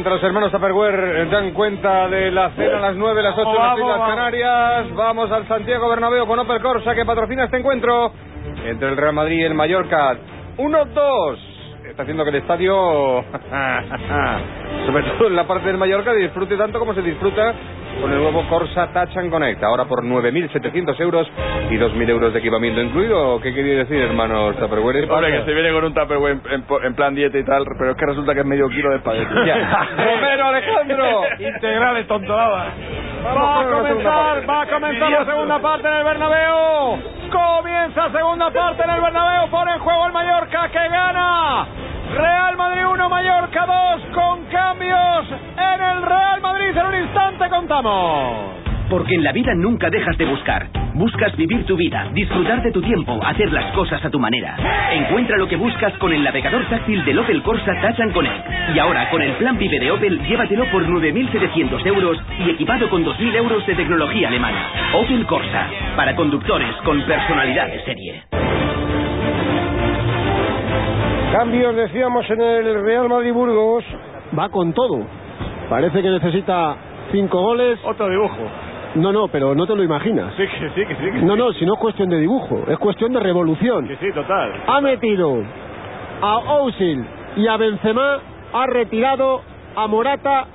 Mientras 0.00 0.14
los 0.14 0.24
hermanos 0.24 0.50
Tupperware 0.50 1.28
dan 1.28 1.50
cuenta 1.50 2.08
de 2.08 2.30
la 2.30 2.48
cena 2.52 2.78
a 2.78 2.80
las 2.80 2.96
9, 2.96 3.22
las 3.22 3.36
8 3.36 3.50
en 3.50 3.54
las 3.54 3.78
Islas. 3.78 4.00
Canarias, 4.08 4.94
vamos 4.94 5.30
al 5.30 5.46
Santiago 5.46 5.90
Bernabéu 5.90 6.26
con 6.26 6.38
Opel 6.38 6.62
Corsa 6.62 6.94
que 6.94 7.04
patrocina 7.04 7.44
este 7.44 7.58
encuentro 7.58 8.10
entre 8.64 8.88
el 8.88 8.96
Real 8.96 9.12
Madrid 9.12 9.40
y 9.40 9.42
el 9.42 9.52
Mallorca. 9.52 10.16
1-2. 10.56 11.38
Está 11.84 12.04
haciendo 12.04 12.24
que 12.24 12.30
el 12.30 12.36
estadio, 12.36 12.74
sobre 14.86 15.02
todo 15.02 15.28
en 15.28 15.36
la 15.36 15.46
parte 15.46 15.66
del 15.66 15.76
Mallorca, 15.76 16.14
disfrute 16.14 16.56
tanto 16.56 16.78
como 16.78 16.94
se 16.94 17.02
disfruta 17.02 17.52
con 18.00 18.12
el 18.12 18.18
nuevo 18.18 18.46
Corsa 18.48 18.92
Touch 18.92 19.16
and 19.16 19.30
Connect. 19.30 19.62
Ahora 19.62 19.84
por 19.86 20.04
9.700 20.04 21.00
euros 21.00 21.30
y 21.70 21.76
2.000 21.76 22.08
euros 22.10 22.32
de 22.32 22.38
equipamiento 22.38 22.80
incluido. 22.80 23.40
¿Qué 23.40 23.54
quería 23.54 23.78
decir, 23.78 24.00
hermanos 24.00 24.56
Tupperware? 24.56 25.10
Hombre, 25.10 25.32
que 25.32 25.44
se 25.44 25.52
viene 25.52 25.72
con 25.72 25.84
un 25.84 25.94
tupperware 25.94 26.32
en, 26.32 26.52
en, 26.52 26.64
en 26.84 26.94
plan 26.94 27.14
dieta 27.14 27.38
y 27.38 27.44
tal, 27.44 27.64
pero 27.78 27.92
es 27.92 27.96
que 27.96 28.06
resulta 28.06 28.34
que 28.34 28.40
es 28.40 28.46
medio 28.46 28.68
kilo 28.68 28.90
de 28.90 28.96
espagueti. 28.96 29.34
Romero 29.96 30.46
Alejandro. 30.46 31.22
Integrales 31.38 32.06
tontonadas. 32.06 32.74
Vamos 33.22 33.42
Va 33.42 33.60
a 33.60 33.80
comenzar, 33.80 34.48
va 34.48 34.62
a 34.62 34.66
comenzar 34.66 35.10
la 35.10 35.24
segunda 35.24 35.58
parte 35.58 35.88
en 35.88 35.94
el 35.94 36.04
Bernabéu. 36.04 37.02
Comienza 37.30 38.10
segunda 38.10 38.50
parte 38.50 38.82
en 38.82 38.90
el 38.90 39.00
Bernabéu. 39.00 39.50
Pone 39.50 39.72
en 39.72 39.78
juego 39.80 40.06
el 40.06 40.12
Mallorca 40.12 40.68
que 40.68 40.88
gana. 40.88 41.66
Real 42.16 42.56
Madrid 42.56 42.86
1, 42.86 43.08
Mallorca 43.08 43.66
2 43.66 44.02
con 44.14 44.44
cambios 44.46 45.26
en 45.56 45.82
el 45.82 46.02
Real 46.02 46.40
Madrid. 46.40 46.76
En 46.76 46.86
un 46.86 46.94
instante 46.94 47.48
contamos. 47.48 48.60
Porque 48.88 49.14
en 49.14 49.22
la 49.22 49.30
vida 49.30 49.54
nunca 49.54 49.88
dejas 49.88 50.18
de 50.18 50.24
buscar. 50.24 50.66
Buscas 50.94 51.36
vivir 51.36 51.64
tu 51.64 51.76
vida, 51.76 52.08
disfrutar 52.12 52.62
de 52.62 52.72
tu 52.72 52.82
tiempo, 52.82 53.20
hacer 53.24 53.52
las 53.52 53.72
cosas 53.72 54.04
a 54.04 54.10
tu 54.10 54.18
manera. 54.18 54.56
Encuentra 54.92 55.36
lo 55.36 55.46
que 55.46 55.54
buscas 55.54 55.92
con 55.98 56.12
el 56.12 56.24
navegador 56.24 56.64
táctil 56.68 57.04
del 57.04 57.20
Opel 57.20 57.42
Corsa 57.42 57.80
Touch 57.80 58.12
Connect. 58.12 58.74
Y 58.74 58.78
ahora, 58.80 59.08
con 59.10 59.22
el 59.22 59.32
plan 59.34 59.56
Vive 59.56 59.78
de 59.78 59.92
Opel, 59.92 60.20
llévatelo 60.26 60.64
por 60.72 60.84
9.700 60.84 61.86
euros 61.86 62.18
y 62.44 62.50
equipado 62.50 62.90
con 62.90 63.04
2.000 63.04 63.36
euros 63.36 63.64
de 63.66 63.76
tecnología 63.76 64.28
alemana. 64.28 64.66
Opel 64.94 65.24
Corsa, 65.26 65.68
para 65.94 66.16
conductores 66.16 66.74
con 66.84 67.00
personalidad 67.02 67.68
de 67.68 67.84
serie. 67.84 68.22
Cambios, 71.32 71.76
decíamos, 71.76 72.28
en 72.28 72.40
el 72.40 72.82
Real 72.82 73.08
Madrid 73.08 73.32
Burgos. 73.32 73.84
Va 74.36 74.48
con 74.48 74.72
todo. 74.72 75.00
Parece 75.68 76.02
que 76.02 76.10
necesita 76.10 76.76
cinco 77.12 77.40
goles. 77.40 77.78
Otro 77.84 78.08
dibujo. 78.08 78.36
No, 78.96 79.12
no, 79.12 79.28
pero 79.28 79.54
no 79.54 79.66
te 79.66 79.76
lo 79.76 79.84
imaginas. 79.84 80.34
Sí, 80.36 80.42
que 80.46 80.70
sí, 80.70 80.86
que 80.86 80.96
sí. 80.96 81.10
Que 81.12 81.22
No, 81.22 81.36
no, 81.36 81.52
si 81.52 81.64
no 81.64 81.74
es 81.74 81.78
cuestión 81.78 82.08
de 82.08 82.18
dibujo, 82.18 82.64
es 82.66 82.76
cuestión 82.78 83.12
de 83.12 83.20
revolución. 83.20 83.86
Que 83.86 83.96
sí, 83.96 84.12
total. 84.12 84.52
Ha 84.66 84.80
metido 84.80 85.42
a 86.20 86.36
Ousil 86.56 87.04
y 87.36 87.46
a 87.46 87.56
Benzema, 87.56 88.18
ha 88.52 88.66
retirado 88.66 89.42
a 89.76 89.86
Morata 89.86 90.46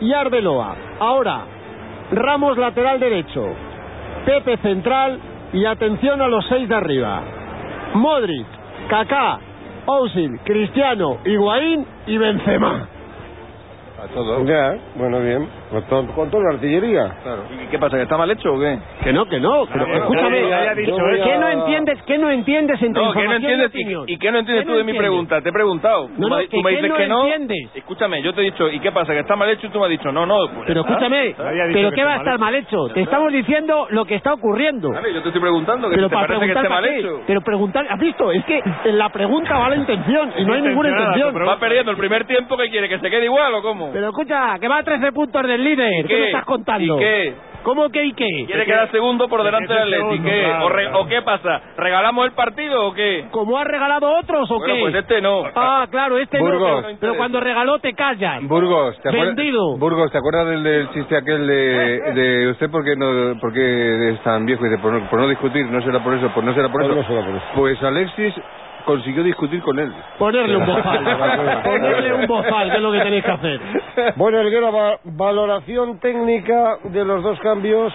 y 0.00 0.12
a 0.12 0.20
Arbeloa. 0.20 0.74
Ahora, 0.98 1.42
Ramos 2.10 2.58
lateral 2.58 3.00
derecho, 3.00 3.46
Pepe 4.26 4.56
central 4.58 5.18
y 5.52 5.64
atención 5.64 6.20
a 6.20 6.28
los 6.28 6.44
seis 6.48 6.68
de 6.68 6.74
arriba. 6.74 7.22
Modric, 7.94 8.46
Kaká, 8.88 9.38
Ousil, 9.86 10.40
Cristiano, 10.44 11.18
Higuaín 11.24 11.86
y 12.06 12.16
Benzema. 12.16 12.88
A 14.02 14.06
todo. 14.14 14.44
Ya, 14.44 14.76
bueno, 14.96 15.20
bien. 15.20 15.48
Con, 15.74 15.82
to- 16.06 16.12
con 16.14 16.30
toda 16.30 16.44
la 16.44 16.50
artillería. 16.54 17.16
¿Y 17.64 17.66
qué 17.66 17.78
pasa? 17.80 17.96
¿Que 17.96 18.04
está 18.04 18.16
mal 18.16 18.30
hecho 18.30 18.52
o 18.54 18.60
qué? 18.60 18.78
Que 19.02 19.12
no, 19.12 19.26
que 19.26 19.40
no. 19.40 19.66
Pero 19.72 19.86
escúchame, 19.96 20.48
ya 20.48 20.74
dicho 20.74 20.96
yo 20.96 21.04
voy 21.04 21.14
eso. 21.16 21.24
¿qué 21.24 21.38
no 21.38 21.48
entiendes? 21.48 22.02
¿Qué 22.06 22.18
no 22.18 22.30
entiendes 22.30 22.80
entre 22.82 23.02
No, 23.02 23.12
que 23.12 23.18
no 23.18 23.24
información 23.24 23.42
y 23.50 23.54
entiendes. 23.64 23.68
opinión? 23.70 24.04
¿Y, 24.08 24.12
y 24.12 24.18
qué 24.18 24.30
no 24.30 24.38
entiendes 24.38 24.64
¿Qué 24.64 24.70
tú 24.70 24.76
de 24.78 24.84
mi 24.84 24.90
entiendes? 24.92 25.08
pregunta? 25.10 25.40
Te 25.42 25.48
he 25.48 25.52
preguntado. 25.52 26.08
No, 26.10 26.14
Tú 26.16 26.28
no, 26.28 26.36
me- 26.36 26.42
que 26.42 26.48
tú 26.56 26.62
me 26.62 26.70
qué 26.70 26.76
dices 26.76 26.90
no 26.90 26.96
que 26.96 27.06
no. 27.08 27.22
entiendes. 27.26 27.70
Escúchame, 27.74 28.22
yo 28.22 28.32
te 28.34 28.40
he 28.40 28.44
dicho, 28.44 28.70
¿y 28.70 28.78
qué 28.80 28.92
pasa? 28.92 29.12
¿Que 29.12 29.20
está 29.20 29.34
mal 29.36 29.50
hecho? 29.50 29.66
Y 29.66 29.70
tú 29.70 29.78
me 29.80 29.86
has 29.86 29.90
dicho, 29.90 30.12
no, 30.12 30.26
no. 30.26 30.36
pues 30.46 30.58
ya 30.60 30.64
Pero 30.66 30.80
está. 30.82 30.92
escúchame, 30.92 31.24
dicho 31.26 31.36
¿pero 31.72 31.90
que 31.90 31.96
qué 31.96 32.04
va 32.04 32.12
a 32.14 32.16
estar 32.18 32.38
mal 32.38 32.54
hecho? 32.54 32.76
Te 32.94 33.00
estamos 33.00 33.32
diciendo 33.32 33.86
lo 33.90 34.04
que 34.04 34.14
está 34.14 34.32
ocurriendo. 34.34 34.90
Vale, 34.92 35.12
yo 35.12 35.22
te 35.22 35.28
estoy 35.28 35.40
preguntando, 35.42 35.88
que 35.90 35.96
Pero 35.96 36.08
te 36.08 36.14
para 36.14 36.26
parece 36.28 36.46
que 36.46 36.52
preguntar 36.52 36.64
esté 36.64 36.74
mal 36.74 36.82
para 36.84 36.94
qué. 36.94 37.00
hecho. 37.00 37.24
Pero 37.26 37.40
preguntar, 37.40 37.86
¿has 37.90 37.98
visto? 37.98 38.30
Es 38.32 38.44
que 38.44 38.62
en 38.84 38.98
la 38.98 39.08
pregunta 39.08 39.58
va 39.58 39.68
la 39.70 39.76
intención 39.76 40.32
y 40.36 40.44
no 40.44 40.54
hay 40.54 40.62
ninguna 40.62 40.88
Intencionada 40.90 41.16
intención. 41.16 41.48
Va 41.48 41.58
perdiendo 41.58 41.90
el 41.90 41.96
primer 41.96 42.24
tiempo, 42.26 42.56
¿qué 42.56 42.68
quiere? 42.70 42.88
¿Que 42.88 42.98
se 43.00 43.10
quede 43.10 43.24
igual 43.24 43.52
o 43.54 43.62
cómo? 43.62 43.90
Pero 43.92 44.08
escucha, 44.08 44.58
que 44.60 44.68
va 44.68 44.78
a 44.78 44.82
13 44.84 45.10
puntos 45.12 45.42
del 45.46 45.63
líder. 45.64 46.06
¿Qué, 46.06 46.16
me 46.16 46.26
estás 46.26 46.44
contando? 46.44 46.96
¿Y 46.96 46.98
qué? 46.98 47.34
¿Cómo 47.64 47.88
que 47.88 48.04
y 48.04 48.12
qué? 48.12 48.26
¿Quiere 48.44 48.66
quedar 48.66 48.90
segundo 48.90 49.26
por 49.26 49.42
delante 49.42 49.72
del 49.72 49.94
Atleti? 49.94 50.22
¿Qué? 50.22 50.40
claro, 50.44 50.66
¿O, 50.66 50.68
re- 50.68 50.82
claro. 50.82 51.00
¿O 51.00 51.06
qué 51.06 51.22
pasa? 51.22 51.62
¿Regalamos 51.78 52.26
el 52.26 52.32
partido 52.32 52.86
o 52.88 52.92
qué? 52.92 53.24
¿Cómo 53.30 53.56
ha 53.56 53.64
regalado 53.64 54.18
otros 54.18 54.50
o 54.50 54.58
Bueno, 54.58 54.74
qué? 54.74 54.80
pues 54.82 54.94
este 54.96 55.22
no. 55.22 55.44
Ah, 55.54 55.86
claro, 55.90 56.18
este 56.18 56.38
Burgos. 56.40 56.60
no. 56.82 56.82
Pero, 56.88 56.98
pero 57.00 57.16
cuando 57.16 57.40
regaló 57.40 57.78
te 57.78 57.94
callas. 57.94 58.42
Burgos, 58.42 59.00
¿te 59.00 59.08
acuerdas? 59.08 59.34
Vendido. 59.34 59.78
Burgos, 59.78 60.12
¿te 60.12 60.18
acuerdas 60.18 60.46
del, 60.48 60.62
del 60.62 60.90
chiste 60.90 61.16
aquel 61.16 61.46
de, 61.46 62.12
de 62.12 62.50
usted 62.50 62.70
por 62.70 62.84
qué 62.84 62.96
no 62.96 63.40
por 63.40 63.50
qué 63.54 64.10
es 64.10 64.20
tan 64.22 64.44
viejo? 64.44 64.66
Y 64.66 64.68
dice, 64.68 64.82
por 64.82 64.92
no, 64.92 65.08
por 65.08 65.20
no 65.20 65.28
discutir, 65.28 65.64
no 65.64 65.80
será 65.80 66.00
por 66.04 66.12
eso, 66.12 66.30
pues 66.34 66.44
no 66.44 66.52
será 66.52 66.68
por 66.68 66.82
eso. 66.84 66.94
no 66.94 67.02
será 67.06 67.24
por 67.24 67.34
eso. 67.34 67.44
Pues 67.54 67.82
Alexis 67.82 68.34
consiguió 68.84 69.22
discutir 69.22 69.60
con 69.62 69.78
él. 69.78 69.92
Ponerle 70.18 70.56
un 70.56 70.66
bozal. 70.66 71.04
Ponerle 71.64 72.14
un 72.14 72.26
bozal, 72.26 72.70
que 72.70 72.76
es 72.76 72.82
lo 72.82 72.92
que 72.92 73.00
tenéis 73.00 73.24
que 73.24 73.30
hacer. 73.30 73.60
Bueno, 74.16 74.40
Elguera, 74.40 74.70
va- 74.70 74.98
valoración 75.04 75.98
técnica 75.98 76.76
de 76.84 77.04
los 77.04 77.22
dos 77.22 77.38
cambios. 77.40 77.92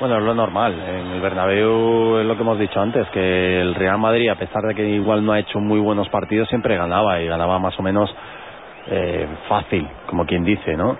Bueno, 0.00 0.18
es 0.18 0.24
lo 0.24 0.34
normal. 0.34 0.74
En 0.74 1.12
el 1.12 1.20
Bernabéu 1.20 2.18
es 2.18 2.26
lo 2.26 2.34
que 2.36 2.42
hemos 2.42 2.58
dicho 2.58 2.80
antes, 2.80 3.08
que 3.10 3.60
el 3.60 3.74
Real 3.74 3.98
Madrid, 3.98 4.28
a 4.30 4.34
pesar 4.34 4.62
de 4.64 4.74
que 4.74 4.88
igual 4.88 5.24
no 5.24 5.32
ha 5.32 5.38
hecho 5.38 5.60
muy 5.60 5.78
buenos 5.80 6.08
partidos, 6.08 6.48
siempre 6.48 6.76
ganaba 6.76 7.20
y 7.20 7.28
ganaba 7.28 7.58
más 7.58 7.78
o 7.78 7.82
menos 7.82 8.12
eh, 8.88 9.26
fácil, 9.48 9.86
como 10.06 10.26
quien 10.26 10.42
dice, 10.44 10.76
¿no? 10.76 10.96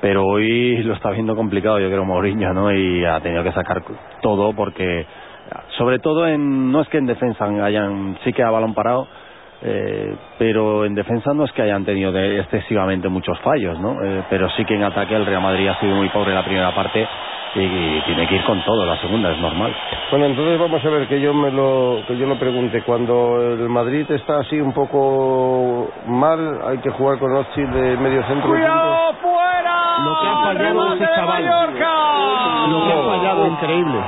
Pero 0.00 0.24
hoy 0.24 0.76
lo 0.84 0.94
está 0.94 1.10
viendo 1.10 1.36
complicado, 1.36 1.78
yo 1.80 1.88
creo, 1.88 2.04
Mourinho, 2.04 2.54
¿no? 2.54 2.72
Y 2.72 3.04
ha 3.04 3.20
tenido 3.20 3.42
que 3.42 3.52
sacar 3.52 3.82
todo 4.22 4.54
porque, 4.54 5.04
sobre 5.78 5.98
todo 5.98 6.26
en, 6.26 6.70
no 6.72 6.80
es 6.80 6.88
que 6.88 6.98
en 6.98 7.06
defensa 7.06 7.44
hayan, 7.44 8.16
sí 8.24 8.32
que 8.32 8.42
a 8.42 8.50
balón 8.50 8.74
parado, 8.74 9.06
eh, 9.62 10.14
pero 10.38 10.84
en 10.84 10.94
defensa 10.94 11.32
no 11.34 11.44
es 11.44 11.52
que 11.52 11.62
hayan 11.62 11.84
tenido 11.84 12.12
de- 12.12 12.40
excesivamente 12.40 13.08
muchos 13.08 13.38
fallos, 13.40 13.78
¿no? 13.80 14.02
Eh, 14.04 14.22
pero 14.28 14.48
sí 14.50 14.64
que 14.64 14.74
en 14.74 14.84
ataque 14.84 15.14
el 15.16 15.24
Real 15.26 15.42
Madrid 15.42 15.68
ha 15.68 15.80
sido 15.80 15.94
muy 15.96 16.08
pobre 16.10 16.34
la 16.34 16.42
primera 16.44 16.74
parte 16.74 17.06
y, 17.54 17.60
y 17.62 18.02
tiene 18.04 18.26
que 18.26 18.34
ir 18.34 18.44
con 18.44 18.62
todo, 18.66 18.84
la 18.84 18.96
segunda 19.00 19.30
es 19.32 19.38
normal. 19.38 19.74
Bueno, 20.10 20.26
entonces 20.26 20.58
vamos 20.60 20.84
a 20.84 20.88
ver 20.90 21.08
que 21.08 21.20
yo 21.22 21.32
me 21.32 21.50
lo 21.50 22.00
que 22.06 22.16
yo 22.18 22.26
lo 22.26 22.34
pregunte. 22.38 22.82
Cuando 22.82 23.40
el 23.54 23.68
Madrid 23.70 24.04
está 24.10 24.40
así 24.40 24.60
un 24.60 24.74
poco 24.74 25.90
mal, 26.06 26.60
hay 26.68 26.78
que 26.78 26.90
jugar 26.90 27.18
con 27.18 27.34
Ochi 27.34 27.62
de 27.62 27.96
medio 27.96 28.22
centro. 28.24 28.50
¡Cuidado 28.50 29.14
fuera! 29.22 29.98
Lo 30.04 30.20
que 30.20 30.28
ha 30.28 30.42
fallado 30.44 30.94
ese 30.94 31.04
chaval. 31.14 31.44
Mallorca. 31.44 32.66
Lo 32.68 32.84
que 32.86 32.92
ha 32.92 33.02
fallado, 33.16 33.46
increíble. 33.46 33.98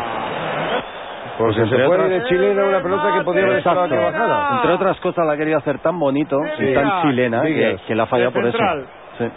Porque 1.39 1.55
se 1.55 1.63
otras- 1.63 2.11
de 2.11 2.23
chilena 2.25 2.65
una 2.65 2.83
pelota 2.83 3.15
que 3.19 3.25
podía 3.25 3.43
haber 3.45 3.59
estado 3.59 3.89
que 3.89 3.97
bajara. 3.97 4.49
Entre 4.57 4.73
otras 4.73 5.01
cosas 5.01 5.27
la 5.27 5.33
ha 5.33 5.37
querido 5.37 5.59
hacer 5.59 5.79
tan 5.79 5.99
bonito 5.99 6.37
y 6.59 6.75
tan 6.75 7.03
chilena 7.03 7.43
que, 7.43 7.95
la 7.95 8.07
De 8.07 8.31
por 8.31 8.47
eso. 8.47 8.59
Sí. 9.19 9.29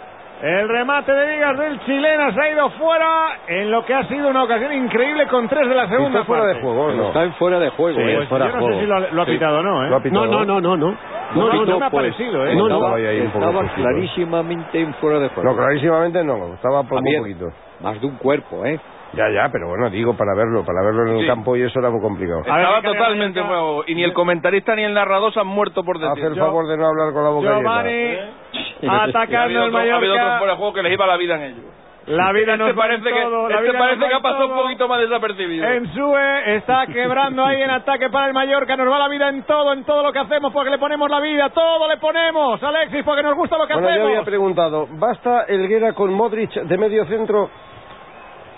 El 0.42 0.68
remate 0.68 1.12
de 1.12 1.34
Vigas 1.34 1.56
del 1.56 1.78
chilena 1.84 2.32
se 2.34 2.40
ha 2.40 2.50
ido 2.50 2.68
fuera 2.70 3.08
en 3.46 3.70
lo 3.70 3.84
que 3.84 3.94
ha 3.94 4.02
sido 4.08 4.28
una 4.28 4.42
ocasión 4.42 4.72
increíble 4.72 5.28
con 5.28 5.46
tres 5.48 5.68
de 5.68 5.74
la 5.76 5.88
segunda 5.88 6.18
Está 6.20 6.24
fuera 6.24 6.42
parte. 6.42 6.56
de 6.56 6.62
juego, 6.64 6.92
¿no? 6.92 7.06
Está 7.08 7.22
en 7.22 7.32
fuera 7.34 7.58
de 7.60 7.68
juego. 7.70 7.96
Sí, 8.00 8.26
fuera 8.28 8.46
yo 8.46 8.52
de 8.52 8.58
no 8.58 8.60
sé 8.60 8.66
juego. 8.66 8.80
si 8.80 8.86
lo 8.86 8.96
ha, 8.96 9.00
lo 9.12 9.22
ha 9.22 9.26
pitado 9.26 9.58
o 9.58 9.62
no, 9.62 9.86
¿eh? 9.86 10.00
Pitado. 10.02 10.26
No, 10.26 10.32
no, 10.32 10.44
no, 10.44 10.60
no, 10.60 10.76
no. 10.76 10.86
No, 10.90 10.96
No, 11.34 11.46
no, 11.46 11.52
no, 11.54 11.64
no 11.64 11.78
me 11.78 11.86
ha 11.86 11.90
pues, 11.90 12.02
parecido, 12.02 12.44
¿eh? 12.44 12.56
no, 12.56 12.68
no. 12.68 12.96
Estaba 12.96 13.60
un 13.60 13.68
clarísimamente 13.68 14.80
en 14.80 14.94
fuera 14.94 15.20
de 15.20 15.28
juego. 15.28 15.48
No, 15.48 15.56
clarísimamente 15.56 16.24
no, 16.24 16.54
estaba 16.54 16.82
por 16.82 17.00
muy 17.00 17.12
Javier, 17.14 17.36
poquito. 17.38 17.56
Más 17.80 18.00
de 18.00 18.06
un 18.08 18.16
cuerpo, 18.16 18.64
¿eh? 18.66 18.80
Ya, 19.14 19.28
ya, 19.28 19.48
pero 19.52 19.68
bueno, 19.68 19.90
digo 19.90 20.16
para 20.16 20.34
verlo, 20.34 20.64
para 20.64 20.82
verlo 20.82 21.06
en 21.10 21.16
el 21.16 21.20
Sí. 21.22 21.26
campo 21.26 21.54
y 21.56 21.62
eso 21.62 21.78
era 21.78 21.90
muy 21.90 22.00
complicado. 22.00 22.40
A 22.40 22.56
ver, 22.56 22.60
Estaba 22.62 22.76
¿qué 22.80 22.82
cambia 22.86 23.00
totalmente 23.00 23.40
Mallorca? 23.40 23.60
nuevo. 23.60 23.84
Y 23.86 23.94
ni 23.94 24.04
el 24.04 24.12
comentarista 24.14 24.74
ni 24.74 24.84
el 24.84 24.94
narrador 24.94 25.32
se 25.34 25.40
han 25.40 25.46
muerto 25.46 25.84
por 25.84 25.96
Haz 26.02 26.14
decir. 26.14 26.24
el 26.32 26.36
favor 26.38 26.66
de 26.66 26.76
no 26.78 26.86
hablar 26.86 27.12
con 27.12 27.22
la 27.24 27.30
boca 27.30 27.48
Giovanni 27.60 27.90
llena. 27.92 28.30
Ha 28.88 29.02
habido 29.02 29.18
atacando 29.20 29.48
el 29.64 29.68
otro- 29.68 29.78
ha 29.78 29.82
habido 29.82 29.94
otros 29.96 30.08
fuera 30.08 30.24
Mallorca. 30.24 30.46
de 30.46 30.56
juego 30.56 30.72
que 30.72 30.82
les 30.82 30.92
iba 30.92 31.06
la 31.06 31.16
vida 31.18 31.34
en 31.36 31.42
ellos. 31.42 31.64
La 32.06 32.32
vida 32.32 32.56
nos 32.56 32.70
este 32.70 32.70
en 32.70 32.76
parece 32.88 33.04
que, 33.12 33.22
todo, 33.22 33.48
la 33.48 33.54
este 33.54 33.68
vida 33.70 33.78
parece 33.78 33.96
nos 34.00 34.08
que 34.08 34.14
ha 34.14 34.16
en 34.16 34.22
pasado 34.24 34.46
un 34.48 34.54
poquito 34.54 34.88
más 34.88 35.00
desapercibido. 35.02 35.68
En 35.68 35.94
Sue 35.94 36.56
está 36.56 36.86
quebrando 36.88 37.44
ahí 37.44 37.62
en 37.62 37.70
ataque 37.70 38.10
para 38.10 38.26
el 38.26 38.32
Mallorca. 38.34 38.76
Nos 38.76 38.90
va 38.92 38.98
la 38.98 39.08
vida 39.08 39.28
en 39.28 39.44
todo, 39.44 39.72
en 39.72 39.84
todo 39.84 40.02
lo 40.02 40.12
que 40.12 40.18
hacemos, 40.18 40.52
porque 40.52 40.70
le 40.70 40.78
ponemos 40.78 41.08
la 41.08 41.20
vida. 41.20 41.50
Todo 41.50 41.86
le 41.86 41.98
ponemos, 41.98 42.60
Alexis, 42.60 43.04
porque 43.04 43.22
nos 43.22 43.36
gusta 43.36 43.56
lo 43.56 43.68
que 43.68 43.74
Bueno, 43.74 43.86
yo 43.88 43.92
había 43.94 44.04
hacemos. 44.06 44.24
preguntado, 44.24 44.88
¿basta 44.98 45.44
Elguera 45.44 45.92
con 45.92 46.12
Modric 46.12 46.50
de 46.54 46.76
medio 46.78 47.04
centro? 47.04 47.50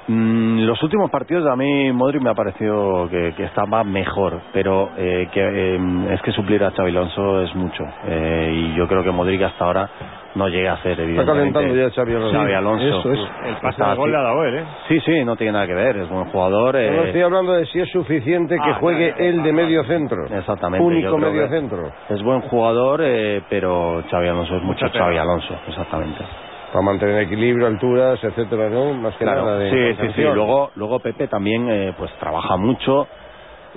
Mm, 0.06 0.66
los 0.66 0.82
últimos 0.82 1.10
partidos 1.10 1.46
a 1.50 1.56
mí 1.56 1.90
Modric 1.92 2.20
me 2.20 2.28
ha 2.30 2.34
parecido 2.34 3.08
que, 3.08 3.32
que 3.36 3.44
estaba 3.44 3.82
mejor, 3.84 4.38
pero 4.52 4.90
eh, 4.98 5.28
que 5.32 5.40
eh, 5.76 5.78
es 6.12 6.20
que 6.20 6.30
suplir 6.32 6.62
a 6.62 6.72
Xavi 6.72 6.90
Alonso 6.90 7.40
es 7.40 7.54
mucho 7.54 7.82
eh, 8.06 8.50
y 8.54 8.74
yo 8.76 8.86
creo 8.86 9.02
que 9.02 9.10
Modric 9.10 9.40
hasta 9.42 9.64
ahora 9.64 9.88
no 10.34 10.48
llega 10.48 10.74
a 10.74 10.76
ser 10.82 10.90
Está 10.92 11.02
evidentemente 11.04 11.52
calentando 11.54 11.74
ya 11.76 11.90
Xavi 11.94 12.14
Alonso. 12.16 12.38
Xavi 12.38 12.52
Alonso. 12.52 12.86
Eso 12.98 13.12
es. 13.12 13.18
El 13.46 13.54
pase 13.54 13.68
Está 13.70 13.90
de 13.90 13.96
gol 13.96 14.10
le 14.10 14.16
ha 14.18 14.20
dado 14.20 14.44
él, 14.44 14.54
¿eh? 14.58 14.64
Sí, 14.88 15.00
sí, 15.00 15.24
no 15.24 15.36
tiene 15.36 15.52
nada 15.52 15.66
que 15.68 15.74
ver, 15.74 15.96
es 15.96 16.08
buen 16.10 16.24
jugador. 16.26 16.76
eh, 16.76 16.90
No 16.90 17.02
estoy 17.04 17.22
hablando 17.22 17.52
de 17.54 17.64
si 17.66 17.80
es 17.80 17.88
suficiente 17.90 18.56
que 18.56 18.70
Ah, 18.70 18.78
juegue 18.80 19.08
ya, 19.10 19.16
ya, 19.16 19.24
él 19.24 19.42
de 19.42 19.52
medio 19.54 19.84
centro. 19.84 20.26
Exactamente. 20.26 20.84
Único 20.84 21.16
medio 21.16 21.48
centro. 21.48 21.90
Es 22.10 22.22
buen 22.22 22.42
jugador, 22.42 23.00
eh, 23.02 23.40
pero 23.48 24.02
Xavi 24.10 24.28
Alonso 24.28 24.56
es 24.56 24.62
mucho. 24.64 24.86
Xavi 24.92 25.16
Alonso, 25.16 25.54
exactamente. 25.66 26.22
Para 26.74 26.86
mantener 26.86 27.22
equilibrio, 27.22 27.68
alturas, 27.68 28.18
etcétera, 28.24 28.68
¿no? 28.68 28.94
Más 28.94 29.14
que 29.14 29.22
Claro, 29.24 29.44
nada 29.44 29.58
de 29.58 29.70
sí, 29.70 30.00
sí, 30.00 30.12
sí. 30.16 30.22
Luego, 30.22 30.72
luego 30.74 30.98
Pepe 30.98 31.28
también 31.28 31.70
eh, 31.70 31.94
pues 31.96 32.10
trabaja 32.18 32.56
mucho 32.56 33.06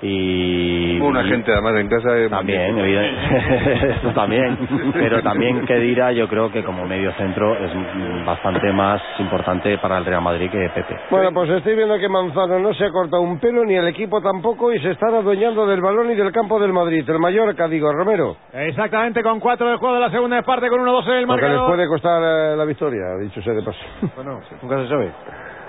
y 0.02 1.00
Una 1.00 1.24
gente 1.24 1.52
además 1.52 1.74
en 1.76 1.88
casa 1.88 2.08
también, 2.30 2.78
evidente- 2.78 3.90
eso 3.98 4.10
también, 4.12 4.58
pero 4.92 5.22
también 5.22 5.64
Kedira 5.66 6.12
yo 6.12 6.28
creo 6.28 6.50
que 6.52 6.62
como 6.62 6.84
medio 6.86 7.12
centro 7.14 7.56
es 7.56 7.74
mm, 7.74 8.24
bastante 8.24 8.72
más 8.72 9.00
importante 9.18 9.76
para 9.78 9.98
el 9.98 10.04
Real 10.04 10.22
Madrid 10.22 10.50
que 10.50 10.70
Pepe. 10.74 10.96
Bueno, 11.10 11.30
pues 11.32 11.50
estoy 11.50 11.74
viendo 11.76 11.98
que 11.98 12.08
Manzano 12.08 12.58
no 12.58 12.72
se 12.74 12.84
ha 12.84 12.90
cortado 12.90 13.22
un 13.22 13.38
pelo, 13.40 13.64
ni 13.64 13.74
el 13.76 13.88
equipo 13.88 14.20
tampoco, 14.20 14.72
y 14.72 14.80
se 14.80 14.90
están 14.92 15.14
adueñando 15.14 15.66
del 15.66 15.80
balón 15.80 16.10
y 16.10 16.14
del 16.14 16.32
campo 16.32 16.60
del 16.60 16.72
Madrid. 16.72 17.08
El 17.08 17.18
Mallorca, 17.18 17.66
digo, 17.68 17.92
Romero. 17.92 18.36
Exactamente, 18.52 19.22
con 19.22 19.40
cuatro 19.40 19.68
del 19.68 19.78
juego 19.78 19.94
de 19.96 20.00
la 20.00 20.10
segunda 20.10 20.40
parte, 20.42 20.68
con 20.68 20.80
1-2 20.80 21.06
en 21.08 21.12
el 21.14 21.26
Porque 21.26 21.42
les 21.42 21.50
marcador. 21.50 21.66
puede 21.74 21.88
costar 21.88 22.22
eh, 22.22 22.56
la 22.56 22.64
victoria, 22.64 23.16
dicho 23.20 23.40
sea 23.42 23.52
de 23.54 23.62
paso. 23.62 23.78
Bueno, 24.16 24.40
nunca 24.62 24.82
se 24.82 24.88
sabe. 24.88 25.10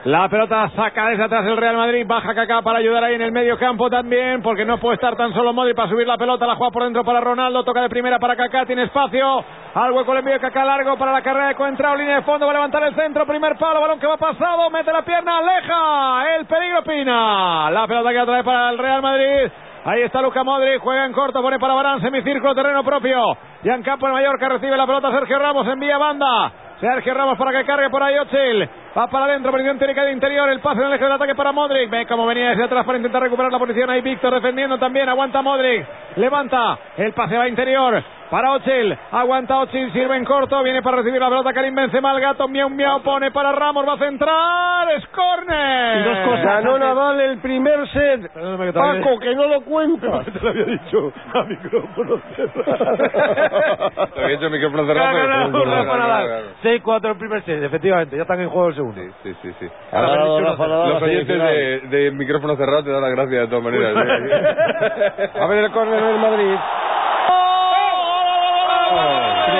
La 0.06 0.30
pelota 0.30 0.69
saca 0.78 1.10
desde 1.10 1.25
atrás 1.25 1.46
el 1.46 1.57
Real 1.57 1.75
Madrid, 1.75 2.06
baja 2.07 2.34
Kaká 2.34 2.62
para 2.62 2.80
ayudar 2.80 3.04
ahí 3.04 3.16
en 3.16 3.22
el 3.22 3.34
medio 3.34 3.57
campo 3.57 3.90
también, 3.90 4.42
porque 4.42 4.63
no 4.63 4.78
puede 4.78 4.96
estar 4.96 5.18
tan 5.18 5.34
solo 5.34 5.51
Modri 5.51 5.74
para 5.74 5.90
subir 5.90 6.07
la 6.07 6.16
pelota, 6.16 6.48
la 6.48 6.56
juega 6.56 6.72
por 6.72 6.84
dentro 6.86 7.04
para 7.04 7.19
Ronaldo, 7.19 7.66
toca 7.66 7.81
de 7.81 7.90
primera 7.90 8.18
para 8.18 8.38
Kaká, 8.38 8.66
tiene 8.66 8.84
espacio, 8.84 9.44
al 9.74 9.92
hueco 9.92 10.13
le 10.13 10.22
envío 10.22 10.40
Kaká 10.40 10.63
largo 10.63 10.96
para 10.98 11.12
la 11.12 11.22
carrera 11.22 11.50
de 11.50 11.56
Coentrao, 11.56 11.98
línea 11.98 12.16
de 12.16 12.22
fondo, 12.22 12.46
va 12.46 12.51
a 12.54 12.56
levantar 12.56 12.81
el 12.84 12.96
centro, 12.96 13.25
primer 13.25 13.57
palo, 13.57 13.81
balón 13.81 14.00
que 14.00 14.07
va 14.07 14.16
pasado, 14.16 14.69
mete 14.69 14.90
la 14.90 15.01
pierna, 15.01 15.40
aleja, 15.40 16.36
el 16.38 16.45
peligro 16.45 16.81
Pina, 16.84 17.69
la 17.69 17.86
pelota 17.86 18.12
que 18.12 18.22
otra 18.22 18.36
vez 18.36 18.45
para 18.45 18.69
el 18.69 18.78
Real 18.78 19.02
Madrid, 19.02 19.52
Ahí 19.86 20.02
está 20.02 20.22
Luca 20.22 20.44
Modric, 20.44 20.81
juega 20.81 21.06
en 21.06 21.13
corto, 21.13 21.42
pone 21.42 21.57
para 21.57 21.74
Barán, 21.74 22.02
semicírculo, 22.02 22.54
terreno 22.54 22.84
propio. 22.84 23.38
En 23.63 23.81
campo 23.81 24.07
el 24.07 24.13
Mallorca 24.13 24.50
recibe 24.50 24.75
la 24.75 24.86
pelota 24.86 25.10
Sergio 25.10 25.40
Ramos, 25.40 25.66
envía 25.68 25.98
banda. 25.98 26.52
Sergio 26.81 27.13
Ramos 27.13 27.38
para 27.38 27.52
que 27.52 27.66
cargue 27.66 27.90
por 27.90 28.04
ahí 28.04 28.18
Ochil. 28.18 28.69
Va 28.97 29.07
para 29.07 29.25
adentro, 29.25 29.51
posición 29.51 29.77
técnica 29.77 30.03
de 30.03 30.12
interior. 30.12 30.50
El 30.50 30.59
pase 30.62 30.81
en 30.81 30.88
el 30.88 30.94
eje 30.94 31.03
del 31.03 31.13
ataque 31.13 31.36
para 31.36 31.51
Modric. 31.51 31.89
Ve 31.89 32.06
cómo 32.07 32.25
venía 32.25 32.50
desde 32.50 32.63
atrás 32.65 32.83
para 32.86 32.97
intentar 32.97 33.21
recuperar 33.21 33.51
la 33.51 33.59
posición. 33.59 33.89
Ahí 33.89 34.01
Víctor 34.01 34.33
defendiendo 34.33 34.77
también. 34.80 35.07
Aguanta 35.07 35.41
Modric. 35.41 35.86
Levanta. 36.15 36.77
El 36.97 37.13
pase 37.13 37.38
va 37.38 37.47
interior. 37.47 38.03
Para 38.31 38.51
Ochil. 38.53 38.95
Aguanta 39.12 39.59
Ochil. 39.59 39.91
Sirve 39.94 40.15
en 40.18 40.25
corto. 40.25 40.62
Viene 40.63 40.81
para 40.81 40.97
recibir 40.97 41.19
la 41.21 41.30
pelota. 41.30 41.53
Karim 41.53 41.75
Benzema. 41.75 42.12
El 42.13 42.19
gato. 42.21 42.47
Miau 42.47 42.69
Miau. 42.69 43.01
Pone 43.01 43.30
para 43.31 43.51
Ramos. 43.51 43.88
Va 43.88 43.94
a 43.94 43.97
centrar. 43.97 44.92
Es 44.92 45.06
córner. 45.07 45.97
Y 45.97 46.03
dos 46.03 46.18
cosas. 46.27 46.45
Ganó 46.45 46.77
Nadal 46.80 47.19
el 47.21 47.38
primer 47.42 47.88
set. 47.89 48.31
Perdóname 48.33 48.65
que 48.65 48.74
todavía- 48.74 49.01
Paco, 49.03 49.19
que 49.19 49.35
no 49.35 49.47
lo 49.47 49.62
cuenta. 49.62 50.24
Te 50.33 50.39
lo 50.42 50.50
había 50.50 50.65
dicho 50.65 51.13
a 51.33 51.44
micrófono 51.44 52.21
Te 54.15 54.24
había 54.24 54.35
hecho 54.35 54.50
micrófono 54.50 54.85
cerrado. 54.85 55.12
Claro, 55.12 55.27
no, 55.47 55.51
pero- 55.51 55.65
no, 55.65 55.71
Rafa 55.75 55.83
Claro, 55.83 56.00
Nadal. 56.00 56.27
claro. 56.27 56.45
6-4 56.63 57.12
el 57.12 57.18
primer 57.18 57.44
set, 57.44 57.63
efectivamente, 57.63 58.15
ya 58.15 58.24
están 58.24 58.39
en 58.42 58.50
juego 58.50 58.69
el 58.69 58.75
segundo. 58.80 59.02
Sí, 59.24 59.36
sí, 59.42 59.54
sí. 59.60 59.68
Rafa 59.92 60.68
Los 60.68 61.02
oyentes 61.02 61.28
de, 61.38 61.80
de 61.90 62.12
micrófono 62.12 62.56
cerrado 62.56 62.84
te 62.84 62.92
dan 62.92 63.02
las 63.02 63.12
gracias 63.12 63.42
de 63.42 63.48
todas 63.48 63.64
maneras. 63.64 63.94
¿eh? 63.96 65.30
A 65.40 65.46
ver 65.48 65.66
el 65.66 65.72
córner 65.72 66.04
del 66.04 66.20
Madrid. 66.20 66.56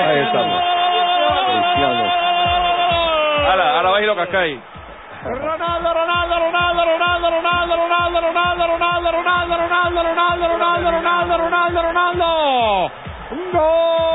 Ahí 0.06 0.18
estamos. 0.20 0.62
Ahora, 3.48 3.76
ahora 3.76 3.90
vais 3.90 4.04
y 4.04 4.06
lo 4.06 4.16
cascáis. 4.16 4.58
Ronaldo, 5.22 5.94
Ronaldo, 5.94 6.38
Ronaldo, 6.38 6.84
Ronaldo, 6.84 7.30
Ronaldo, 7.30 7.76
Ronaldo, 7.76 8.20
Ronaldo, 8.20 8.70
Ronaldo, 8.70 9.12
Ronaldo, 9.12 9.62
Ronaldo, 9.62 10.02
Ronaldo, 10.02 10.48
Ronaldo, 10.48 10.90
Ronaldo, 10.90 11.38
Ronaldo, 11.38 11.82
Ronaldo. 11.82 12.90
¡Gol! 13.52 14.09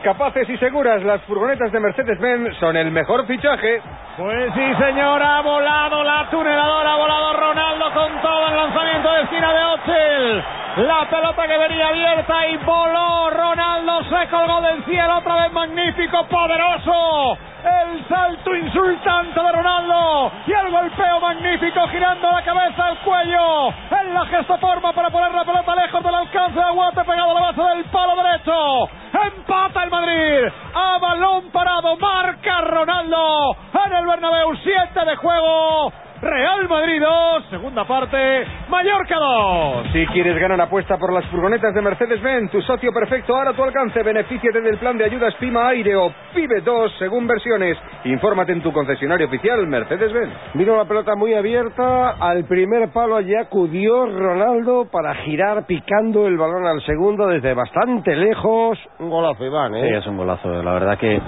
Capaces 0.00 0.48
y 0.48 0.56
seguras, 0.58 1.02
las 1.02 1.22
furgonetas 1.22 1.70
de 1.72 1.80
Mercedes-Benz 1.80 2.56
son 2.58 2.76
el 2.76 2.90
mejor 2.90 3.26
fichaje. 3.26 3.80
Pues 4.16 4.52
sí, 4.54 4.74
señora, 4.78 5.38
ha 5.38 5.42
volado 5.42 6.02
la 6.04 6.28
tuneladora, 6.30 6.92
ha 6.92 6.96
volado 6.96 7.32
Ronaldo 7.34 7.92
con 7.92 8.20
todo 8.20 8.48
el 8.48 8.56
lanzamiento 8.56 9.12
de 9.12 9.22
esquina 9.22 9.52
de 9.52 9.64
Ochil. 9.64 10.44
La 10.76 11.08
pelota 11.10 11.46
que 11.48 11.58
venía 11.58 11.88
abierta 11.88 12.46
y 12.46 12.56
voló 12.58 13.30
Ronaldo, 13.30 14.04
se 14.04 14.28
colgó 14.28 14.60
del 14.60 14.84
cielo, 14.84 15.18
otra 15.18 15.42
vez 15.42 15.52
magnífico, 15.52 16.24
poderoso. 16.26 17.38
El 17.62 18.08
salto 18.08 18.54
insultante 18.54 19.40
de 19.40 19.52
Ronaldo 19.52 20.32
y 20.46 20.52
el 20.52 20.70
golpeo 20.70 21.20
magnífico 21.20 21.88
girando 21.88 22.30
la 22.30 22.42
cabeza 22.42 22.86
al 22.86 22.98
cuello. 23.00 23.68
En 24.00 24.14
la 24.14 24.26
gestoforma 24.26 24.92
poner 25.10 25.32
la 25.32 25.44
pelota 25.44 25.74
lejos 25.74 26.02
del 26.02 26.14
alcance 26.14 26.54
de 26.54 26.62
Aguate 26.62 27.04
pegado 27.04 27.30
a 27.30 27.34
la 27.34 27.40
base 27.40 27.62
del 27.62 27.84
palo 27.86 28.22
derecho. 28.22 28.88
Empata 29.12 29.84
el 29.84 29.90
Madrid. 29.90 30.52
A 30.74 30.98
balón 30.98 31.50
parado 31.50 31.96
marca 31.96 32.60
Ronaldo 32.62 33.56
en 33.86 33.92
el 33.92 34.06
Bernabéu 34.06 34.56
7 34.56 35.04
de 35.04 35.16
juego. 35.16 35.92
Real 36.22 36.68
Madrid 36.68 37.00
2, 37.00 37.46
segunda 37.48 37.86
parte, 37.86 38.44
Mallorca 38.68 39.16
2. 39.16 39.86
Si 39.90 40.06
quieres 40.08 40.38
ganar 40.38 40.60
apuesta 40.60 40.98
por 40.98 41.14
las 41.14 41.24
furgonetas 41.30 41.74
de 41.74 41.80
Mercedes-Benz, 41.80 42.50
tu 42.50 42.60
socio 42.60 42.92
perfecto 42.92 43.34
ahora 43.34 43.52
a 43.52 43.54
tu 43.54 43.64
alcance. 43.64 44.02
Benefíciate 44.02 44.60
del 44.60 44.76
plan 44.76 44.98
de 44.98 45.06
ayudas 45.06 45.34
Pima 45.36 45.68
Aire 45.68 45.96
o 45.96 46.12
PIBE 46.34 46.60
2 46.60 46.92
según 46.98 47.26
versiones. 47.26 47.78
Infórmate 48.04 48.52
en 48.52 48.60
tu 48.60 48.70
concesionario 48.70 49.28
oficial 49.28 49.66
Mercedes-Benz. 49.66 50.30
Vino 50.54 50.76
la 50.76 50.84
pelota 50.84 51.14
muy 51.16 51.32
abierta, 51.32 52.10
al 52.20 52.44
primer 52.44 52.90
palo 52.92 53.16
allí 53.16 53.34
acudió 53.34 54.04
Ronaldo 54.04 54.88
para 54.92 55.14
girar 55.24 55.64
picando 55.64 56.26
el 56.26 56.36
balón 56.36 56.66
al 56.66 56.82
segundo 56.84 57.28
desde 57.28 57.54
bastante 57.54 58.14
lejos. 58.14 58.78
Un 58.98 59.08
golazo, 59.08 59.42
Iván, 59.46 59.72
Sí, 59.72 59.78
¿eh? 59.80 59.96
es 59.96 60.06
un 60.06 60.18
golazo. 60.18 60.50
La 60.62 60.72
verdad 60.74 60.98
que 60.98 61.18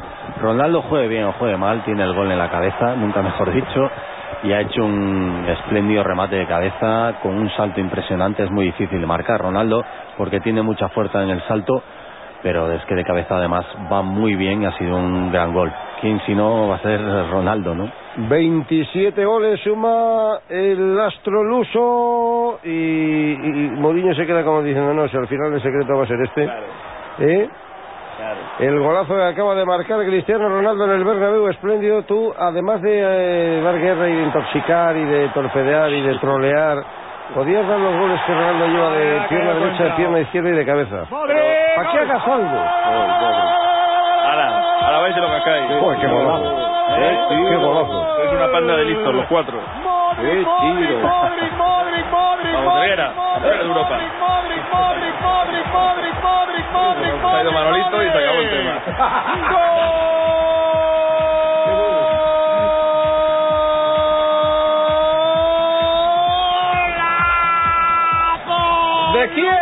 Ronaldo 0.42 0.82
juegue 0.82 1.08
bien 1.08 1.24
o 1.24 1.32
juegue 1.32 1.56
mal, 1.56 1.82
tiene 1.86 2.04
el 2.04 2.12
gol 2.14 2.30
en 2.30 2.38
la 2.38 2.50
cabeza, 2.50 2.94
nunca 2.96 3.22
mejor 3.22 3.54
dicho, 3.54 3.90
y 4.42 4.52
ha 4.52 4.60
hecho 4.60 4.84
un 4.84 5.44
espléndido 5.48 6.02
remate 6.02 6.36
de 6.36 6.46
cabeza 6.46 7.14
con 7.22 7.34
un 7.34 7.50
salto 7.50 7.80
impresionante. 7.80 8.42
Es 8.44 8.50
muy 8.50 8.66
difícil 8.66 9.00
de 9.00 9.06
marcar 9.06 9.40
Ronaldo 9.40 9.84
porque 10.16 10.40
tiene 10.40 10.62
mucha 10.62 10.88
fuerza 10.88 11.22
en 11.22 11.30
el 11.30 11.42
salto, 11.42 11.82
pero 12.42 12.72
es 12.72 12.84
que 12.86 12.94
de 12.94 13.04
cabeza 13.04 13.36
además 13.36 13.64
va 13.90 14.02
muy 14.02 14.34
bien 14.34 14.62
y 14.62 14.66
ha 14.66 14.76
sido 14.78 14.96
un 14.96 15.30
gran 15.30 15.52
gol. 15.52 15.72
¿Quién 16.00 16.20
si 16.26 16.34
no 16.34 16.68
va 16.68 16.76
a 16.76 16.80
ser 16.80 17.00
Ronaldo, 17.30 17.74
no? 17.74 17.90
27 18.16 19.24
goles 19.24 19.60
suma 19.60 20.40
el 20.48 21.00
astro 21.00 21.44
luso 21.44 22.58
y, 22.64 22.68
y 22.68 23.70
Mourinho 23.76 24.14
se 24.14 24.26
queda 24.26 24.44
como 24.44 24.62
diciendo, 24.62 24.92
no, 24.92 25.08
si 25.08 25.16
al 25.16 25.28
final 25.28 25.54
el 25.54 25.62
secreto 25.62 25.96
va 25.96 26.04
a 26.04 26.06
ser 26.08 26.20
este. 26.20 26.50
¿Eh? 27.20 27.48
El 28.58 28.78
golazo 28.78 29.14
que 29.14 29.22
acaba 29.24 29.54
de 29.54 29.64
marcar 29.64 30.04
Cristiano 30.04 30.48
Ronaldo 30.48 30.84
en 30.84 30.90
el 30.90 31.04
Bernabéu, 31.04 31.48
espléndido. 31.48 32.02
Tú, 32.02 32.32
además 32.38 32.82
de 32.82 33.00
eh, 33.00 33.62
dar 33.62 33.78
guerra 33.78 34.08
y 34.08 34.14
de 34.14 34.22
intoxicar 34.24 34.96
y 34.96 35.04
de 35.04 35.28
torpedear 35.30 35.90
y 35.90 36.02
de 36.02 36.18
trolear, 36.18 36.84
podías 37.34 37.66
dar 37.66 37.78
los 37.78 37.98
goles 37.98 38.20
que 38.26 38.34
Ronaldo 38.34 38.66
lleva 38.66 38.90
de 38.90 39.20
pierna 39.28 39.54
derecha, 39.54 39.84
de 39.84 39.90
pierna 39.92 40.20
izquierda 40.20 40.50
y 40.50 40.52
de 40.52 40.66
cabeza. 40.66 41.04
¿Para 41.10 41.92
qué 41.92 41.98
hagas 41.98 42.28
algo? 42.28 42.58
Ahora, 44.24 44.62
ahora 44.82 44.98
vais 45.00 45.16
y 45.16 45.20
lo 45.20 45.28
cascáis. 45.28 45.80
Joder, 45.80 45.98
qué 45.98 46.06
golazo. 46.06 46.72
¿Eh? 46.98 47.18
Qué 47.48 47.56
golazo. 47.56 48.16
Sois 48.16 48.32
una 48.32 48.52
panda 48.52 48.76
de 48.76 48.84
listos 48.84 49.14
los 49.14 49.26
cuatro. 49.26 49.58
Modric, 50.12 50.44
Modric, 50.46 51.00
Modric, 51.00 51.52
Modric, 51.56 52.04
Modric, 52.10 52.52
Modric, 52.52 53.00
de 53.42 53.62
Europa. 53.62 53.96
Modric, 53.96 54.64
Modric, 54.70 55.16
Modric, 55.22 55.66
Modric, 55.72 56.16
Modric, 56.22 56.66
Modric, 56.72 57.14
Se 57.20 57.26
ha 57.26 57.42
ido 57.42 57.52
Manolito 57.52 58.02
y 58.02 58.10
se 58.10 58.18
acabó 58.18 58.40
el 58.40 58.50
tema. 58.50 58.74
¡Golazo! 67.62 69.18
¿De 69.18 69.24
quién? 69.30 69.58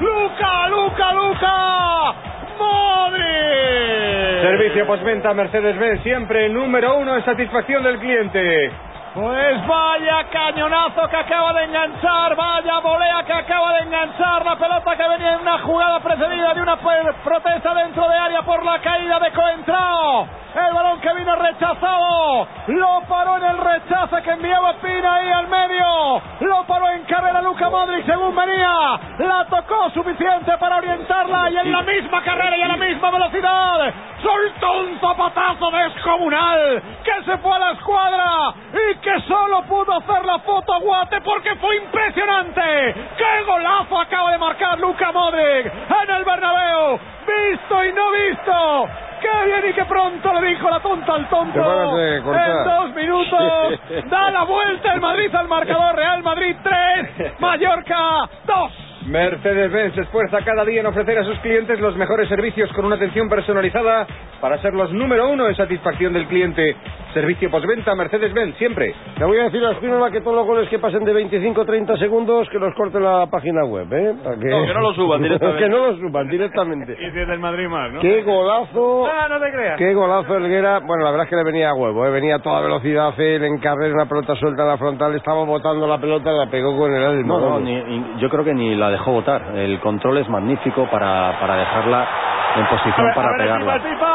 ¡Luca, 0.00 0.68
Luca, 0.68 1.12
Luca! 1.12 2.14
¡Modric! 2.58 4.42
Servicio 4.42 4.86
postventa 4.86 5.34
Mercedes-Benz, 5.34 6.02
siempre 6.02 6.48
número 6.48 6.98
uno 6.98 7.16
en 7.16 7.24
satisfacción 7.24 7.82
del 7.82 7.98
cliente. 7.98 8.70
Pues 9.14 9.66
vaya 9.66 10.24
cañonazo 10.30 11.08
que 11.08 11.16
acaba 11.16 11.52
de 11.54 11.64
enganchar, 11.64 12.36
vaya 12.36 12.78
volea 12.80 13.22
que 13.24 13.32
acaba 13.32 13.72
de 13.72 13.80
enganchar, 13.80 14.44
la 14.44 14.56
pelota 14.56 14.96
que 14.96 15.08
venía 15.08 15.34
en 15.34 15.40
una 15.40 15.58
jugada 15.60 16.00
precedida 16.00 16.54
de 16.54 16.60
una 16.60 16.76
protesta 16.76 17.74
dentro 17.74 18.08
de 18.08 18.16
área 18.16 18.42
por 18.42 18.62
la 18.64 18.78
caída 18.80 19.18
de 19.18 19.32
Coentrao. 19.32 20.28
El 20.54 20.74
balón 20.74 21.00
que 21.00 21.14
vino 21.14 21.36
rechazado. 21.36 22.48
Lo 22.68 23.02
paró 23.08 23.36
en 23.36 23.44
el 23.44 23.58
rechace 23.58 24.22
que 24.22 24.30
enviaba 24.30 24.72
Pina 24.74 25.14
ahí 25.14 25.30
al 25.30 25.46
medio. 25.46 26.22
Lo 26.40 26.64
paró 26.64 26.88
en 26.90 27.04
carrera 27.04 27.42
Luca 27.42 27.68
Modric 27.68 28.06
según 28.06 28.34
venía. 28.34 28.98
La 29.18 29.46
tocó 29.48 29.90
suficiente 29.90 30.56
para 30.58 30.78
orientarla 30.78 31.50
y 31.50 31.58
en 31.58 31.72
la 31.72 31.82
misma 31.82 32.22
carrera 32.22 32.56
y 32.56 32.62
a 32.62 32.68
la 32.68 32.76
misma 32.76 33.10
velocidad. 33.10 33.94
Soltó 34.22 34.72
un 34.80 34.98
zapatazo 35.00 35.70
descomunal 35.70 36.82
que 37.04 37.24
se 37.24 37.38
fue 37.38 37.54
a 37.54 37.58
la 37.58 37.70
escuadra 37.72 38.54
y 38.72 38.96
que 39.02 39.20
solo 39.22 39.62
pudo 39.62 39.96
hacer 39.96 40.24
la 40.24 40.38
foto 40.40 40.74
a 40.74 40.78
Guate 40.78 41.20
porque 41.20 41.54
fue 41.56 41.76
impresionante. 41.76 42.94
¡Qué 43.16 43.44
golazo 43.46 44.00
acaba 44.00 44.32
de 44.32 44.38
marcar 44.38 44.78
Luca 44.80 45.12
Modric 45.12 45.66
en 45.66 46.14
el 46.14 46.24
Bernabéu! 46.24 46.98
Visto 47.26 47.84
y 47.84 47.92
no 47.92 48.10
visto. 48.10 48.88
¡Qué 49.20 49.46
bien 49.46 49.70
y 49.70 49.72
qué 49.72 49.84
pronto 49.84 50.32
le 50.32 50.48
dijo 50.48 50.70
la 50.70 50.80
tonta 50.80 51.14
al 51.14 51.28
tonto! 51.28 51.60
En 51.98 52.64
dos 52.64 52.94
minutos 52.94 53.80
da 54.10 54.30
la 54.30 54.44
vuelta 54.44 54.92
el 54.92 55.00
Madrid 55.00 55.34
al 55.34 55.48
marcador 55.48 55.96
Real 55.96 56.22
Madrid 56.22 56.56
3, 56.62 57.40
Mallorca 57.40 58.28
2. 58.46 58.72
Mercedes-Benz 59.08 59.94
se 59.94 60.02
esfuerza 60.02 60.38
cada 60.44 60.64
día 60.66 60.80
en 60.80 60.86
ofrecer 60.86 61.18
a 61.18 61.24
sus 61.24 61.38
clientes 61.38 61.80
los 61.80 61.96
mejores 61.96 62.28
servicios 62.28 62.70
con 62.74 62.84
una 62.84 62.96
atención 62.96 63.28
personalizada 63.28 64.06
para 64.40 64.60
ser 64.60 64.74
los 64.74 64.92
número 64.92 65.30
uno 65.30 65.48
en 65.48 65.56
satisfacción 65.56 66.12
del 66.12 66.26
cliente. 66.26 66.76
Servicio 67.18 67.50
postventa 67.50 67.94
Mercedes-Benz, 67.96 68.56
siempre. 68.58 68.94
Le 69.18 69.24
voy 69.24 69.38
a 69.38 69.44
decir 69.44 69.64
a 69.64 69.74
Spinola 69.74 70.10
que 70.10 70.20
todos 70.20 70.36
los 70.36 70.46
goles 70.46 70.68
que 70.68 70.78
pasen 70.78 71.02
de 71.04 71.12
25 71.12 71.64
30 71.64 71.96
segundos 71.96 72.48
que 72.48 72.58
los 72.58 72.72
corte 72.74 73.00
la 73.00 73.26
página 73.30 73.64
web, 73.64 73.92
¿eh? 73.92 74.14
Para 74.22 74.36
que... 74.38 74.46
No, 74.48 74.64
que 74.66 74.74
no 74.74 74.80
lo 74.80 74.92
suban 74.94 75.22
directamente. 75.22 75.62
que 75.62 75.68
no 75.68 75.78
lo 75.88 75.96
suban 75.96 76.28
directamente. 76.28 76.92
Y 77.00 77.10
si 77.10 77.18
es 77.18 77.26
del 77.28 77.38
Madrid 77.40 77.66
más, 77.68 77.92
¿no? 77.92 78.00
¡Qué 78.00 78.22
golazo! 78.22 79.06
Ah, 79.06 79.26
no 79.28 79.40
te 79.40 79.50
creas. 79.50 79.76
¡Qué 79.78 79.94
golazo 79.94 80.36
Elguera! 80.36 80.78
Bueno, 80.80 81.04
la 81.04 81.10
verdad 81.10 81.24
es 81.24 81.30
que 81.30 81.36
le 81.36 81.44
venía 81.44 81.70
a 81.70 81.74
huevo, 81.74 82.06
¿eh? 82.06 82.10
venía 82.10 82.36
a 82.36 82.38
toda 82.38 82.60
velocidad 82.60 83.12
él 83.18 83.42
en 83.44 83.58
carrera, 83.58 83.94
una 83.94 84.06
pelota 84.08 84.36
suelta 84.36 84.62
en 84.62 84.68
la 84.68 84.76
frontal, 84.76 85.14
estaba 85.16 85.44
botando 85.44 85.86
la 85.86 85.98
pelota, 85.98 86.30
la 86.30 86.46
pegó 86.46 86.76
con 86.76 86.94
el 86.94 87.02
alma. 87.04 87.26
No, 87.26 87.40
no, 87.40 87.60
ni- 87.60 88.20
yo 88.20 88.28
creo 88.28 88.44
que 88.44 88.54
ni 88.54 88.74
la 88.76 88.90
dejó 88.90 89.12
votar. 89.12 89.56
El 89.56 89.80
control 89.80 90.18
es 90.18 90.28
magnífico 90.28 90.86
para, 90.90 91.38
para 91.40 91.56
dejarla 91.56 92.08
en 92.56 92.66
posición 92.66 93.06
para 93.14 93.36
pegarla. 93.36 93.74
el 93.76 93.82
Pipa, 93.82 94.07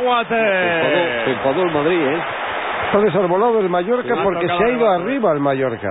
córner 0.00 0.42
a 0.42 0.82
Guate. 1.22 1.30
enfadó 1.32 1.62
el 1.62 1.70
Madrid, 1.72 2.00
¿eh? 2.00 2.22
Está 2.86 2.98
desarbolado 3.00 3.60
el 3.60 3.68
Mallorca 3.68 4.14
Sí, 4.14 4.20
porque 4.22 4.46
se 4.46 4.52
ha 4.52 4.68
el 4.68 4.76
ido 4.76 4.88
arriba 4.90 5.32
el 5.32 5.40
Mallorca. 5.40 5.88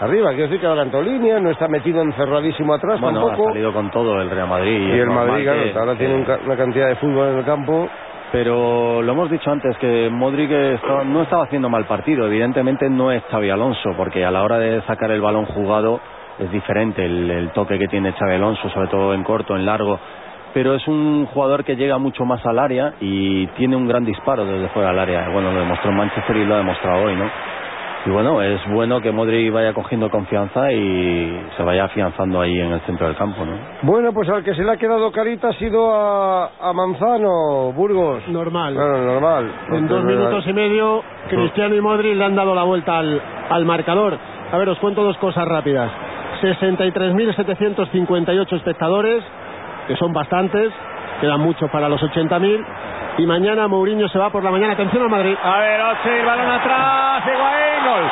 Arriba, 0.00 0.30
quiero 0.30 0.44
decir 0.44 0.60
que 0.60 0.66
adelantó 0.66 1.00
línea, 1.00 1.38
no 1.38 1.50
está 1.50 1.68
metido 1.68 2.02
encerradísimo 2.02 2.74
atrás 2.74 3.00
Bueno, 3.00 3.20
ha 3.20 3.26
tampoco. 3.28 3.48
salido 3.50 3.72
con 3.72 3.90
todo 3.90 4.20
el 4.20 4.28
Real 4.28 4.48
Madrid. 4.48 4.88
Y 4.94 4.98
el 4.98 5.06
Madrid, 5.10 5.44
claro, 5.44 5.62
que- 5.62 5.78
ahora 5.78 5.94
tiene 5.94 6.14
un 6.16 6.24
ca- 6.24 6.40
una 6.44 6.56
cantidad 6.56 6.88
de 6.88 6.96
fútbol 6.96 7.28
en 7.28 7.38
el 7.38 7.44
campo. 7.44 7.88
Pero 8.32 9.00
lo 9.02 9.12
hemos 9.12 9.30
dicho 9.30 9.48
antes 9.48 9.76
que 9.78 10.08
Modric 10.10 10.50
estaba- 10.50 11.04
no 11.04 11.22
estaba 11.22 11.44
haciendo 11.44 11.68
mal 11.70 11.84
partido. 11.84 12.26
Evidentemente 12.26 12.90
no 12.90 13.12
es 13.12 13.22
Xavi 13.30 13.48
Alonso, 13.48 13.90
porque 13.96 14.24
a 14.24 14.30
la 14.32 14.42
hora 14.42 14.58
de 14.58 14.82
sacar 14.82 15.12
el 15.12 15.20
balón 15.20 15.44
jugado 15.46 16.00
es 16.40 16.50
diferente 16.50 17.04
el, 17.04 17.30
el 17.30 17.50
toque 17.50 17.78
que 17.78 17.86
tiene 17.86 18.12
Xavi 18.12 18.34
Alonso, 18.34 18.68
sobre 18.70 18.88
todo 18.88 19.14
en 19.14 19.22
corto, 19.22 19.54
en 19.54 19.64
largo. 19.64 20.00
Pero 20.54 20.74
es 20.74 20.86
un 20.86 21.26
jugador 21.26 21.64
que 21.64 21.74
llega 21.76 21.98
mucho 21.98 22.24
más 22.24 22.44
al 22.46 22.58
área 22.60 22.94
y 23.00 23.46
tiene 23.48 23.74
un 23.76 23.88
gran 23.88 24.04
disparo 24.04 24.44
desde 24.46 24.68
fuera 24.68 24.90
del 24.90 25.00
área. 25.00 25.28
Bueno, 25.30 25.50
lo 25.52 25.58
demostró 25.58 25.90
en 25.90 25.96
Manchester 25.96 26.36
y 26.36 26.44
lo 26.44 26.54
ha 26.54 26.58
demostrado 26.58 27.02
hoy, 27.04 27.16
¿no? 27.16 27.28
Y 28.06 28.10
bueno, 28.10 28.40
es 28.42 28.60
bueno 28.68 29.00
que 29.00 29.10
Modric 29.10 29.50
vaya 29.50 29.72
cogiendo 29.72 30.10
confianza 30.10 30.70
y 30.70 31.40
se 31.56 31.62
vaya 31.62 31.84
afianzando 31.84 32.38
ahí 32.40 32.60
en 32.60 32.70
el 32.72 32.80
centro 32.82 33.06
del 33.06 33.16
campo, 33.16 33.46
¿no? 33.46 33.52
Bueno, 33.82 34.12
pues 34.12 34.28
al 34.28 34.44
que 34.44 34.54
se 34.54 34.62
le 34.62 34.72
ha 34.72 34.76
quedado 34.76 35.10
carita 35.10 35.48
ha 35.48 35.54
sido 35.54 35.90
a, 35.94 36.50
a 36.60 36.72
Manzano, 36.74 37.72
Burgos. 37.72 38.28
Normal. 38.28 38.74
Bueno, 38.74 38.98
normal. 38.98 39.50
En 39.72 39.88
dos 39.88 40.04
minutos 40.04 40.46
y 40.46 40.52
medio, 40.52 41.02
Cristiano 41.30 41.74
y 41.74 41.80
Modric 41.80 42.14
le 42.14 42.24
han 42.24 42.36
dado 42.36 42.54
la 42.54 42.64
vuelta 42.64 42.98
al, 42.98 43.18
al 43.48 43.64
marcador. 43.64 44.18
A 44.52 44.58
ver, 44.58 44.68
os 44.68 44.78
cuento 44.78 45.02
dos 45.02 45.16
cosas 45.16 45.48
rápidas. 45.48 45.90
63.758 46.42 48.52
espectadores, 48.56 49.24
que 49.86 49.96
son 49.96 50.12
bastantes, 50.12 50.72
quedan 51.20 51.40
muchos 51.40 51.70
para 51.70 51.88
los 51.88 52.02
80.000. 52.02 52.64
Y 53.18 53.26
mañana 53.26 53.68
Mourinho 53.68 54.08
se 54.08 54.18
va 54.18 54.30
por 54.30 54.42
la 54.42 54.50
mañana. 54.50 54.72
Atención 54.72 55.02
al 55.02 55.08
Madrid. 55.08 55.36
A 55.42 55.58
ver, 55.58 55.80
Ochi, 55.80 56.24
balón 56.26 56.50
atrás, 56.50 57.22
Higuaín, 57.24 57.84
gol. 57.84 58.10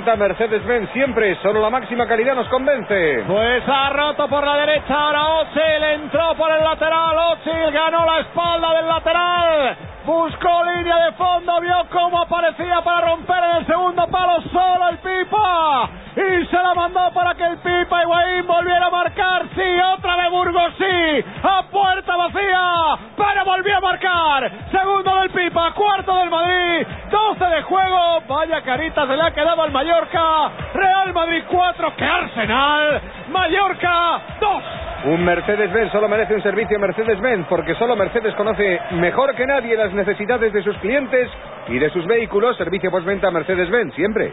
Mercedes-Benz, 0.00 0.90
siempre. 0.92 1.36
Solo 1.42 1.60
la 1.60 1.68
máxima 1.68 2.06
calidad 2.06 2.34
nos 2.34 2.48
convence. 2.48 3.24
Pues 3.26 3.62
ha 3.68 3.90
roto 3.90 4.28
por 4.28 4.44
la 4.44 4.56
derecha 4.56 4.94
ahora 4.94 5.28
Osil, 5.40 5.84
entró 5.94 6.34
por 6.36 6.50
el 6.50 6.64
lateral, 6.64 7.16
Osil 7.32 7.70
ganó 7.72 8.06
la 8.06 8.20
espalda 8.20 8.74
del 8.76 8.88
lateral, 8.88 9.76
buscó 10.06 10.64
línea 10.74 10.96
de 11.04 11.12
fondo, 11.12 11.60
vio 11.60 11.86
cómo 11.92 12.22
aparecía 12.22 12.80
para 12.82 13.08
romper 13.08 13.44
en 13.44 13.56
el 13.56 13.66
segundo 13.66 14.06
palo 14.08 14.42
solo 14.50 14.88
el 14.88 14.98
Pipa 14.98 15.90
y 16.16 16.46
se 16.46 16.56
la 16.56 16.74
mandó 16.74 17.12
para 17.12 17.34
que 17.34 17.44
el 17.44 17.58
Pipa 17.58 18.02
Higuaín 18.02 18.46
volviera 18.46 18.86
a 18.86 18.90
marcar, 18.90 19.46
sí, 19.54 19.80
otra 19.96 20.16
vez 20.16 20.30
Burgos, 20.30 20.72
sí, 20.78 21.24
a 21.42 21.62
puerta 21.70 22.16
vacía, 22.16 22.98
pero 23.16 23.44
volvió 23.44 23.76
a 23.76 23.80
marcar, 23.80 24.50
segundo 24.72 25.16
del 25.16 25.30
Pipa, 25.30 25.72
cuarto 25.72 26.16
del 26.16 26.30
Madrid, 26.30 26.86
12 27.10 27.44
de 27.44 27.62
juego, 27.62 28.20
vaya 28.28 28.62
carita 28.62 29.06
se 29.06 29.16
le 29.16 29.22
ha 29.22 29.30
quedado 29.32 29.62
al 29.62 29.72
Mallorca, 29.72 30.50
Real 30.72 31.12
Madrid 31.12 31.42
4, 31.48 31.96
que 31.96 32.04
Arsenal, 32.04 33.00
Mallorca 33.30 34.20
2. 34.40 34.62
Un 35.04 35.24
Mercedes-Benz 35.24 35.90
solo 35.92 36.08
merece 36.08 36.34
un 36.34 36.42
servicio 36.42 36.78
Mercedes-Benz 36.78 37.46
porque 37.48 37.74
solo 37.74 37.96
Mercedes 37.96 38.34
conoce 38.34 38.80
mejor 38.92 39.34
que 39.34 39.46
nadie 39.46 39.76
las 39.76 39.92
necesidades 39.92 40.52
de 40.52 40.62
sus 40.62 40.76
clientes 40.78 41.28
y 41.68 41.78
de 41.78 41.90
sus 41.90 42.06
vehículos. 42.06 42.56
Servicio 42.56 42.90
postventa 42.90 43.30
Mercedes-Benz, 43.30 43.94
siempre. 43.94 44.30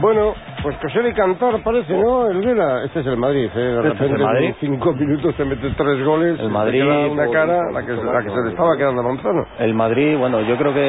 Bueno, 0.00 0.34
pues 0.62 0.76
coser 0.78 1.06
y 1.06 1.12
cantar 1.14 1.62
parece, 1.62 1.92
¿no? 1.96 2.28
El 2.30 2.38
Vela. 2.44 2.84
Este 2.84 3.00
es 3.00 3.06
el 3.06 3.16
Madrid, 3.16 3.48
¿eh? 3.54 3.58
De 3.58 3.76
Este 3.76 3.88
es 3.88 3.98
repente 3.98 4.22
Madrid. 4.24 4.46
en 4.46 4.54
cinco 4.60 4.92
minutos 4.92 5.34
te 5.34 5.44
mete 5.44 5.70
tres 5.70 6.04
goles. 6.04 6.38
El 6.40 6.50
Madrid, 6.50 6.82
una 7.10 7.26
cara, 7.30 7.70
la 7.72 7.86
que, 7.86 7.94
por- 7.94 8.04
la 8.12 8.22
que 8.22 8.30
se 8.30 8.40
le 8.42 8.48
estaba 8.50 8.76
quedando 8.76 9.00
a 9.00 9.04
Manzano. 9.04 9.46
El 9.58 9.74
Madrid, 9.74 10.16
bueno, 10.18 10.40
yo 10.42 10.56
creo 10.56 10.72
que 10.74 10.80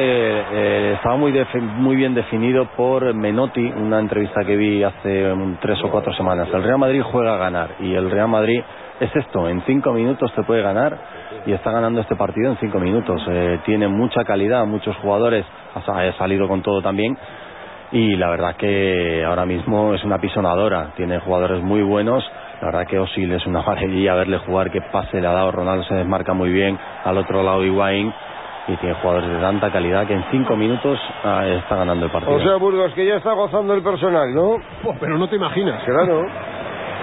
eh, 0.52 0.92
estaba 0.94 1.16
muy 1.16 1.32
muy 1.78 1.96
bien 1.96 2.14
definido 2.14 2.66
por 2.76 3.14
Menotti, 3.14 3.64
una 3.76 3.98
entrevista 4.00 4.44
que 4.44 4.56
vi 4.56 4.82
hace 4.82 5.32
um, 5.32 5.56
tres 5.60 5.82
o 5.84 5.90
cuatro 5.90 6.12
semanas. 6.14 6.48
El 6.52 6.62
Real 6.62 6.78
Madrid 6.78 7.02
juega 7.02 7.34
a 7.34 7.38
ganar 7.38 7.70
y 7.80 7.94
el 7.94 8.10
Real 8.10 8.28
Madrid 8.28 8.62
es 9.00 9.14
esto, 9.16 9.48
en 9.48 9.62
cinco 9.62 9.92
minutos 9.92 10.32
te 10.34 10.42
puede 10.44 10.62
ganar 10.62 10.96
y 11.46 11.52
está 11.52 11.72
ganando 11.72 12.00
este 12.00 12.14
partido 12.14 12.50
en 12.50 12.56
cinco 12.58 12.78
minutos. 12.78 13.20
Eh, 13.28 13.58
tiene 13.64 13.88
mucha 13.88 14.22
calidad, 14.24 14.64
muchos 14.66 14.94
jugadores, 14.96 15.44
ha 15.74 15.80
sa- 15.82 15.98
ha 16.00 16.12
salido 16.12 16.46
con 16.46 16.62
todo 16.62 16.80
también 16.82 17.16
y 17.92 18.16
la 18.16 18.30
verdad 18.30 18.56
que 18.56 19.22
ahora 19.24 19.44
mismo 19.44 19.94
es 19.94 20.02
una 20.02 20.18
pisonadora, 20.18 20.92
tiene 20.96 21.18
jugadores 21.20 21.62
muy 21.62 21.82
buenos. 21.82 22.24
La 22.60 22.66
verdad 22.66 22.86
que 22.86 22.98
Osil 22.98 23.30
es 23.32 23.46
una 23.46 23.62
maravilla 23.66 24.14
verle 24.14 24.38
jugar, 24.38 24.70
qué 24.70 24.80
pase 24.80 25.20
le 25.20 25.26
ha 25.26 25.32
dado, 25.32 25.52
Ronaldo 25.52 25.84
se 25.84 25.94
desmarca 25.94 26.32
muy 26.32 26.50
bien, 26.50 26.78
al 27.04 27.18
otro 27.18 27.42
lado 27.42 27.64
Higuaín 27.64 28.12
y 28.68 28.76
tiene 28.76 28.94
jugadores 28.96 29.28
de 29.28 29.38
tanta 29.38 29.70
calidad 29.70 30.06
que 30.06 30.14
en 30.14 30.24
cinco 30.30 30.56
minutos 30.56 30.98
ah, 31.24 31.46
está 31.46 31.76
ganando 31.76 32.06
el 32.06 32.12
partido. 32.12 32.34
O 32.34 32.40
sea, 32.40 32.56
Burgos, 32.56 32.92
que 32.94 33.04
ya 33.04 33.16
está 33.16 33.32
gozando 33.32 33.74
el 33.74 33.82
personal, 33.82 34.32
¿no? 34.32 34.56
Pero 35.00 35.18
no 35.18 35.28
te 35.28 35.36
imaginas. 35.36 35.82
Claro. 35.84 36.26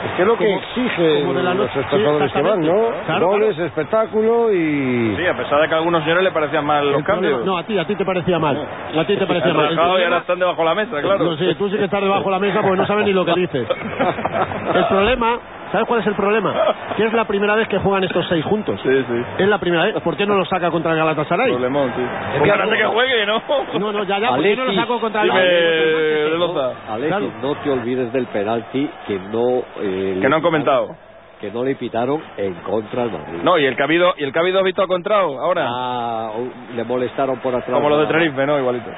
Es 0.05 0.11
que 0.15 0.21
es 0.21 0.27
lo 0.27 0.37
que 0.37 0.53
exige 0.55 1.21
como 1.21 1.33
de 1.33 1.43
la 1.43 1.53
los 1.53 1.67
noche- 1.67 1.79
espectadores 1.81 2.31
sí, 2.31 2.37
que 2.37 2.41
van, 2.41 2.61
¿no? 2.61 2.87
Claro, 3.05 3.27
Goles, 3.27 3.57
espectáculo 3.59 4.53
y... 4.53 5.15
Sí, 5.17 5.25
a 5.27 5.35
pesar 5.35 5.61
de 5.61 5.67
que 5.67 5.73
a 5.73 5.77
algunos 5.77 6.03
señores 6.03 6.23
le 6.23 6.31
parecían 6.31 6.65
mal 6.65 6.85
los 6.85 6.99
El 6.99 7.03
problema- 7.03 7.27
cambios. 7.29 7.45
no, 7.45 7.57
a 7.57 7.63
ti, 7.63 7.77
a 7.77 7.85
ti 7.85 7.95
te 7.95 8.05
parecía 8.05 8.39
mal. 8.39 8.65
A 8.97 9.03
ti 9.05 9.17
te 9.17 9.25
parecía 9.27 9.53
mal. 9.53 9.73
Y 9.73 9.77
ahora 9.77 10.17
están 10.19 10.39
debajo 10.39 10.61
de 10.61 10.65
la 10.69 10.75
mesa, 10.75 11.01
claro. 11.01 11.23
No 11.25 11.37
sé, 11.37 11.55
tú 11.55 11.69
sí 11.69 11.77
que 11.77 11.83
estás 11.85 12.01
debajo 12.01 12.23
de 12.25 12.31
la 12.31 12.39
mesa 12.39 12.61
porque 12.61 12.77
no 12.77 12.85
sabes 12.87 13.05
ni 13.05 13.13
lo 13.13 13.25
que 13.25 13.33
dices. 13.33 13.67
El 14.75 14.85
problema, 14.85 15.37
¿sabes 15.71 15.87
cuál 15.87 15.99
es 16.01 16.07
el 16.07 16.15
problema? 16.15 16.53
Que 16.97 17.05
es 17.05 17.13
la 17.13 17.25
primera 17.25 17.55
vez 17.55 17.67
que 17.67 17.77
juegan 17.77 18.03
estos 18.03 18.27
seis 18.27 18.43
juntos. 18.45 18.79
Sí, 18.83 18.89
sí. 19.07 19.23
Es 19.37 19.47
la 19.47 19.57
primera 19.57 19.83
vez. 19.85 19.95
¿Por 20.01 20.15
qué 20.17 20.25
no 20.25 20.35
lo 20.35 20.45
saca 20.45 20.69
contra 20.71 20.91
el 20.91 20.97
Galatasaray? 20.97 21.51
Problemón, 21.51 21.91
sí. 21.95 22.01
Es 22.37 22.41
que 22.43 22.51
ahora 22.51 22.63
hace 22.65 22.77
que 22.77 22.85
juegue, 22.85 23.25
¿no? 23.25 23.41
No, 23.79 23.91
no, 23.91 24.03
ya, 24.03 24.19
ya. 24.19 24.29
¿Por 24.29 24.41
qué 24.41 24.55
no 24.55 24.65
lo 24.65 24.73
saco 24.73 24.99
contra 24.99 25.21
el 25.23 25.27
Galatasaray? 25.29 26.69
Alexis, 26.89 27.07
Claro. 27.17 27.31
no 27.41 27.55
te 27.55 27.69
olvides 27.71 28.11
del 28.13 28.25
penalti 28.27 28.89
que 29.07 29.19
no... 29.19 29.63
eh, 29.81 30.17
Que 30.21 30.29
no 30.29 30.35
han 30.37 30.41
comentado. 30.41 30.95
Que 31.39 31.51
no 31.51 31.63
le 31.63 31.75
pitaron 31.75 32.21
en 32.37 32.53
contra 32.55 33.03
al 33.03 33.11
Madrid. 33.11 33.39
No, 33.43 33.57
y 33.57 33.65
el 33.65 33.75
que 33.75 33.81
ha 33.81 33.85
habido, 33.85 34.13
y 34.17 34.23
el 34.23 34.33
que 34.33 34.39
ha 34.39 34.41
habido 34.41 34.61
visto 34.63 34.81
a 34.81 34.87
Contrao, 34.87 35.39
ahora. 35.39 35.65
Ah, 35.67 36.31
le 36.75 36.83
molestaron 36.83 37.37
por 37.39 37.55
atrás. 37.55 37.71
Como 37.73 37.89
lo 37.89 37.97
de 37.99 38.07
Tenerife, 38.07 38.45
¿no? 38.45 38.59
Igualito. 38.59 38.89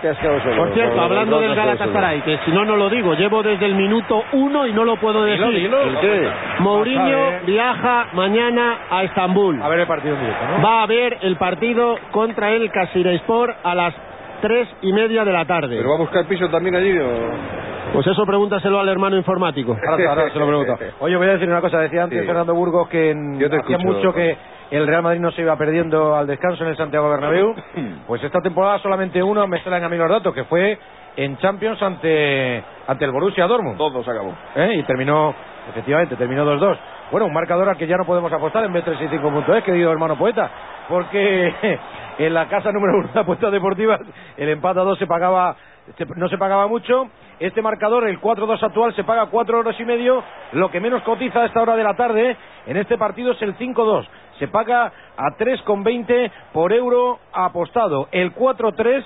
Por 0.57 0.73
cierto, 0.73 1.01
hablando 1.01 1.39
del 1.39 1.55
Galatasaray, 1.55 2.21
que 2.21 2.39
si 2.45 2.51
no, 2.51 2.65
no 2.65 2.75
lo 2.75 2.89
digo, 2.89 3.13
llevo 3.13 3.43
desde 3.43 3.65
el 3.65 3.75
minuto 3.75 4.23
uno 4.33 4.65
y 4.65 4.73
no 4.73 4.85
lo 4.85 4.97
puedo 4.97 5.23
decir. 5.23 5.71
¿El 5.71 5.97
qué? 5.99 6.29
Mourinho 6.59 7.45
viaja 7.45 8.07
mañana 8.13 8.79
a 8.89 9.03
Estambul. 9.03 9.61
A 9.61 9.69
ver 9.69 9.81
el 9.81 9.87
partido 9.87 10.15
en 10.15 10.21
directo, 10.21 10.45
¿no? 10.47 10.63
Va 10.63 10.83
a 10.83 10.85
ver 10.87 11.17
el 11.21 11.35
partido 11.37 11.97
contra 12.11 12.51
el 12.51 12.71
Casirespor 12.71 13.55
a 13.63 13.75
las 13.75 13.93
tres 14.41 14.67
y 14.81 14.91
media 14.91 15.23
de 15.23 15.31
la 15.31 15.45
tarde. 15.45 15.77
¿Pero 15.77 15.89
va 15.89 15.95
a 15.95 15.99
buscar 15.99 16.25
piso 16.25 16.49
también 16.49 16.75
allí 16.75 16.97
o...? 16.97 17.70
Pues 17.93 18.07
eso 18.07 18.25
pregúntaselo 18.25 18.79
al 18.79 18.87
hermano 18.87 19.17
informático. 19.17 19.75
Ahora, 19.87 20.09
ahora 20.09 20.29
se 20.31 20.39
lo 20.39 20.47
pregunto. 20.47 20.77
Oye, 21.01 21.17
voy 21.17 21.27
a 21.27 21.33
decir 21.33 21.49
una 21.49 21.59
cosa. 21.59 21.79
Decía 21.79 22.03
antes 22.03 22.21
Sí. 22.21 22.25
Fernando 22.25 22.53
Burgos 22.53 22.87
que 22.87 23.11
en- 23.11 23.37
Yo 23.37 23.49
te 23.49 23.57
hacía 23.57 23.75
escucho. 23.77 23.95
mucho 23.97 24.13
que 24.13 24.37
el 24.71 24.87
Real 24.87 25.03
Madrid 25.03 25.19
no 25.19 25.31
se 25.31 25.41
iba 25.41 25.55
perdiendo 25.57 26.15
al 26.15 26.25
descanso 26.25 26.63
en 26.63 26.69
el 26.69 26.77
Santiago 26.77 27.09
Bernabéu. 27.09 27.53
Pues 28.07 28.23
esta 28.23 28.39
temporada 28.39 28.79
solamente 28.79 29.21
uno 29.21 29.45
me 29.47 29.61
salen 29.63 29.83
a 29.83 29.89
mí 29.89 29.97
los 29.97 30.09
datos, 30.09 30.33
que 30.33 30.45
fue 30.45 30.77
en 31.17 31.37
Champions 31.37 31.81
ante 31.81 32.63
ante 32.87 33.05
el 33.05 33.11
Borussia 33.11 33.45
Dortmund. 33.47 33.77
Todo 33.77 34.01
se 34.03 34.11
acabó. 34.11 34.33
¿Eh? 34.55 34.75
Y 34.77 34.83
terminó, 34.83 35.33
efectivamente, 35.69 36.15
terminó 36.15 36.45
2-2. 36.45 36.77
Bueno, 37.11 37.25
un 37.25 37.33
marcador 37.33 37.67
al 37.67 37.75
que 37.77 37.87
ya 37.87 37.97
no 37.97 38.05
podemos 38.05 38.31
apostar 38.31 38.63
en 38.63 38.73
B365.es, 38.73 39.63
querido 39.65 39.91
hermano 39.91 40.17
poeta, 40.17 40.49
porque 40.87 41.53
en 42.19 42.33
la 42.33 42.47
casa 42.47 42.71
número 42.71 42.99
uno 42.99 43.09
de 43.13 43.19
apuestas 43.19 43.51
deportivas 43.51 43.99
el 44.37 44.47
empate 44.47 44.79
a 44.79 44.83
2 44.83 44.97
se 44.97 45.07
pagaba, 45.07 45.55
se- 45.97 46.05
no 46.15 46.29
se 46.29 46.37
pagaba 46.37 46.67
mucho. 46.67 47.09
Este 47.41 47.63
marcador, 47.63 48.07
el 48.07 48.21
4-2 48.21 48.61
actual, 48.61 48.95
se 48.95 49.03
paga 49.03 49.25
4 49.25 49.57
euros 49.57 49.79
y 49.79 49.83
medio. 49.83 50.23
Lo 50.51 50.69
que 50.69 50.79
menos 50.79 51.01
cotiza 51.01 51.41
a 51.41 51.45
esta 51.47 51.59
hora 51.59 51.75
de 51.75 51.83
la 51.83 51.95
tarde 51.95 52.37
en 52.67 52.77
este 52.77 52.99
partido 52.99 53.31
es 53.31 53.41
el 53.41 53.57
5-2. 53.57 54.07
Se 54.37 54.47
paga 54.47 54.85
a 55.17 55.37
3,20 55.39 56.31
por 56.53 56.71
euro 56.71 57.19
apostado. 57.33 58.07
El 58.11 58.35
4-3 58.35 59.03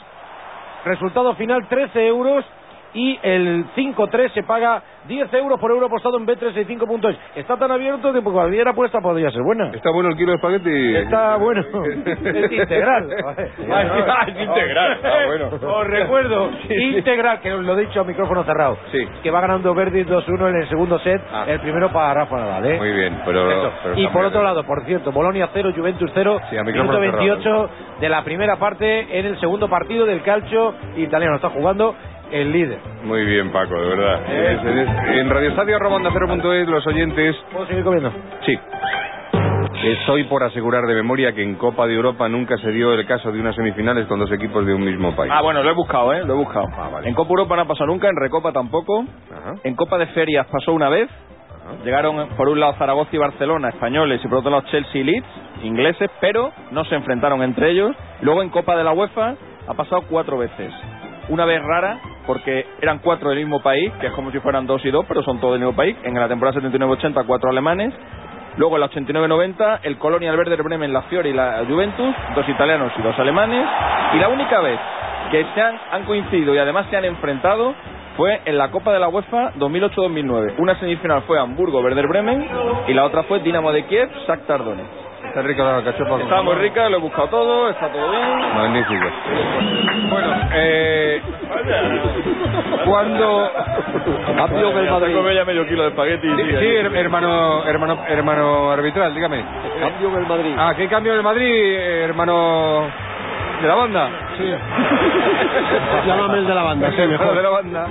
Resultado 0.85 1.33
final 1.33 1.67
13 1.67 2.05
euros 2.05 2.45
y 2.95 3.19
el 3.21 3.65
5-3 3.75 4.31
se 4.33 4.43
paga 4.43 4.81
10 5.07 5.31
euros 5.33 5.59
por 5.59 5.69
euro 5.69 5.85
apostado 5.87 6.17
en 6.17 6.25
B365.es. 6.25 7.17
Está 7.35 7.57
tan 7.57 7.69
abierto 7.69 8.11
que 8.13 8.21
cualquier 8.21 8.67
apuesta 8.69 8.99
podría 9.01 9.29
ser 9.29 9.43
buena. 9.43 9.69
¿Está 9.73 9.91
bueno 9.91 10.09
el 10.09 10.15
kilo 10.17 10.31
de 10.31 10.35
espagueti? 10.37 10.95
Está 10.95 11.35
bueno. 11.35 11.61
Es 12.05 12.51
integral. 12.51 13.09
Es 14.27 14.41
integral. 14.41 14.99
Ah, 15.03 15.25
bueno. 15.27 15.49
Os 15.61 15.87
recuerdo, 15.87 16.49
integral, 16.69 17.39
que 17.41 17.49
lo 17.51 17.77
he 17.77 17.85
dicho 17.85 18.01
a 18.01 18.03
micrófono 18.05 18.43
cerrado. 18.45 18.77
Sí. 18.91 19.05
Que 19.21 19.29
va 19.29 19.41
ganando 19.41 19.73
Verdi 19.75 20.05
2-1 20.05 20.49
en 20.49 20.55
el 20.55 20.69
segundo 20.69 20.97
set. 20.99 21.21
Ah. 21.31 21.45
El 21.47 21.59
primero 21.59 21.91
para 21.91 22.13
Rafa 22.13 22.37
Nadal, 22.37 22.65
¿eh? 22.65 22.77
Muy 22.77 22.91
bien, 22.91 23.21
pero... 23.25 23.71
Y 23.95 24.07
por 24.07 24.23
otro 24.25 24.39
bien. 24.39 24.43
lado, 24.43 24.63
por 24.63 24.83
cierto, 24.85 25.11
Bolonia 25.11 25.49
0, 25.53 25.71
Juventus 25.75 26.09
0, 26.13 26.39
Sí, 26.49 26.55
minuto 26.55 26.93
cerrado. 26.93 26.99
28 26.99 27.69
de 27.99 28.09
la 28.09 28.23
primera 28.23 28.55
parte 28.57 29.19
en 29.19 29.25
el 29.25 29.39
segundo 29.39 29.69
partido 29.69 30.05
del 30.05 30.21
calcio 30.23 30.73
italiano. 30.95 31.35
Está 31.35 31.49
jugando 31.49 31.95
el 32.31 32.51
líder. 32.51 32.79
Muy 33.03 33.23
bien, 33.25 33.51
Paco, 33.51 33.79
de 33.79 33.87
verdad. 33.87 34.21
Es- 34.33 34.63
es- 34.63 35.17
En 35.19 35.29
Radio 35.29 35.49
Estadio 35.49 35.77
es 36.53 36.67
los 36.67 36.85
oyentes... 36.87 37.35
¿Puedo 37.51 37.67
seguir 37.67 37.83
comiendo? 37.83 38.11
Sí. 38.45 38.57
Estoy 39.83 40.23
por 40.23 40.43
asegurar 40.43 40.83
de 40.85 40.95
memoria 40.95 41.33
que 41.33 41.43
en 41.43 41.55
Copa 41.55 41.85
de 41.85 41.93
Europa 41.93 42.27
nunca 42.27 42.57
se 42.57 42.71
dio 42.71 42.93
el 42.93 43.05
caso 43.05 43.31
de 43.31 43.39
unas 43.39 43.55
semifinales 43.55 44.07
con 44.07 44.19
dos 44.19 44.31
equipos 44.31 44.65
de 44.65 44.73
un 44.73 44.83
mismo 44.83 45.15
país. 45.15 45.31
Ah, 45.35 45.41
bueno, 45.41 45.61
lo 45.61 45.69
he 45.69 45.73
buscado, 45.73 46.13
¿eh? 46.13 46.23
Lo 46.25 46.33
he 46.33 46.37
buscado. 46.37 46.65
Ah, 46.75 46.89
vale. 46.91 47.07
En 47.07 47.13
Copa 47.13 47.29
Europa 47.29 47.55
no 47.55 47.61
ha 47.63 47.67
pasado 47.67 47.87
nunca, 47.87 48.07
en 48.09 48.15
Recopa 48.15 48.51
tampoco. 48.51 49.01
Ajá. 49.31 49.53
En 49.63 49.75
Copa 49.75 49.97
de 49.97 50.07
Ferias 50.07 50.47
pasó 50.47 50.73
una 50.73 50.89
vez. 50.89 51.09
Llegaron 51.83 52.29
por 52.37 52.47
un 52.47 52.59
lado 52.59 52.73
Zaragoza 52.73 53.09
y 53.13 53.17
Barcelona, 53.17 53.69
españoles, 53.69 54.21
y 54.23 54.27
por 54.27 54.37
otro 54.39 54.51
lado 54.51 54.63
Chelsea 54.69 55.01
y 55.01 55.03
Leeds, 55.03 55.25
ingleses, 55.63 56.11
pero 56.21 56.51
no 56.71 56.85
se 56.85 56.93
enfrentaron 56.95 57.41
entre 57.41 57.71
ellos. 57.71 57.95
Luego 58.21 58.43
en 58.43 58.49
Copa 58.49 58.75
de 58.75 58.83
la 58.83 58.91
UEFA 58.93 59.33
ha 59.67 59.73
pasado 59.73 60.03
cuatro 60.09 60.37
veces. 60.37 60.71
Una 61.29 61.45
vez 61.45 61.61
rara, 61.63 61.99
porque 62.27 62.65
eran 62.81 62.99
cuatro 62.99 63.29
del 63.29 63.39
mismo 63.39 63.61
país, 63.61 63.91
que 63.99 64.07
es 64.07 64.13
como 64.13 64.31
si 64.31 64.39
fueran 64.39 64.67
dos 64.67 64.83
y 64.85 64.91
dos, 64.91 65.05
pero 65.07 65.23
son 65.23 65.39
todos 65.39 65.53
del 65.53 65.61
mismo 65.61 65.75
país. 65.75 65.95
En 66.03 66.13
la 66.13 66.27
temporada 66.27 66.59
79-80, 66.61 67.25
cuatro 67.25 67.49
alemanes. 67.49 67.93
Luego 68.57 68.75
en 68.75 68.81
la 68.81 68.89
89-90, 68.89 69.79
el 69.83 69.97
Colonia, 69.97 70.31
el 70.31 70.37
Werder 70.37 70.63
Bremen, 70.63 70.93
la 70.93 71.01
Fiore 71.03 71.29
y 71.29 71.33
la 71.33 71.63
Juventus, 71.67 72.15
dos 72.35 72.47
italianos 72.47 72.91
y 72.97 73.01
dos 73.01 73.17
alemanes. 73.19 73.67
Y 74.13 74.19
la 74.19 74.29
única 74.29 74.61
vez 74.61 74.79
que 75.31 75.45
se 75.53 75.61
han, 75.61 75.77
han 75.91 76.03
coincidido 76.03 76.53
y 76.55 76.57
además 76.57 76.85
se 76.89 76.95
han 76.95 77.05
enfrentado 77.05 77.73
fue 78.15 78.41
en 78.45 78.57
la 78.57 78.71
Copa 78.71 78.93
de 78.93 78.99
la 78.99 79.09
UEFA 79.09 79.53
2008-2009. 79.55 80.53
Una 80.57 80.79
semifinal 80.79 81.23
fue 81.23 81.39
Hamburgo-Werder 81.39 82.07
Bremen 82.07 82.47
y 82.87 82.93
la 82.93 83.05
otra 83.05 83.23
fue 83.23 83.39
Dinamo 83.39 83.71
de 83.71 83.85
Kiev, 83.85 84.09
Shakhtar 84.27 84.63
Donetsk. 84.63 85.04
Está 85.27 85.41
rica 85.41 85.63
la 85.63 85.83
cachopa. 85.83 86.21
Estaba 86.21 86.43
muy 86.43 86.55
rica, 86.55 86.89
lo 86.89 86.97
he 86.97 86.99
buscado 87.01 87.27
todo, 87.27 87.69
está 87.69 87.87
todo 87.89 88.09
bien. 88.09 88.39
Magnífico. 88.55 89.05
Bueno, 90.09 90.27
eh, 90.53 91.21
cuando 92.85 93.51
Cambio 94.37 94.69
del 94.71 94.89
Madrid. 94.89 95.15
come 95.15 95.35
ya 95.35 95.45
medio 95.45 95.67
kilo 95.67 95.83
de 95.83 95.89
espagueti. 95.89 96.27
Sí, 96.27 96.43
sí, 96.43 96.65
her- 96.65 96.95
hermano, 96.95 97.63
hermano, 97.65 97.97
hermano 98.07 98.71
arbitral, 98.71 99.13
dígame. 99.13 99.43
Cambio 99.79 100.09
del 100.11 100.25
Madrid. 100.27 100.55
Ah, 100.57 100.73
¿qué 100.75 100.87
cambio 100.87 101.13
del 101.13 101.23
Madrid, 101.23 101.75
hermano 102.03 102.83
de 103.61 103.67
la 103.67 103.75
banda? 103.75 104.09
Sí. 104.37 104.43
Llámame 106.07 106.37
el 106.39 106.47
de 106.47 106.53
la 106.55 106.63
banda, 106.63 106.91
sí, 106.91 107.01
mejor. 107.07 107.35
de 107.35 107.43
la 107.43 107.49
banda. 107.49 107.87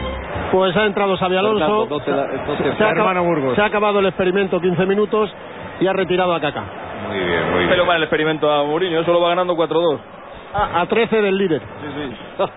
Pues 0.52 0.76
ha 0.76 0.84
entrado 0.86 1.16
Xavi 1.16 1.36
Alonso. 1.36 1.86
La- 1.90 1.96
no 1.96 2.00
te- 2.00 2.76
se, 2.76 2.84
ha 2.84 2.88
Hermano 2.90 3.24
Burgos. 3.24 3.54
se 3.56 3.60
ha 3.62 3.64
acabado 3.66 3.98
el 3.98 4.06
experimento 4.06 4.60
15 4.60 4.86
minutos 4.86 5.34
y 5.80 5.86
ha 5.86 5.92
retirado 5.92 6.32
a 6.34 6.40
Kaká. 6.40 6.62
Muy 7.08 7.18
bien, 7.18 7.50
muy 7.52 7.64
Pero 7.66 7.74
bien. 7.76 7.86
mal 7.86 7.96
el 7.96 8.02
experimento 8.04 8.50
a 8.50 8.64
Mourinho, 8.64 9.04
solo 9.04 9.20
va 9.20 9.30
ganando 9.30 9.54
4-2. 9.56 9.98
A, 10.54 10.80
a 10.82 10.86
13 10.86 11.20
del 11.22 11.36
líder. 11.36 11.62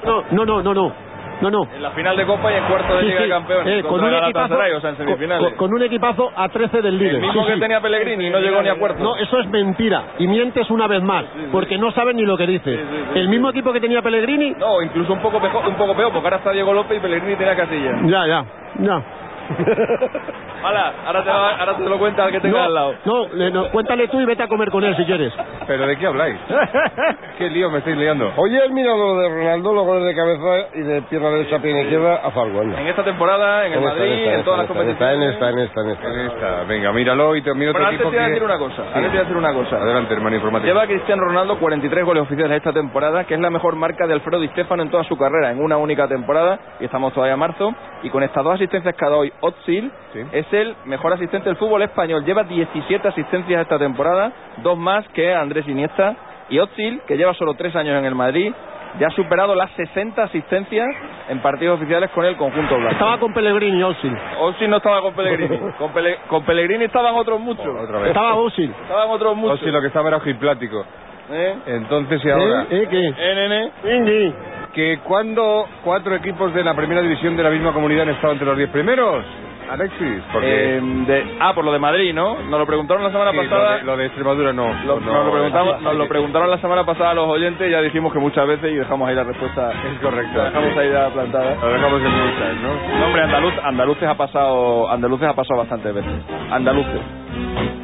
No, 0.05 0.23
no, 0.31 0.45
no, 0.45 0.61
no, 0.63 0.73
no. 0.73 1.07
No, 1.39 1.51
no. 1.51 1.67
En 1.71 1.83
la 1.83 1.91
final 1.91 2.17
de 2.17 2.25
Copa 2.25 2.51
y 2.51 2.55
en 2.55 2.63
cuarto 2.63 2.95
de 2.95 3.01
Sí, 3.01 3.05
Liga 3.09 3.17
sí. 3.19 3.23
de 3.25 3.29
Campeones. 3.29 3.67
Eh, 3.67 3.83
con 3.83 4.03
un 4.03 4.11
equipazo, 4.11 4.55
o 4.55 4.57
sea, 4.57 4.67
en 4.89 4.95
con, 4.95 4.97
semifinales. 5.05 5.49
con- 5.49 5.57
con 5.57 5.73
un 5.75 5.83
equipazo 5.83 6.31
a 6.35 6.49
13 6.49 6.81
del 6.81 6.97
líder. 6.97 7.15
el 7.15 7.21
mismo 7.21 7.41
Sí, 7.41 7.47
que 7.49 7.53
sí. 7.53 7.59
tenía 7.59 7.79
Pellegrini 7.79 8.25
y 8.25 8.29
no 8.31 8.39
llegó 8.39 8.59
ni 8.63 8.69
a 8.69 8.75
cuartos. 8.75 9.01
No, 9.03 9.15
eso 9.17 9.39
es 9.39 9.47
mentira. 9.47 10.03
Y 10.17 10.25
mientes 10.27 10.67
una 10.71 10.87
vez 10.87 11.03
más, 11.03 11.25
porque 11.51 11.77
no 11.77 11.91
sabes 11.91 12.15
ni 12.15 12.23
lo 12.23 12.37
que 12.37 12.47
dices. 12.47 12.79
El 13.13 13.29
mismo 13.29 13.51
equipo 13.51 13.71
que 13.71 13.79
tenía 13.79 14.01
Pellegrini, 14.01 14.51
No, 14.57 14.81
incluso 14.81 15.13
un 15.13 15.19
poco, 15.19 15.39
mejor, 15.39 15.67
un 15.67 15.75
poco 15.75 15.93
peor, 15.95 16.11
porque 16.11 16.25
ahora 16.25 16.37
está 16.37 16.51
Diego 16.53 16.73
López 16.73 16.97
y 16.97 17.01
Pellegrini 17.01 17.35
tenía 17.35 17.55
Casilla. 17.55 17.91
ya, 18.05 18.25
ya, 18.25 18.45
ya. 18.79 19.03
Hala, 20.63 20.93
ahora 21.05 21.23
te, 21.23 21.29
va- 21.29 21.55
ahora 21.59 21.77
te 21.77 21.83
lo 21.83 21.99
cuenta 21.99 22.25
el 22.25 22.31
que 22.31 22.39
tenga 22.39 22.57
No, 22.59 22.63
al 22.65 22.73
lado. 22.73 22.95
no, 23.05 23.27
le- 23.33 23.51
no, 23.51 23.69
cuéntale 23.69 24.07
tú 24.07 24.19
y 24.19 24.25
vete 24.25 24.43
a 24.43 24.47
comer 24.47 24.69
con 24.71 24.83
él 24.83 24.95
si 24.97 25.05
quieres. 25.05 25.31
¿Pero 25.67 25.85
de 25.85 25.97
qué 25.97 26.07
habláis? 26.07 26.35
¿Qué 27.37 27.49
lío 27.49 27.69
me 27.69 27.77
estáis 27.79 27.95
liando? 27.97 28.31
Oye, 28.37 28.63
el 28.65 28.71
mirado 28.71 29.19
de 29.19 29.29
Ronaldo, 29.29 29.73
los 29.73 29.85
goles 29.85 30.03
de 30.05 30.15
cabeza 30.15 30.67
y 30.73 30.81
de 30.81 31.01
pierna 31.03 31.29
derecha, 31.29 31.59
pierna 31.59 31.81
izquierda, 31.81 32.21
a 32.23 32.41
anda. 32.41 32.81
En 32.81 32.87
esta 32.87 33.03
temporada, 33.03 33.65
en 33.67 33.73
el 33.73 33.81
Madrid, 33.81 34.01
en 34.03 34.19
esta, 34.19 34.33
en 34.33 34.43
todas 34.43 34.57
las 34.59 34.67
competiciones. 34.67 35.15
En 35.15 35.23
esta, 35.23 35.49
en 35.49 35.59
esta, 35.59 35.81
en 35.81 35.89
esta. 35.91 36.07
En 36.07 36.19
esta, 36.27 36.63
venga, 36.63 36.91
míralo 36.91 37.35
y 37.35 37.41
termino 37.43 37.71
Bueno, 37.71 37.87
otro 37.87 37.87
antes 37.89 37.99
equipo 38.01 38.09
te 38.11 38.15
voy 38.17 38.23
a 38.23 38.27
que... 38.27 38.31
decir 38.31 38.43
una 38.43 38.57
cosa. 38.57 38.75
Sí. 38.75 38.81
Antes 38.95 39.01
te 39.03 39.07
voy 39.09 39.17
a 39.17 39.21
decir 39.21 39.37
una 39.37 39.53
cosa. 39.53 39.75
Adelante, 39.77 40.13
hermano 40.13 40.35
informático. 40.35 40.67
Lleva 40.67 40.87
Cristiano 40.87 41.23
Ronaldo 41.23 41.59
43 41.59 42.05
goles 42.05 42.23
oficiales 42.23 42.57
esta 42.57 42.73
temporada, 42.73 43.23
que 43.25 43.35
es 43.35 43.39
la 43.39 43.49
mejor 43.49 43.75
marca 43.75 44.07
de 44.07 44.13
Alfredo 44.13 44.39
Di 44.41 44.47
Stefano 44.49 44.81
en 44.83 44.89
toda 44.89 45.03
su 45.03 45.17
carrera, 45.17 45.51
en 45.51 45.61
una 45.61 45.77
única 45.77 46.07
temporada, 46.07 46.59
y 46.79 46.85
estamos 46.85 47.13
todavía 47.13 47.33
en 47.33 47.39
marzo. 47.39 47.73
Y 48.03 48.09
con 48.09 48.23
estas 48.23 48.43
dos 48.43 48.55
asistencias 48.55 48.95
que 48.95 49.05
ha 49.05 49.09
dado 49.09 49.21
hoy 49.21 49.33
Otsil, 49.41 49.91
Sí. 50.13 50.19
es 50.31 50.51
el 50.53 50.75
mejor 50.85 51.13
asistente 51.13 51.49
del 51.49 51.57
fútbol 51.57 51.81
español. 51.83 52.23
Lleva 52.25 52.43
17 52.43 53.07
asistencias 53.07 53.61
esta 53.61 53.77
temporada, 53.77 54.31
dos 54.57 54.77
más 54.77 55.07
que 55.09 55.33
Andrés 55.33 55.67
Iniesta. 55.67 56.15
Y 56.49 56.59
Otsil, 56.59 57.01
que 57.07 57.17
lleva 57.17 57.33
solo 57.33 57.53
tres 57.55 57.75
años 57.75 57.99
en 57.99 58.05
el 58.05 58.15
Madrid, 58.15 58.53
ya 58.99 59.07
ha 59.07 59.11
superado 59.11 59.53
las 59.53 59.69
60 59.71 60.23
asistencias 60.23 60.87
en 61.29 61.39
partidos 61.41 61.77
oficiales 61.77 62.09
con 62.11 62.23
el 62.25 62.37
conjunto 62.37 62.75
blanco. 62.77 62.93
Estaba 62.93 63.19
con 63.19 63.33
Pellegrini, 63.33 63.83
Osil. 63.83 64.17
Otsil 64.39 64.69
no 64.69 64.77
estaba 64.77 65.01
con 65.01 65.13
Pellegrini. 65.13 65.57
Con, 65.77 65.91
Pele- 65.93 66.17
con 66.29 66.43
Pellegrini 66.45 66.85
estaban 66.85 67.13
otros 67.15 67.39
muchos. 67.39 67.67
Otra 67.67 67.99
vez. 67.99 68.07
Estaba 68.07 68.35
Osil. 68.35 68.73
Estaban 68.81 69.09
otros 69.09 69.35
muchos. 69.35 69.59
si 69.59 69.69
lo 69.69 69.81
que 69.81 69.87
estaba 69.87 70.07
era 70.07 70.17
ojiplático. 70.17 70.85
¿Eh? 71.29 71.55
Entonces, 71.67 72.23
y 72.23 72.29
ahora... 72.29 72.65
¿Eh? 72.69 72.87
¿Qué? 72.89 73.07
¿Eh, 73.07 73.71
nene? 73.83 74.33
Que 74.73 74.99
cuando 75.03 75.67
cuatro 75.83 76.15
equipos 76.15 76.53
de 76.53 76.63
la 76.63 76.73
primera 76.75 77.01
división 77.01 77.35
de 77.35 77.43
la 77.43 77.49
misma 77.49 77.73
comunidad 77.73 78.03
han 78.03 78.09
estado 78.15 78.33
entre 78.33 78.47
los 78.47 78.57
diez 78.57 78.69
primeros, 78.69 79.25
Alexis, 79.69 80.21
porque 80.31 80.77
Eh, 80.77 80.81
de- 81.07 81.25
ah, 81.41 81.53
por 81.53 81.65
lo 81.65 81.73
de 81.73 81.79
Madrid, 81.79 82.13
¿no? 82.13 82.37
Nos 82.39 82.57
lo 82.59 82.65
preguntaron 82.65 83.03
la 83.03 83.11
semana 83.11 83.31
Sí, 83.31 83.37
pasada. 83.37 83.71
lo, 83.71 83.77
de, 83.79 83.83
lo 83.83 83.97
de 83.97 84.05
Extremadura 84.05 84.53
no. 84.53 84.67
Lo- 84.85 84.99
no, 85.01 85.11
nos, 85.13 85.25
lo 85.25 85.31
preguntamos, 85.33 85.81
nos 85.81 85.95
lo 85.95 86.07
preguntaron 86.07 86.49
la 86.51 86.57
semana 86.59 86.85
pasada 86.85 87.09
a 87.09 87.13
los 87.15 87.27
oyentes 87.27 87.67
y 87.67 87.71
ya 87.71 87.81
dijimos 87.81 88.13
que 88.13 88.19
muchas 88.19 88.47
veces 88.47 88.71
y 88.71 88.75
dejamos 88.75 89.09
ahí 89.09 89.15
la 89.15 89.23
respuesta. 89.25 89.71
Es 89.71 89.99
correcto. 90.01 90.37
La 90.37 90.45
dejamos 90.45 90.77
ahí 90.77 90.89
ya 90.89 91.09
plantada. 91.09 91.55
Lo 91.61 91.73
dejamos 91.73 92.01
en 92.01 92.11
muchas, 92.11 92.55
¿no? 92.63 92.97
No, 92.99 93.05
hombre, 93.07 93.21
andaluz, 93.23 93.53
andaluces 93.63 94.03
ha 94.07 94.15
pasado, 94.15 94.89
andaluces 94.89 95.27
ha 95.27 95.33
pasado 95.33 95.59
bastantes 95.59 95.93
veces. 95.93 96.13
Andaluces. 96.49 97.01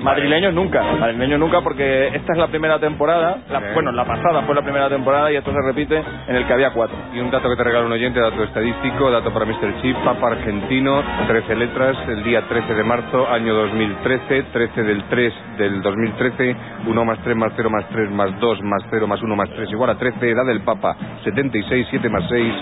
Madrileños 0.02 0.54
nunca, 0.54 0.84
madrileños 1.00 1.40
nunca 1.40 1.62
porque 1.62 2.08
esta 2.08 2.34
es 2.34 2.38
la 2.38 2.48
primera 2.48 2.78
temporada, 2.78 3.38
la- 3.50 3.60
Sí. 3.60 3.66
bueno, 3.74 3.92
la 3.94 4.04
pasada 4.04 4.42
fue 4.42 4.54
la 4.54 4.62
primera 4.62 4.90
temporada 4.90 5.32
y 5.32 5.38
esto 5.38 5.52
se 5.54 5.62
repite 5.66 6.04
en 6.28 6.36
el 6.36 6.46
que 6.46 6.54
había 6.54 6.72
cuatro. 6.72 6.98
Y 7.14 7.20
un 7.22 7.32
dato 7.32 7.48
que 7.50 7.56
te 7.56 7.64
regala 7.64 7.86
un 7.86 7.92
oyente, 7.94 8.20
dato 8.20 8.44
estadístico, 8.44 9.10
dato 9.10 9.32
para 9.32 9.46
Mr. 9.46 9.82
Chip, 9.82 9.96
Papa 10.04 10.28
argentino, 10.28 11.02
13 11.28 11.56
letras, 11.56 11.96
el 12.10 12.22
día 12.24 12.42
13 12.50 12.74
de 12.74 12.84
marzo, 12.84 13.30
año 13.32 13.54
2013, 13.54 14.44
13 14.52 14.84
del 14.84 15.04
3 15.06 15.34
del 15.58 15.82
2013, 15.82 16.56
1 16.86 17.06
más 17.06 17.20
3 17.24 17.36
más 17.38 17.54
0 17.56 17.70
más 17.70 17.86
3 17.90 18.12
más 18.12 18.38
2 18.42 18.62
más 18.62 18.84
0 18.90 19.08
más 19.08 19.22
1 19.22 19.36
más 19.38 19.50
3 19.52 19.72
igual 19.72 19.90
a 19.92 19.96
13, 19.96 20.30
edad 20.32 20.46
del 20.46 20.62
Papa, 20.62 20.98
76, 21.24 21.88
7 21.90 22.10
más 22.10 22.24
6, 22.30 22.54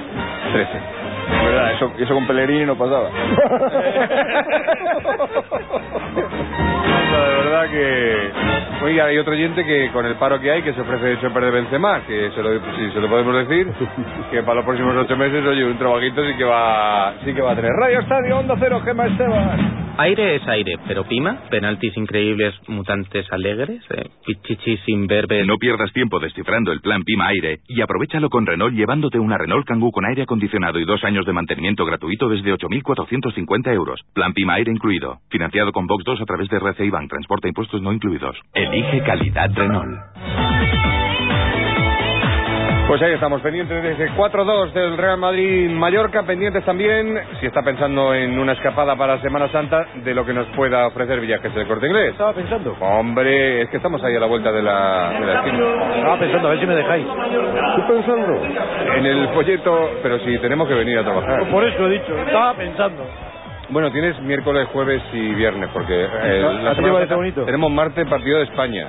13. 0.53 0.69
Es 1.31 1.45
verdad, 1.45 1.71
eso, 1.73 1.91
eso 1.97 2.13
con 2.13 2.27
Pellegrini 2.27 2.65
no 2.65 2.75
pasaba. 2.75 3.09
Verdad 7.51 7.69
que... 7.69 8.85
Oiga, 8.85 9.05
hay 9.07 9.17
otro 9.17 9.33
oyente 9.33 9.65
que 9.65 9.91
con 9.91 10.05
el 10.05 10.15
paro 10.15 10.39
que 10.39 10.49
hay, 10.49 10.61
que 10.61 10.73
se 10.73 10.79
ofrece 10.79 11.19
Chopper 11.19 11.43
de 11.43 11.51
Benzema, 11.51 11.99
que 12.07 12.31
se 12.31 12.41
lo, 12.41 12.49
si 12.77 12.91
se 12.93 12.99
lo 13.01 13.09
podemos 13.09 13.45
decir, 13.45 13.67
que 14.31 14.41
para 14.41 14.55
los 14.55 14.65
próximos 14.65 14.95
ocho 14.95 15.17
meses, 15.17 15.45
oye, 15.45 15.65
un 15.65 15.77
trabajito 15.77 16.25
sí 16.25 16.37
que 16.37 16.45
va, 16.45 17.13
sí 17.25 17.33
que 17.33 17.41
va 17.41 17.51
a 17.51 17.55
tener. 17.55 17.71
Radio 17.71 17.99
Estadio, 17.99 18.39
Onda 18.39 18.55
Cero, 18.57 18.81
Gema 18.85 19.05
Esteban. 19.05 19.81
Aire 19.97 20.35
es 20.35 20.47
aire, 20.47 20.79
pero 20.87 21.03
Pima, 21.03 21.41
penaltis 21.49 21.95
increíbles, 21.97 22.55
mutantes 22.67 23.31
alegres, 23.31 23.83
eh, 23.91 24.09
pichichis 24.25 24.79
imberbes. 24.87 25.45
No 25.45 25.57
pierdas 25.57 25.91
tiempo 25.91 26.19
descifrando 26.19 26.71
el 26.71 26.79
plan 26.79 27.03
Pima 27.03 27.27
Aire 27.27 27.59
y 27.67 27.81
aprovechalo 27.81 28.29
con 28.29 28.45
Renault 28.45 28.73
llevándote 28.73 29.19
una 29.19 29.37
Renault 29.37 29.67
Kangoo 29.67 29.91
con 29.91 30.05
aire 30.05 30.23
acondicionado 30.23 30.79
y 30.79 30.85
dos 30.85 31.03
años 31.03 31.25
de 31.25 31.33
mantenimiento 31.33 31.85
gratuito 31.85 32.29
desde 32.29 32.53
8.450 32.53 33.73
euros. 33.73 33.99
Plan 34.13 34.33
Pima 34.33 34.53
Aire 34.53 34.71
incluido. 34.71 35.19
Financiado 35.29 35.71
con 35.73 35.87
Box 35.87 36.03
2 36.05 36.21
a 36.21 36.25
través 36.25 36.47
de 36.49 36.57
RCI 36.57 36.89
Bank. 36.89 37.09
Transporte 37.09 37.40
e 37.45 37.49
impuestos 37.49 37.81
no 37.81 37.91
incluidos. 37.91 38.37
Elige 38.53 39.01
calidad 39.03 39.49
Renault. 39.53 39.99
Pues 42.91 43.01
ahí 43.03 43.13
estamos, 43.13 43.41
pendientes 43.41 43.81
de 43.81 43.91
ese 43.93 44.09
4-2 44.17 44.73
del 44.73 44.97
Real 44.97 45.17
Madrid-Mallorca, 45.17 46.23
pendientes 46.23 46.65
también, 46.65 47.17
si 47.39 47.45
está 47.45 47.61
pensando 47.61 48.13
en 48.13 48.37
una 48.37 48.51
escapada 48.51 48.97
para 48.97 49.21
Semana 49.21 49.47
Santa, 49.47 49.85
de 50.03 50.13
lo 50.13 50.25
que 50.25 50.33
nos 50.33 50.45
pueda 50.47 50.87
ofrecer 50.87 51.21
Viajes 51.21 51.55
del 51.55 51.67
Corte 51.67 51.87
Inglés. 51.87 52.11
Estaba 52.11 52.33
pensando. 52.33 52.75
Hombre, 52.81 53.61
es 53.61 53.69
que 53.69 53.77
estamos 53.77 54.03
ahí 54.03 54.13
a 54.17 54.19
la 54.19 54.25
vuelta 54.25 54.51
de 54.51 54.61
la, 54.61 55.09
de 55.17 55.25
la 55.25 55.33
esquina. 55.35 55.57
Estaba 55.95 56.19
pensando, 56.19 56.47
a 56.49 56.51
ver 56.51 56.59
si 56.59 56.67
me 56.67 56.75
dejáis. 56.75 57.07
Estoy 57.07 57.95
pensando. 57.95 58.45
En 58.97 59.05
el 59.05 59.29
folleto, 59.29 59.89
pero 60.03 60.19
si 60.19 60.37
tenemos 60.39 60.67
que 60.67 60.73
venir 60.73 60.97
a 60.99 61.03
trabajar. 61.03 61.49
Por 61.49 61.63
eso 61.63 61.87
he 61.87 61.91
dicho, 61.91 62.17
estaba 62.17 62.53
pensando. 62.55 63.30
Bueno, 63.71 63.89
tienes 63.91 64.19
miércoles, 64.21 64.67
jueves 64.73 65.01
y 65.13 65.33
viernes, 65.33 65.69
porque 65.73 65.93
eh, 66.03 66.45
¿A 66.45 66.51
la 66.61 66.75
Semana 66.75 67.15
bonito? 67.15 67.45
tenemos 67.45 67.71
martes 67.71 68.05
partido 68.07 68.37
de 68.39 68.43
España. 68.43 68.87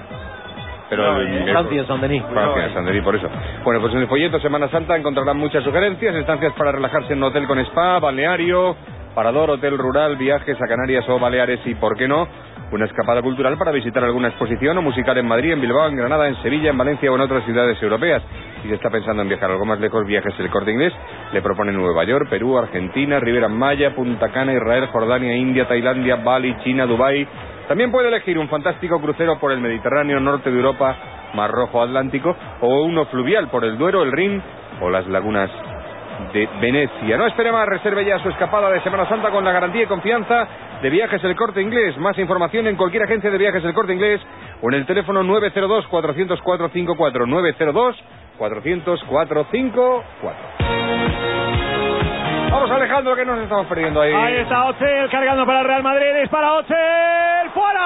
Pero 0.90 1.14
No, 1.14 1.20
el 1.20 1.44
Francia, 1.50 1.84
San 1.86 2.00
Denis. 2.00 2.22
Francia, 2.30 2.70
San 2.74 2.84
Denis, 2.84 3.02
por 3.02 3.14
eso. 3.14 3.28
Bueno, 3.64 3.80
pues 3.80 3.94
en 3.94 4.00
el 4.00 4.08
folleto 4.08 4.40
Semana 4.40 4.68
Santa 4.68 4.96
encontrarán 4.96 5.36
muchas 5.38 5.62
sugerencias, 5.64 6.14
estancias 6.16 6.52
para 6.54 6.72
relajarse 6.72 7.12
en 7.12 7.18
un 7.20 7.24
hotel 7.30 7.46
con 7.46 7.58
spa, 7.60 8.00
balneario, 8.00 8.76
parador, 9.14 9.50
hotel 9.50 9.78
rural, 9.78 10.16
viajes 10.16 10.60
a 10.60 10.66
Canarias 10.66 11.08
o 11.08 11.18
Baleares 11.18 11.60
y, 11.64 11.74
¿por 11.76 11.96
qué 11.96 12.08
no?, 12.08 12.26
una 12.72 12.87
escapada 12.87 13.20
cultural 13.20 13.58
para 13.58 13.70
visitar 13.70 14.02
alguna 14.02 14.28
exposición 14.28 14.76
o 14.78 14.82
musical 14.82 15.16
en 15.18 15.26
Madrid, 15.26 15.52
en 15.52 15.61
Bilbao, 15.61 15.88
en 15.88 15.96
Granada, 15.96 16.26
en 16.26 16.40
Sevilla, 16.42 16.70
en 16.70 16.78
Valencia 16.78 17.12
o 17.12 17.14
en 17.14 17.20
otras 17.20 17.44
ciudades 17.44 17.80
europeas. 17.82 18.22
Si 18.62 18.72
está 18.72 18.88
pensando 18.90 19.22
en 19.22 19.28
viajar 19.28 19.50
algo 19.50 19.64
más 19.66 19.78
lejos, 19.78 20.06
Viajes 20.06 20.35
El 20.38 20.50
Corte 20.50 20.72
Inglés 20.72 20.92
le 21.32 21.42
propone 21.42 21.72
Nueva 21.72 22.04
York, 22.04 22.28
Perú, 22.30 22.58
Argentina, 22.58 23.20
Ribera 23.20 23.48
Maya, 23.48 23.94
Punta 23.94 24.30
Cana, 24.30 24.54
Israel, 24.54 24.87
Jordania, 24.87 25.37
India, 25.37 25.68
Tailandia, 25.68 26.16
Bali, 26.16 26.56
China, 26.64 26.87
Dubái. 26.87 27.26
También 27.68 27.90
puede 27.90 28.08
elegir 28.08 28.38
un 28.38 28.48
fantástico 28.48 29.00
crucero 29.00 29.38
por 29.38 29.52
el 29.52 29.61
Mediterráneo, 29.61 30.18
norte 30.18 30.50
de 30.50 30.56
Europa, 30.56 30.96
Mar 31.35 31.50
Rojo, 31.50 31.82
Atlántico, 31.82 32.35
o 32.61 32.85
uno 32.85 33.04
fluvial 33.06 33.48
por 33.48 33.64
el 33.64 33.76
Duero, 33.76 34.02
el 34.02 34.12
Rin 34.12 34.42
o 34.80 34.88
las 34.88 35.06
lagunas 35.08 35.50
de 36.32 36.48
Venecia. 36.61 37.16
No 37.16 37.26
espere 37.26 37.52
más, 37.52 37.66
reserve 37.68 38.04
ya 38.04 38.18
su 38.18 38.28
escapada 38.30 38.70
de 38.70 38.80
Semana 38.82 39.08
Santa 39.08 39.30
con 39.30 39.44
la 39.44 39.52
garantía 39.52 39.82
y 39.82 39.87
confianza 39.87 40.48
de 40.82 40.90
Viajes 40.90 41.22
El 41.22 41.36
Corte 41.36 41.62
Inglés. 41.62 41.96
Más 41.96 42.18
información 42.18 42.66
en 42.66 42.74
cualquier 42.76 43.04
agencia 43.04 43.30
de 43.30 43.38
Viajes 43.38 43.64
El 43.64 43.72
Corte 43.72 43.94
Inglés 43.94 44.20
o 44.60 44.68
en 44.68 44.74
el 44.74 44.84
teléfono 44.84 45.22
902-400-454. 45.22 47.94
902-400-454. 48.36 50.34
Vamos 52.50 52.70
Alejandro, 52.70 53.14
que 53.14 53.24
nos 53.24 53.38
estamos 53.38 53.66
perdiendo 53.66 54.00
ahí. 54.00 54.12
Ahí 54.12 54.38
está 54.38 54.64
Ochel 54.66 55.08
cargando 55.08 55.46
para 55.46 55.60
el 55.60 55.66
Real 55.66 55.84
Madrid. 55.84 56.20
Dispara 56.20 56.54
Ochel. 56.54 57.50
¡Fuera! 57.54 57.82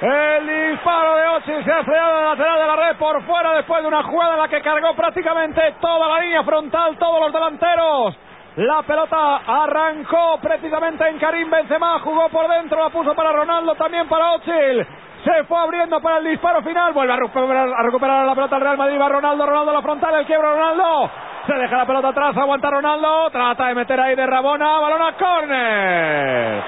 El 0.00 0.46
disparo 0.46 1.16
de 1.16 1.26
Ochel 1.28 1.64
se 1.64 1.72
ha 1.72 1.80
estrellado 1.80 2.30
lateral 2.30 2.58
de 2.58 2.66
la 2.66 2.76
red 2.76 2.96
por 2.96 3.22
fuera 3.22 3.52
después 3.54 3.82
de 3.82 3.88
una 3.88 4.02
jugada 4.02 4.34
en 4.34 4.40
la 4.40 4.48
que 4.48 4.60
cargó 4.60 4.94
prácticamente 4.94 5.60
toda 5.80 6.08
la 6.08 6.20
línea 6.20 6.42
frontal, 6.42 6.98
todos 6.98 7.20
los 7.20 7.32
delanteros. 7.32 8.16
La 8.58 8.82
pelota 8.82 9.36
arrancó 9.46 10.36
precisamente 10.42 11.08
en 11.08 11.16
Karim 11.18 11.48
Benzema, 11.48 12.00
jugó 12.00 12.28
por 12.28 12.48
dentro, 12.48 12.82
la 12.82 12.90
puso 12.90 13.14
para 13.14 13.30
Ronaldo, 13.30 13.76
también 13.76 14.08
para 14.08 14.32
Ochil. 14.32 14.84
Se 15.22 15.44
fue 15.44 15.60
abriendo 15.60 16.00
para 16.00 16.18
el 16.18 16.24
disparo 16.24 16.60
final, 16.62 16.92
vuelve 16.92 17.12
a 17.12 17.16
recuperar, 17.16 18.18
a 18.18 18.24
la 18.24 18.34
pelota 18.34 18.56
el 18.56 18.62
Real 18.62 18.76
Madrid, 18.76 19.00
va 19.00 19.08
Ronaldo, 19.10 19.46
Ronaldo 19.46 19.70
a 19.70 19.74
la 19.74 19.82
frontal, 19.82 20.12
el 20.16 20.26
quiebro 20.26 20.50
Ronaldo. 20.50 21.08
Se 21.46 21.54
deja 21.54 21.76
la 21.76 21.86
pelota 21.86 22.08
atrás, 22.08 22.36
aguanta 22.36 22.68
Ronaldo, 22.68 23.30
trata 23.30 23.68
de 23.68 23.74
meter 23.76 24.00
ahí 24.00 24.16
de 24.16 24.26
Rabona, 24.26 24.80
balón 24.80 25.02
a 25.02 25.12
córner. 25.12 26.62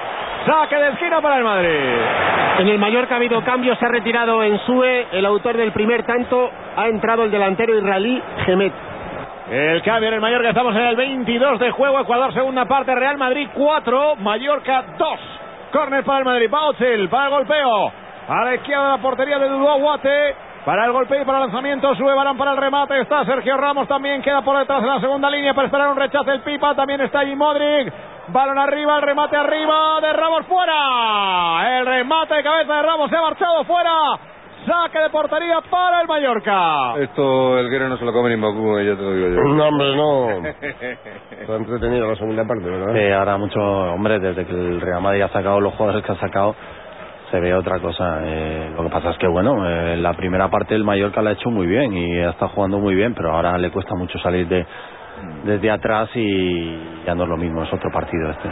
Saque 0.45 0.75
de 0.77 0.89
esquina 0.91 1.19
para 1.19 1.39
el 1.39 1.43
Madrid. 1.43 2.59
En 2.59 2.67
el 2.69 2.79
Mallorca 2.79 3.15
ha 3.15 3.17
habido 3.17 3.43
cambios, 3.43 3.77
se 3.77 3.85
ha 3.85 3.89
retirado 3.89 4.41
en 4.43 4.57
Sue, 4.59 5.07
el 5.11 5.25
autor 5.25 5.57
del 5.57 5.73
primer 5.73 6.03
tanto, 6.03 6.51
ha 6.77 6.87
entrado 6.87 7.23
el 7.23 7.31
delantero 7.31 7.77
israelí 7.77 8.23
Gemet. 8.45 8.90
El 9.51 9.81
cambio 9.81 10.07
en 10.07 10.13
el 10.13 10.21
Mallorca, 10.21 10.47
estamos 10.47 10.73
en 10.73 10.81
el 10.81 10.95
22 10.95 11.59
de 11.59 11.71
juego, 11.71 11.99
Ecuador 11.99 12.33
segunda 12.33 12.63
parte, 12.63 12.95
Real 12.95 13.17
Madrid 13.17 13.49
4, 13.53 14.15
Mallorca 14.15 14.85
2. 14.97 15.19
Córner 15.73 16.05
para 16.05 16.19
el 16.19 16.25
Madrid, 16.25 16.49
Bautzil 16.49 17.09
para 17.09 17.25
el 17.25 17.31
golpeo. 17.31 17.91
A 18.29 18.45
la 18.45 18.55
izquierda 18.55 18.83
de 18.85 18.89
la 18.91 18.97
portería 18.99 19.37
de 19.39 19.49
Dudó 19.49 19.77
Guate. 19.77 20.35
Para 20.63 20.85
el 20.85 20.93
golpeo 20.93 21.21
y 21.21 21.25
para 21.25 21.39
el 21.39 21.43
lanzamiento, 21.47 21.93
sube 21.95 22.15
Barán 22.15 22.37
para 22.37 22.51
el 22.51 22.57
remate. 22.59 22.97
Está 23.01 23.25
Sergio 23.25 23.57
Ramos 23.57 23.89
también, 23.89 24.21
queda 24.21 24.41
por 24.41 24.57
detrás 24.57 24.83
en 24.83 24.87
la 24.87 25.01
segunda 25.01 25.29
línea 25.29 25.53
para 25.53 25.67
esperar 25.67 25.89
un 25.89 25.97
rechace 25.97 26.31
el 26.31 26.39
Pipa. 26.43 26.73
También 26.73 27.01
está 27.01 27.19
allí 27.19 27.35
Modric. 27.35 27.91
Balón 28.29 28.57
arriba, 28.57 28.95
el 28.95 29.01
remate 29.01 29.35
arriba 29.35 29.99
de 29.99 30.13
Ramos 30.13 30.45
fuera. 30.45 31.77
El 31.77 31.85
remate 31.87 32.35
de 32.35 32.43
cabeza 32.43 32.73
de 32.73 32.81
Ramos 32.83 33.09
se 33.09 33.17
ha 33.17 33.21
marchado 33.21 33.65
fuera. 33.65 33.91
Saque 34.65 34.99
de 34.99 35.09
portería 35.09 35.59
para 35.69 36.01
el 36.01 36.07
Mallorca. 36.07 36.95
Esto 36.99 37.57
el 37.57 37.69
guerrero 37.69 37.89
no 37.89 37.97
se 37.97 38.05
lo 38.05 38.13
come 38.13 38.35
ni 38.35 38.41
Bakú, 38.41 38.79
ya 38.79 38.95
te 38.95 39.01
lo 39.01 39.13
digo 39.13 39.27
yo. 39.29 39.53
No, 39.55 39.67
hombre, 39.67 39.95
no. 39.95 40.29
Está 41.41 41.55
entretenido 41.55 42.07
la 42.07 42.15
segunda 42.15 42.45
parte, 42.45 42.69
¿verdad? 42.69 42.93
Sí, 42.93 43.11
ahora 43.11 43.37
mucho, 43.37 43.59
hombre, 43.59 44.19
desde 44.19 44.45
que 44.45 44.53
el 44.53 44.79
Real 44.79 45.01
Madrid 45.01 45.21
ha 45.23 45.29
sacado 45.29 45.59
los 45.59 45.73
jugadores 45.73 46.05
que 46.05 46.11
ha 46.11 46.19
sacado, 46.19 46.55
se 47.31 47.39
ve 47.39 47.55
otra 47.55 47.79
cosa. 47.79 48.19
Eh, 48.23 48.71
lo 48.75 48.83
que 48.83 48.89
pasa 48.89 49.11
es 49.11 49.17
que, 49.17 49.27
bueno, 49.27 49.67
eh, 49.67 49.97
la 49.97 50.13
primera 50.13 50.49
parte 50.49 50.75
el 50.75 50.83
Mallorca 50.83 51.21
la 51.21 51.31
ha 51.31 51.33
hecho 51.33 51.49
muy 51.49 51.65
bien 51.65 51.93
y 51.93 52.19
está 52.19 52.47
jugando 52.49 52.77
muy 52.77 52.93
bien, 52.93 53.15
pero 53.15 53.31
ahora 53.31 53.57
le 53.57 53.71
cuesta 53.71 53.95
mucho 53.95 54.19
salir 54.19 54.47
de 54.47 54.65
desde 55.43 55.71
atrás 55.71 56.09
y 56.15 57.03
ya 57.05 57.15
no 57.15 57.23
es 57.23 57.29
lo 57.29 57.37
mismo, 57.37 57.63
es 57.63 57.73
otro 57.73 57.91
partido 57.91 58.29
este. 58.31 58.49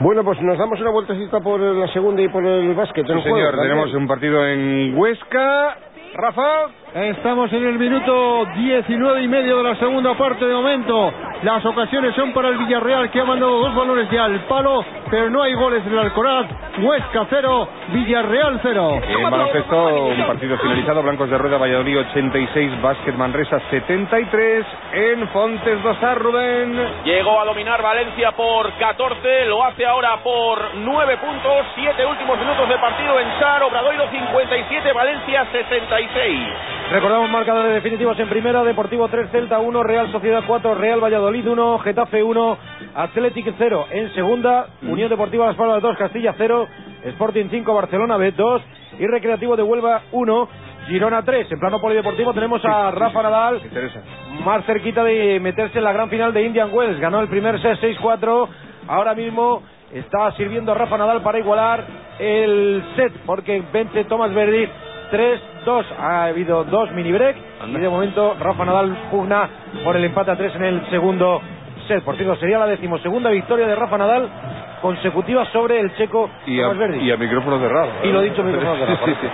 Bueno, 0.00 0.22
pues 0.22 0.40
nos 0.42 0.56
damos 0.56 0.80
una 0.80 0.90
vueltecita 0.90 1.40
por 1.40 1.60
la 1.60 1.92
segunda 1.92 2.22
y 2.22 2.28
por 2.28 2.44
el 2.44 2.72
básquet. 2.74 3.04
Sí, 3.04 3.12
señor, 3.12 3.50
juego, 3.50 3.62
tenemos 3.62 3.92
un 3.94 4.06
partido 4.06 4.46
en 4.46 4.96
Huesca. 4.96 5.76
Rafa. 6.14 6.68
Estamos 6.94 7.52
en 7.52 7.66
el 7.66 7.78
minuto 7.78 8.46
19 8.56 9.22
y 9.22 9.28
medio 9.28 9.58
de 9.58 9.62
la 9.62 9.74
segunda 9.76 10.14
parte 10.14 10.46
de 10.46 10.54
momento. 10.54 11.12
Las 11.42 11.64
ocasiones 11.66 12.14
son 12.14 12.32
para 12.32 12.48
el 12.48 12.56
Villarreal 12.56 13.10
que 13.10 13.20
ha 13.20 13.24
mandado 13.24 13.60
dos 13.60 13.74
balones 13.74 14.10
ya 14.10 14.24
al 14.24 14.40
palo, 14.46 14.82
pero 15.10 15.28
no 15.28 15.42
hay 15.42 15.52
goles 15.52 15.84
en 15.86 15.92
el 15.92 15.98
Alcoraz. 15.98 16.46
Huesca 16.80 17.26
0, 17.28 17.68
Villarreal 17.88 18.58
0. 18.62 19.00
En 19.06 19.30
baloncesto, 19.30 20.06
un 20.06 20.26
partido 20.26 20.56
finalizado. 20.58 21.02
Blancos 21.02 21.28
de 21.28 21.36
Rueda, 21.36 21.58
Valladolid 21.58 22.00
86, 22.00 22.80
Básquet 22.80 23.14
Manresa 23.14 23.60
73. 23.70 24.66
En 24.92 25.28
Fontes 25.28 25.82
Dosar, 25.82 26.18
Rubén. 26.18 26.74
Llegó 27.04 27.38
a 27.38 27.44
dominar 27.44 27.82
Valencia 27.82 28.32
por 28.32 28.72
14, 28.72 29.44
lo 29.46 29.62
hace 29.62 29.84
ahora 29.84 30.16
por 30.24 30.74
9 30.74 31.16
puntos, 31.18 31.66
7 31.74 32.06
últimos 32.06 32.38
minutos 32.38 32.66
de 32.66 32.78
partido 32.78 33.20
en 33.20 33.28
Sar, 33.38 33.62
Obradoiro 33.62 34.08
57, 34.10 34.92
Valencia 34.92 35.46
66. 35.52 36.77
Recordamos 36.90 37.28
marcadores 37.30 37.74
definitivos 37.74 38.18
en 38.18 38.28
primera, 38.30 38.64
Deportivo 38.64 39.08
3, 39.08 39.30
Celta 39.30 39.58
1, 39.58 39.82
Real 39.82 40.10
Sociedad 40.10 40.42
4, 40.46 40.74
Real 40.74 41.04
Valladolid 41.04 41.46
1, 41.46 41.78
Getafe 41.80 42.22
1, 42.22 42.58
Athletic 42.94 43.54
0. 43.58 43.86
En 43.90 44.14
segunda, 44.14 44.68
Unión 44.82 45.10
Deportiva 45.10 45.46
Las 45.46 45.56
Palmas 45.56 45.82
2, 45.82 45.98
Castilla 45.98 46.34
0, 46.38 46.66
Sporting 47.04 47.48
5, 47.50 47.74
Barcelona 47.74 48.16
B 48.16 48.32
2 48.32 48.62
y 49.00 49.06
Recreativo 49.06 49.54
de 49.54 49.62
Huelva 49.62 50.02
1, 50.12 50.48
Girona 50.88 51.22
3. 51.22 51.52
En 51.52 51.60
plano 51.60 51.78
polideportivo 51.78 52.32
tenemos 52.32 52.64
a 52.64 52.90
Rafa 52.90 53.22
Nadal 53.22 53.60
más 54.44 54.64
cerquita 54.64 55.04
de 55.04 55.38
meterse 55.40 55.78
en 55.78 55.84
la 55.84 55.92
gran 55.92 56.08
final 56.08 56.32
de 56.32 56.42
Indian 56.42 56.70
Wells. 56.72 56.98
Ganó 57.00 57.20
el 57.20 57.28
primer 57.28 57.60
set 57.60 57.78
6-4. 57.80 58.48
Ahora 58.88 59.14
mismo 59.14 59.62
Está 59.92 60.32
sirviendo 60.32 60.74
Rafa 60.74 60.98
Nadal 60.98 61.22
para 61.22 61.38
igualar 61.38 61.82
el 62.18 62.84
set, 62.94 63.12
porque 63.24 63.62
vence 63.72 64.04
Tomás 64.04 64.34
Verdi 64.34 64.68
3-2. 65.10 65.84
Ha 66.00 66.24
habido 66.24 66.64
dos 66.64 66.90
mini 66.92 67.12
break 67.12 67.36
y 67.66 67.72
de 67.72 67.88
momento 67.88 68.36
Rafa 68.38 68.64
Nadal 68.64 68.96
pugna 69.10 69.48
por 69.84 69.96
el 69.96 70.04
empate 70.04 70.30
a 70.30 70.36
3 70.36 70.54
en 70.56 70.64
el 70.64 70.86
segundo 70.90 71.40
set. 71.86 72.02
Por 72.04 72.16
cierto, 72.16 72.36
sería 72.36 72.58
la 72.58 72.66
decimosegunda 72.66 73.30
victoria 73.30 73.66
de 73.66 73.74
Rafa 73.74 73.98
Nadal 73.98 74.28
consecutiva 74.82 75.44
sobre 75.46 75.80
el 75.80 75.92
checo 75.96 76.30
Y 76.46 76.60
a, 76.60 76.68
Verdi. 76.68 76.98
y 77.04 77.10
a 77.10 77.16
micrófono 77.16 77.58
cerrado. 77.58 77.88
Y 78.04 78.08
lo 78.12 78.20
dicho 78.20 78.44
micrófono 78.44 78.76
cerrado, 78.76 78.98
Sí, 79.04 79.14
sí, 79.20 79.28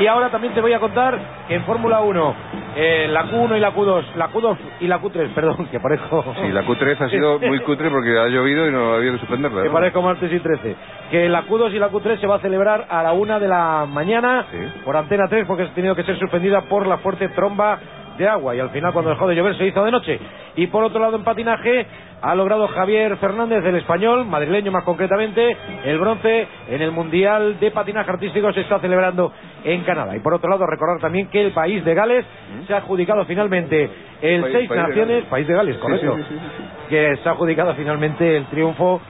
Y, 0.00 0.04
y 0.04 0.06
ahora 0.06 0.30
también 0.30 0.54
te 0.54 0.60
voy 0.60 0.72
a 0.72 0.78
contar 0.80 1.18
que 1.48 1.54
en 1.54 1.64
Fórmula 1.64 2.00
1, 2.00 2.34
eh, 2.78 3.08
la 3.08 3.24
Q1 3.24 3.56
y 3.56 3.60
la 3.60 3.74
Q2, 3.74 4.04
la 4.16 4.30
Q2 4.30 4.56
y 4.80 4.86
la 4.86 5.00
Q3, 5.00 5.32
perdón, 5.32 5.66
que 5.70 5.80
parezco... 5.80 6.22
Sí, 6.42 6.48
la 6.52 6.62
Q3 6.62 7.00
ha 7.00 7.08
sido 7.08 7.38
muy 7.38 7.60
cutre 7.60 7.88
porque 7.88 8.18
ha 8.18 8.28
llovido 8.28 8.68
y 8.68 8.70
no 8.70 8.92
había 8.92 9.12
que 9.12 9.18
suspenderla. 9.18 9.62
Que 9.62 9.68
¿no? 9.68 9.72
parezco 9.74 10.02
martes 10.02 10.30
y 10.30 10.38
13. 10.38 10.76
Que 11.10 11.28
la 11.30 11.46
Q2 11.46 11.72
y 11.72 11.78
la 11.78 11.90
Q3 11.90 12.20
se 12.20 12.26
va 12.26 12.36
a 12.36 12.40
celebrar 12.40 12.86
a 12.90 13.02
la 13.02 13.14
una 13.14 13.38
de 13.38 13.48
la 13.48 13.86
mañana 13.88 14.46
por 14.84 14.94
Antena 14.94 15.26
3 15.26 15.46
porque 15.46 15.62
ha 15.62 15.74
tenido 15.74 15.94
que 15.94 16.04
ser 16.04 16.18
suspendida 16.18 16.62
por 16.68 16.86
la 16.86 16.98
fuerte 16.98 17.30
tromba 17.30 17.78
de 18.18 18.28
agua 18.28 18.54
y 18.54 18.60
al 18.60 18.70
final 18.70 18.92
cuando 18.92 19.10
dejó 19.10 19.26
de 19.28 19.34
llover 19.34 19.56
se 19.56 19.66
hizo 19.66 19.84
de 19.84 19.90
noche. 19.90 20.18
Y 20.56 20.66
por 20.68 20.84
otro 20.84 21.00
lado 21.00 21.16
en 21.16 21.24
patinaje 21.24 21.86
ha 22.22 22.34
logrado 22.34 22.66
Javier 22.68 23.16
Fernández 23.18 23.62
del 23.62 23.76
español, 23.76 24.24
madrileño 24.24 24.72
más 24.72 24.84
concretamente, 24.84 25.56
el 25.84 25.98
bronce 25.98 26.48
en 26.68 26.80
el 26.82 26.90
Mundial 26.90 27.60
de 27.60 27.70
Patinaje 27.70 28.10
Artístico 28.10 28.52
se 28.52 28.62
está 28.62 28.78
celebrando 28.80 29.32
en 29.64 29.82
Canadá. 29.84 30.16
Y 30.16 30.20
por 30.20 30.32
otro 30.34 30.48
lado 30.48 30.66
recordar 30.66 30.98
también 31.00 31.28
que 31.28 31.42
el 31.44 31.52
país 31.52 31.84
de 31.84 31.94
Gales 31.94 32.24
se 32.66 32.74
ha 32.74 32.78
adjudicado 32.78 33.24
finalmente 33.26 33.90
el 34.22 34.40
País- 34.40 34.54
Seis 34.56 34.68
País 34.68 34.80
de 34.82 34.88
Naciones, 34.88 35.08
Gales. 35.16 35.24
país 35.28 35.46
de 35.46 35.54
Gales, 35.54 35.76
correcto, 35.78 36.16
sí, 36.16 36.22
sí, 36.28 36.34
sí, 36.38 36.46
sí. 36.56 36.64
que 36.88 37.16
se 37.22 37.28
ha 37.28 37.32
adjudicado 37.32 37.74
finalmente 37.74 38.36
el 38.38 38.46
triunfo 38.46 39.00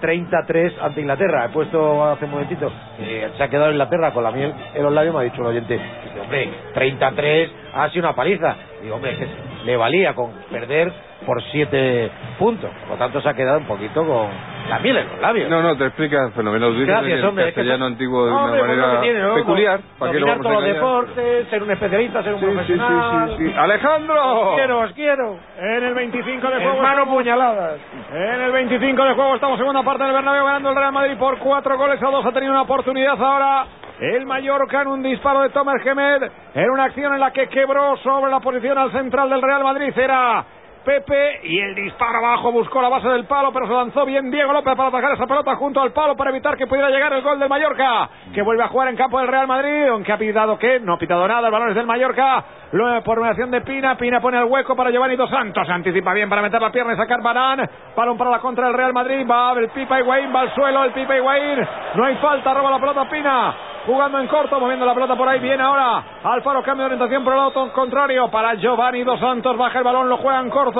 33 0.00 0.74
ante 0.82 1.00
Inglaterra. 1.00 1.46
He 1.46 1.48
puesto 1.48 2.04
hace 2.04 2.26
un 2.26 2.30
momentito, 2.32 2.70
eh, 3.00 3.30
se 3.36 3.42
ha 3.42 3.48
quedado 3.48 3.70
Inglaterra 3.72 4.12
con 4.12 4.22
la 4.24 4.30
miel 4.30 4.52
en 4.74 4.82
los 4.82 4.92
labios, 4.92 5.14
me 5.14 5.20
ha 5.20 5.24
dicho 5.24 5.40
el 5.40 5.46
oyente, 5.48 5.80
hombre, 6.22 6.50
33 6.74 7.50
ha 7.76 7.90
sido 7.90 8.06
una 8.06 8.16
paliza. 8.16 8.56
Digo, 8.82 8.96
hombre, 8.96 9.12
es 9.12 9.18
que 9.18 9.26
le 9.64 9.76
valía 9.76 10.14
con 10.14 10.32
perder 10.50 10.92
por 11.24 11.42
7 11.42 12.10
puntos. 12.38 12.70
Por 12.82 12.90
lo 12.90 12.96
tanto, 12.96 13.20
se 13.20 13.28
ha 13.28 13.34
quedado 13.34 13.58
un 13.58 13.64
poquito 13.66 14.06
con 14.06 14.28
la 14.68 14.78
miel 14.80 14.96
en 14.98 15.08
los 15.08 15.20
labios. 15.20 15.48
No, 15.50 15.62
no, 15.62 15.76
te 15.76 15.86
explicas 15.86 16.32
fenomenal. 16.34 16.72
Lo 16.78 16.86
Gracias, 16.86 17.22
hombre. 17.24 17.44
es 17.48 17.54
que 17.54 17.54
castellano 17.60 17.84
son- 17.84 17.92
antiguo 17.92 18.26
de 18.26 18.30
No, 18.32 18.44
hombre, 18.44 18.58
pues 18.60 18.70
manera 18.70 18.86
lo 18.86 19.00
que 19.00 19.06
tiene, 19.06 19.20
¿no? 19.20 19.34
peculiar. 19.34 19.80
¿Para 19.98 20.12
lo 20.12 20.18
Dominar 20.20 20.36
vamos 20.38 20.46
a 20.46 20.48
todos 20.50 20.62
los 20.64 20.74
deportes, 20.74 21.48
ser 21.48 21.62
un 21.62 21.70
especialista, 21.70 22.22
ser 22.22 22.34
un 22.34 22.40
Sí, 22.40 22.46
profesional. 22.46 23.34
sí, 23.38 23.44
sí. 23.46 23.54
¡Alejandro! 23.56 24.40
Os 24.50 24.54
quiero, 24.56 24.78
os 24.80 24.92
quiero. 24.92 25.38
En 25.58 25.84
el 25.84 25.94
25 25.94 26.48
de 26.50 26.56
juego. 26.56 26.76
Hermano 26.76 27.06
puñaladas. 27.06 27.74
En 28.12 28.40
el 28.42 28.52
25 28.52 29.04
de 29.04 29.14
juego 29.14 29.34
estamos 29.34 29.58
segunda 29.58 29.82
parte 29.82 30.04
del 30.04 30.12
Bernabéu 30.12 30.44
ganando 30.44 30.70
el 30.70 30.76
Real 30.76 30.92
Madrid 30.92 31.16
por 31.18 31.38
cuatro 31.38 31.76
goles 31.78 32.02
a 32.02 32.10
dos. 32.10 32.24
Ha 32.26 32.32
tenido 32.32 32.52
una 32.52 32.62
oportunidad 32.62 33.20
ahora 33.20 33.66
el 34.00 34.26
Mallorca 34.26 34.82
en 34.82 34.88
un 34.88 35.02
disparo 35.02 35.42
de 35.42 35.50
Tomer 35.50 35.80
Gemed 35.80 36.30
en 36.54 36.70
una 36.70 36.84
acción 36.84 37.14
en 37.14 37.20
la 37.20 37.32
que 37.32 37.48
quebró 37.48 37.96
sobre 37.98 38.30
la 38.30 38.40
posición 38.40 38.76
al 38.76 38.92
central 38.92 39.30
del 39.30 39.42
Real 39.42 39.62
Madrid. 39.62 39.92
Era 39.96 40.44
Pepe 40.86 41.40
y 41.42 41.58
el 41.58 41.74
disparo 41.74 42.18
abajo 42.18 42.52
buscó 42.52 42.80
la 42.80 42.88
base 42.88 43.08
del 43.08 43.24
palo, 43.24 43.52
pero 43.52 43.66
se 43.66 43.72
lanzó 43.72 44.04
bien 44.06 44.30
Diego 44.30 44.52
López 44.52 44.76
para 44.76 44.88
atajar 44.88 45.14
esa 45.14 45.26
pelota 45.26 45.56
junto 45.56 45.80
al 45.80 45.92
palo 45.92 46.14
para 46.14 46.30
evitar 46.30 46.56
que 46.56 46.68
pudiera 46.68 46.90
llegar 46.90 47.12
el 47.12 47.22
gol 47.22 47.40
del 47.40 47.48
Mallorca, 47.48 48.08
que 48.32 48.40
vuelve 48.40 48.62
a 48.62 48.68
jugar 48.68 48.86
en 48.86 48.96
campo 48.96 49.18
del 49.18 49.26
Real 49.26 49.48
Madrid, 49.48 49.88
aunque 49.90 50.12
ha 50.12 50.16
pitado 50.16 50.56
que 50.56 50.78
no 50.78 50.94
ha 50.94 50.98
pitado 50.98 51.26
nada, 51.26 51.48
el 51.48 51.52
balón 51.52 51.70
es 51.70 51.74
del 51.74 51.88
Mallorca, 51.88 52.44
luego 52.70 53.02
por 53.02 53.20
mediación 53.20 53.50
de 53.50 53.62
Pina, 53.62 53.96
Pina 53.96 54.20
pone 54.20 54.38
el 54.38 54.44
hueco 54.44 54.76
para 54.76 54.90
Giovanni 54.92 55.16
Dos 55.16 55.28
Santos, 55.28 55.68
anticipa 55.68 56.12
bien 56.14 56.28
para 56.28 56.40
meter 56.40 56.62
la 56.62 56.70
pierna 56.70 56.92
y 56.92 56.96
sacar 56.96 57.20
Barán, 57.20 57.68
balón 57.96 58.16
para 58.16 58.30
la 58.30 58.38
contra 58.38 58.66
del 58.66 58.74
Real 58.74 58.92
Madrid, 58.92 59.26
va 59.28 59.54
el 59.58 59.70
Pipa 59.70 59.98
Higuaín, 59.98 60.32
va 60.32 60.42
al 60.42 60.54
suelo 60.54 60.84
el 60.84 60.92
Pipa 60.92 61.16
Higuaín, 61.16 61.66
no 61.96 62.04
hay 62.04 62.14
falta, 62.18 62.54
roba 62.54 62.70
la 62.70 62.78
pelota 62.78 63.08
Pina, 63.08 63.54
jugando 63.86 64.20
en 64.20 64.26
corto, 64.28 64.60
moviendo 64.60 64.86
la 64.86 64.94
pelota 64.94 65.16
por 65.16 65.28
ahí, 65.28 65.40
viene 65.40 65.62
ahora 65.62 66.02
Alfaro, 66.22 66.62
cambio 66.62 66.84
de 66.84 66.94
orientación 66.94 67.24
por 67.24 67.32
el 67.32 67.38
lado 67.38 67.72
contrario 67.72 68.28
para 68.30 68.54
Giovanni 68.54 69.02
Dos 69.02 69.18
Santos, 69.18 69.56
baja 69.56 69.78
el 69.78 69.84
balón, 69.84 70.08
lo 70.08 70.18
juega 70.18 70.40
en 70.40 70.50
corto, 70.50 70.75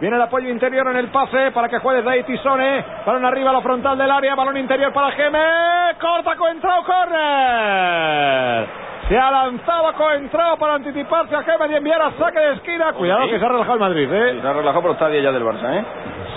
viene 0.00 0.16
el 0.16 0.22
apoyo 0.22 0.48
interior 0.48 0.86
en 0.88 0.96
el 0.96 1.08
pase 1.08 1.50
para 1.52 1.68
que 1.68 1.78
juegue 1.78 2.02
Dai 2.02 2.24
Tisone, 2.24 2.84
balón 3.06 3.24
arriba 3.24 3.50
a 3.50 3.54
la 3.54 3.60
frontal 3.60 3.96
del 3.96 4.10
área, 4.10 4.34
balón 4.34 4.56
interior 4.56 4.92
para 4.92 5.12
Geme, 5.12 5.38
corta 6.00 6.36
Coentrao, 6.36 6.84
córner. 6.84 8.66
Se 9.08 9.18
ha 9.18 9.30
lanzado 9.30 9.92
Coentrao 9.94 10.56
para 10.56 10.74
anticiparse 10.74 11.34
a 11.34 11.42
Geme 11.42 11.72
y 11.72 11.76
enviar 11.76 12.00
a 12.02 12.12
saque 12.12 12.38
de 12.38 12.52
esquina. 12.54 12.92
Cuidado 12.92 13.28
que 13.28 13.38
se 13.38 13.44
ha 13.44 13.48
relajado 13.48 13.74
el 13.74 13.80
Madrid, 13.80 14.08
¿eh? 14.12 14.38
Se 14.40 14.46
ha 14.46 14.52
relajado, 14.52 14.82
pero 14.82 14.92
está 14.94 15.08
bien 15.08 15.24
ya 15.24 15.32
del 15.32 15.44
Barça, 15.44 15.78
¿eh? 15.78 15.84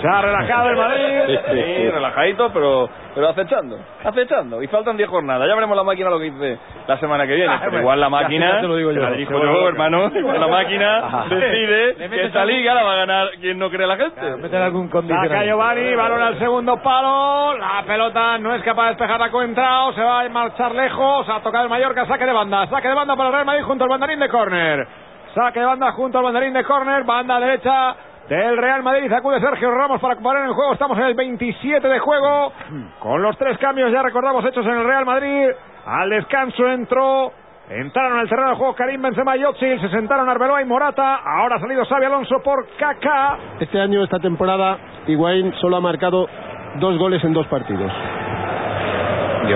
Se 0.00 0.08
ha 0.08 0.20
relajado 0.22 0.68
el 0.70 0.76
Madrid. 0.76 1.38
Sí, 1.50 1.90
relajadito, 1.90 2.50
pero, 2.52 2.88
pero 3.14 3.28
acechando, 3.28 3.78
acechando. 4.04 4.62
Y 4.62 4.66
faltan 4.68 4.96
10 4.96 5.08
jornadas. 5.08 5.48
Ya 5.48 5.54
veremos 5.54 5.76
la 5.76 5.82
máquina 5.84 6.10
lo 6.10 6.18
que 6.18 6.30
dice 6.30 6.58
la 6.86 6.98
semana 6.98 7.26
que 7.26 7.34
viene. 7.34 7.52
Ah, 7.52 7.60
Pero 7.64 7.78
igual 7.80 8.00
la 8.00 8.08
máquina, 8.08 8.52
ya 8.54 8.60
te 8.60 8.66
lo 8.68 8.76
digo 8.76 8.92
yo. 8.92 9.00
la 9.02 9.10
dirijo 9.10 9.32
yo, 9.32 9.68
hermano. 9.68 10.10
Igual 10.14 10.40
la 10.40 10.48
máquina 10.48 10.96
Ajá. 11.06 11.24
decide 11.28 12.08
que 12.08 12.24
esta 12.24 12.44
liga 12.44 12.74
la 12.74 12.82
va 12.82 12.92
a 12.92 12.96
ganar 12.96 13.28
quien 13.40 13.58
no 13.58 13.70
cree 13.70 13.86
la 13.86 13.96
gente. 13.96 14.36
meter 14.36 14.60
algún 14.62 14.90
Saca 14.90 15.44
Giovanni, 15.44 15.94
balón 15.94 16.22
al 16.22 16.38
segundo 16.38 16.76
palo. 16.82 17.56
La 17.56 17.82
pelota 17.86 18.38
no 18.38 18.54
es 18.54 18.62
capaz 18.62 18.82
de 18.84 18.88
despejar 18.90 19.22
a 19.22 19.30
Coentrao. 19.30 19.92
Se 19.94 20.02
va 20.02 20.20
a 20.20 20.28
marchar 20.28 20.74
lejos. 20.74 21.28
Ha 21.28 21.40
tocado 21.40 21.64
el 21.64 21.70
Mallorca. 21.70 22.06
Saque 22.06 22.26
de 22.26 22.32
banda. 22.32 22.66
Saque 22.68 22.88
de 22.88 22.94
banda 22.94 23.16
para 23.16 23.28
el 23.28 23.34
Real 23.34 23.46
Madrid 23.46 23.62
junto 23.64 23.84
al 23.84 23.90
banderín 23.90 24.18
de 24.20 24.28
córner. 24.28 24.86
Saque 25.34 25.60
de 25.60 25.66
banda 25.66 25.90
junto 25.92 26.18
al 26.18 26.24
banderín 26.24 26.52
de 26.52 26.64
córner. 26.64 27.04
Banda 27.04 27.40
derecha 27.40 27.96
del 28.28 28.56
Real 28.56 28.82
Madrid. 28.82 29.12
Acude 29.12 29.40
Sergio 29.40 29.70
Ramos 29.70 30.00
para 30.00 30.16
poner 30.16 30.44
en 30.46 30.52
juego. 30.52 30.72
Estamos 30.72 30.98
en 30.98 31.04
el 31.04 31.14
27 31.14 31.86
de 31.86 31.98
juego. 31.98 32.52
Con 33.00 33.22
los 33.22 33.36
tres 33.38 33.58
cambios 33.58 33.92
ya 33.92 34.02
recordamos 34.02 34.44
hechos 34.44 34.64
en 34.66 34.72
el 34.72 34.84
Real 34.84 35.04
Madrid. 35.04 35.48
Al 35.86 36.10
descanso 36.10 36.66
entró. 36.68 37.32
Entraron 37.68 38.18
al 38.18 38.28
terreno 38.28 38.50
de 38.50 38.56
juego 38.56 38.74
Karim 38.74 39.00
Benzema 39.00 39.36
y 39.38 39.42
se 39.58 39.88
sentaron 39.88 40.28
Arbeloa 40.28 40.60
y 40.60 40.66
Morata. 40.66 41.16
Ahora 41.16 41.56
ha 41.56 41.60
salido 41.60 41.84
Xavi 41.86 42.04
Alonso 42.04 42.36
por 42.44 42.66
Kaká. 42.76 43.38
Este 43.58 43.80
año, 43.80 44.04
esta 44.04 44.18
temporada, 44.18 44.76
Higuaín 45.06 45.52
solo 45.62 45.76
ha 45.76 45.80
marcado 45.80 46.28
dos 46.76 46.98
goles 46.98 47.24
en 47.24 47.32
dos 47.32 47.46
partidos. 47.46 47.90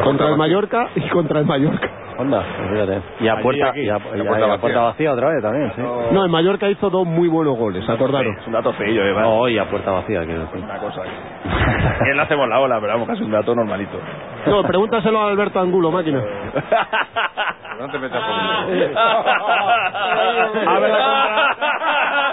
Contra 0.04 0.28
el 0.28 0.36
Mallorca 0.36 0.88
y 0.94 1.08
contra 1.10 1.40
el 1.40 1.46
Mallorca. 1.46 1.90
Onda, 2.18 2.42
fíjate. 2.72 3.00
Y 3.20 3.28
a 3.28 3.32
Allí, 3.34 3.42
puerta, 3.42 3.68
aquí. 3.68 3.80
y 3.80 3.88
a, 3.88 3.92
y 3.92 3.96
a- 3.96 3.98
puerta 4.00 4.20
y 4.20 4.22
a 4.26 4.46
vacía. 4.46 4.60
puerta 4.60 4.80
vacía 4.82 5.12
otra 5.12 5.28
vez 5.30 5.42
también, 5.42 5.72
sí. 5.76 5.82
No, 6.12 6.24
en 6.24 6.30
Mallorca 6.30 6.68
hizo 6.68 6.90
dos 6.90 7.06
muy 7.06 7.28
buenos 7.28 7.56
goles, 7.56 7.88
acordaros. 7.88 8.36
Es 8.38 8.46
un 8.46 8.52
dato 8.54 8.72
feillo, 8.72 9.02
¿eh? 9.04 9.12
No, 9.14 9.48
y 9.48 9.56
a 9.58 9.64
puerta 9.70 9.92
vacía, 9.92 10.24
quiero 10.24 10.40
decir. 10.42 10.62
Una 10.62 10.78
cosa. 10.78 11.02
que 12.04 12.14
le 12.14 12.20
hacemos 12.20 12.48
la 12.48 12.58
ola, 12.60 12.80
pero 12.80 12.92
vamos, 12.94 13.08
que 13.08 13.14
es 13.14 13.20
un 13.20 13.30
dato 13.30 13.54
normalito. 13.54 13.98
No, 14.46 14.62
pregúntaselo 14.62 15.20
a 15.20 15.28
Alberto 15.28 15.60
Angulo, 15.60 15.90
máquina. 15.90 16.22
No 17.78 17.88
te 17.90 17.98
metas 17.98 18.22
A 18.22 18.26
conmigo. 18.66 18.82
ver 20.80 20.90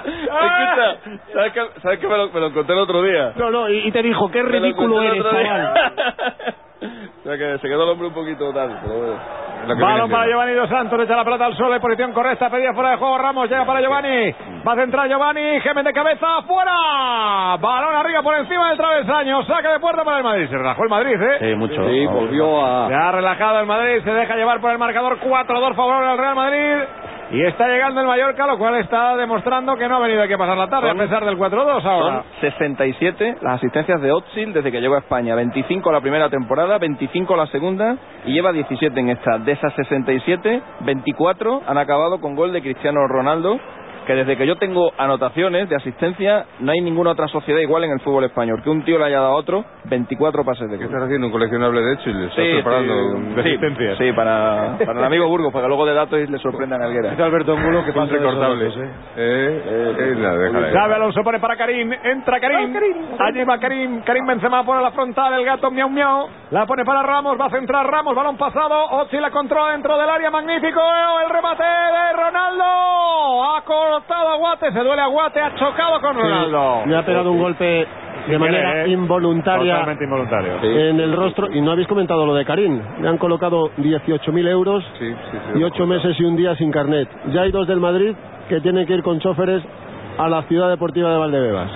Escucha, 0.06 0.98
¿sabes 1.34 1.54
que, 1.54 1.62
¿sabes 1.82 2.00
que 2.00 2.08
me, 2.08 2.18
lo, 2.18 2.30
me 2.30 2.40
lo 2.40 2.48
encontré 2.48 2.74
el 2.76 2.82
otro 2.82 3.02
día? 3.04 3.34
No, 3.36 3.50
no, 3.52 3.70
y, 3.70 3.88
y 3.88 3.92
te 3.92 4.02
dijo, 4.02 4.30
qué 4.32 4.42
ridículo 4.44 5.02
eres, 5.02 5.24
chaval. 5.24 5.74
o 6.82 7.24
sea 7.24 7.38
que 7.38 7.58
se 7.60 7.68
quedó 7.68 7.84
el 7.84 7.90
hombre 7.90 8.08
un 8.08 8.14
poquito 8.14 8.54
tal, 8.54 8.80
pero 8.82 8.96
bueno. 8.98 9.20
Balón 9.80 10.12
para 10.12 10.28
Giovanni 10.28 10.54
Dos 10.54 10.70
Santos, 10.70 10.96
le 11.00 11.06
echa 11.06 11.16
la 11.16 11.24
pelota 11.24 11.46
al 11.48 11.56
suelo, 11.56 11.74
en 11.74 11.82
posición 11.82 12.14
correcta, 12.14 12.52
pedía 12.52 12.72
fuera 12.74 12.92
de 12.92 12.98
juego 12.98 13.18
Ramos, 13.18 13.50
llega 13.50 13.66
para 13.66 13.82
Giovanni, 13.82 14.32
va 14.68 14.74
a 14.74 14.76
centrar 14.76 15.08
Giovanni, 15.10 15.60
Gémez 15.62 15.86
de 15.86 15.94
cabeza, 15.94 16.28
fuera, 16.48 17.58
balón 17.60 17.96
arriba 17.96 18.22
por 18.22 18.36
encima 18.36 18.70
del 18.70 18.78
travesaño, 18.78 19.44
saque 19.46 19.70
de 19.70 19.80
puerta 19.80 20.04
para 20.04 20.18
el 20.20 20.24
Madrid, 20.24 20.48
se 20.50 20.58
relajó 20.58 20.84
el 20.84 20.90
Madrid, 20.90 21.20
¿eh? 21.20 21.38
Sí, 21.40 21.56
mucho. 21.56 21.84
Sí, 21.90 21.95
Vamos. 22.06 22.22
volvió 22.22 22.66
a... 22.66 22.88
Se 22.90 22.94
ha 22.96 23.12
relajado 23.12 23.60
el 23.60 23.66
Madrid, 23.66 24.02
se 24.04 24.12
deja 24.12 24.36
llevar 24.36 24.60
por 24.60 24.72
el 24.72 24.78
marcador 24.78 25.20
4-2 25.20 25.76
favorable 25.76 26.08
al 26.10 26.18
Real 26.18 26.36
Madrid. 26.36 26.84
Y 27.32 27.42
está 27.44 27.68
llegando 27.68 28.02
el 28.02 28.08
Mallorca, 28.08 28.46
lo 28.46 28.58
cual 28.60 28.76
está 28.76 29.16
demostrando 29.16 29.76
que 29.78 29.88
no 29.88 29.96
ha 29.96 30.00
venido 30.00 30.22
aquí 30.22 30.34
a 30.34 30.38
pasar 30.38 30.56
la 30.58 30.68
tarde, 30.70 30.90
Son- 30.90 31.00
a 31.00 31.04
pesar 31.04 31.26
del 31.26 31.38
4-2 31.38 31.84
ahora. 31.84 32.22
Son 32.40 32.52
67 32.52 33.38
las 33.42 33.56
asistencias 33.56 34.00
de 34.02 34.12
Otzil 34.12 34.54
desde 34.54 34.72
que 34.72 34.80
llegó 34.80 34.94
a 34.96 35.00
España. 35.00 35.34
25 35.36 35.92
la 35.92 36.02
primera 36.02 36.30
temporada, 36.30 36.78
25 36.78 37.36
la 37.36 37.48
segunda 37.48 37.96
y 38.26 38.34
lleva 38.34 38.52
17 38.52 39.00
en 39.00 39.10
esta. 39.10 39.40
De 39.40 39.54
esas 39.54 39.74
67, 39.74 40.62
24 40.82 41.62
han 41.68 41.78
acabado 41.80 42.20
con 42.22 42.36
gol 42.36 42.54
de 42.54 42.62
Cristiano 42.62 43.08
Ronaldo, 43.08 43.58
que 44.06 44.14
desde 44.16 44.38
que 44.38 44.46
yo 44.48 44.56
tengo 44.58 44.92
anotaciones 44.98 45.68
de 45.70 45.76
asistencia, 45.76 46.46
no 46.60 46.72
hay 46.72 46.82
ninguna 46.82 47.12
otra 47.12 47.28
sociedad 47.28 47.60
igual 47.60 47.84
en 47.86 47.92
el 47.92 48.00
fútbol 48.02 48.24
español. 48.26 48.62
Que 48.64 48.70
un 48.70 48.84
tío 48.84 48.98
le 49.00 49.06
haya 49.06 49.20
dado 49.20 49.34
a 49.34 49.36
otro 49.36 49.66
24 49.86 50.44
pases 50.46 50.70
de 50.70 50.78
¿Qué 50.78 50.86
gol. 50.86 50.94
estás 50.94 51.04
haciendo? 51.04 51.28
¿Un 51.28 51.32
coleccionable 51.34 51.82
de 51.82 51.94
hecho? 51.94 52.10
¿Y 52.10 52.14
le 52.14 52.26
estás 52.28 52.46
preparando 52.46 52.94
un- 52.94 53.36
de 53.36 53.44
sí, 53.44 53.50
asistencias? 53.50 53.98
sí, 53.98 54.12
para, 54.14 54.78
para 54.86 55.00
el 55.00 55.06
amigo 55.06 55.28
Burgos, 55.28 55.52
para 55.52 55.64
que 55.64 55.68
luego 55.70 55.86
de 55.86 55.94
datos 55.94 56.30
le 56.30 56.38
sorprendan 56.40 56.82
a 56.82 56.86
Alguera. 56.86 57.14
Es 57.14 57.20
Alberto 57.20 57.54
Angulo 57.58 57.84
que 57.84 57.94
pasa 57.94 58.14
recortable. 58.14 58.66
datos, 58.66 58.78
¿eh? 58.82 58.92
Eh, 59.18 59.96
eh. 59.98 60.72
Xavi 60.74 60.94
Alonso 60.94 61.24
pone 61.24 61.40
para 61.40 61.56
Karim, 61.56 61.92
entra 62.04 62.40
Karim, 62.40 62.76
allí 63.20 63.44
va 63.44 63.58
Karim, 63.58 64.02
Karim 64.02 64.26
Benzema 64.28 64.64
pone 64.64 64.82
la 64.82 64.92
frontal, 64.92 65.34
el 65.34 65.46
gato 65.46 65.72
miau 65.72 65.90
miau, 65.90 66.28
la 66.52 66.66
pone 66.66 66.84
para 66.86 67.02
Ramos, 67.04 67.40
va 67.40 67.46
a 67.46 67.50
centrar 67.50 67.86
Ramos, 67.88 68.16
balón 68.16 68.38
pasado, 68.38 68.86
Ozil 69.02 69.22
la 69.22 69.32
controla 69.32 69.72
dentro 69.72 69.98
del 69.98 70.10
área, 70.10 70.30
magnífico, 70.32 70.80
el 71.24 71.30
remate 71.30 71.64
de 71.64 72.14
Ronaldo, 72.14 72.64
ha 73.56 73.62
cortado 73.96 74.30
a 74.30 74.36
Guate, 74.38 74.72
se 74.72 74.80
duele 74.80 75.02
a 75.02 75.08
Guate, 75.08 75.40
ha 75.42 75.56
chocado 75.56 76.02
con 76.02 76.16
Ronaldo. 76.16 76.84
Le 76.86 76.98
ha 76.98 77.06
pegado 77.06 77.32
un 77.32 77.40
golpe 77.40 77.88
de 78.28 78.40
manera 78.40 78.84
¿eh? 78.86 78.90
involuntaria 78.90 79.74
Totalmente 79.74 80.04
involuntario. 80.04 80.54
en 80.64 81.00
el 81.00 81.16
rostro. 81.16 81.52
Y 81.52 81.62
no 81.62 81.72
habéis 81.72 81.88
comentado 81.88 82.26
lo 82.26 82.34
de 82.34 82.44
Karim. 82.46 82.82
Le 83.02 83.08
han 83.08 83.18
colocado 83.18 83.70
18.000 83.78 84.48
euros 84.50 84.84
y 85.56 85.64
ocho 85.64 85.86
meses 85.86 86.20
y 86.20 86.24
un 86.26 86.36
día 86.36 86.56
sin 86.56 86.72
carnet. 86.72 87.08
Ya 87.32 87.42
hay 87.42 87.52
dos 87.52 87.68
del 87.68 87.80
Madrid 87.80 88.16
que 88.50 88.60
tienen 88.62 88.86
que 88.86 88.94
ir 88.94 89.04
con 89.04 89.20
choferes 89.20 89.64
a 90.18 90.28
la 90.30 90.44
ciudad 90.44 90.70
deportiva 90.70 91.12
de 91.12 91.18
Valdebebas. 91.18 91.72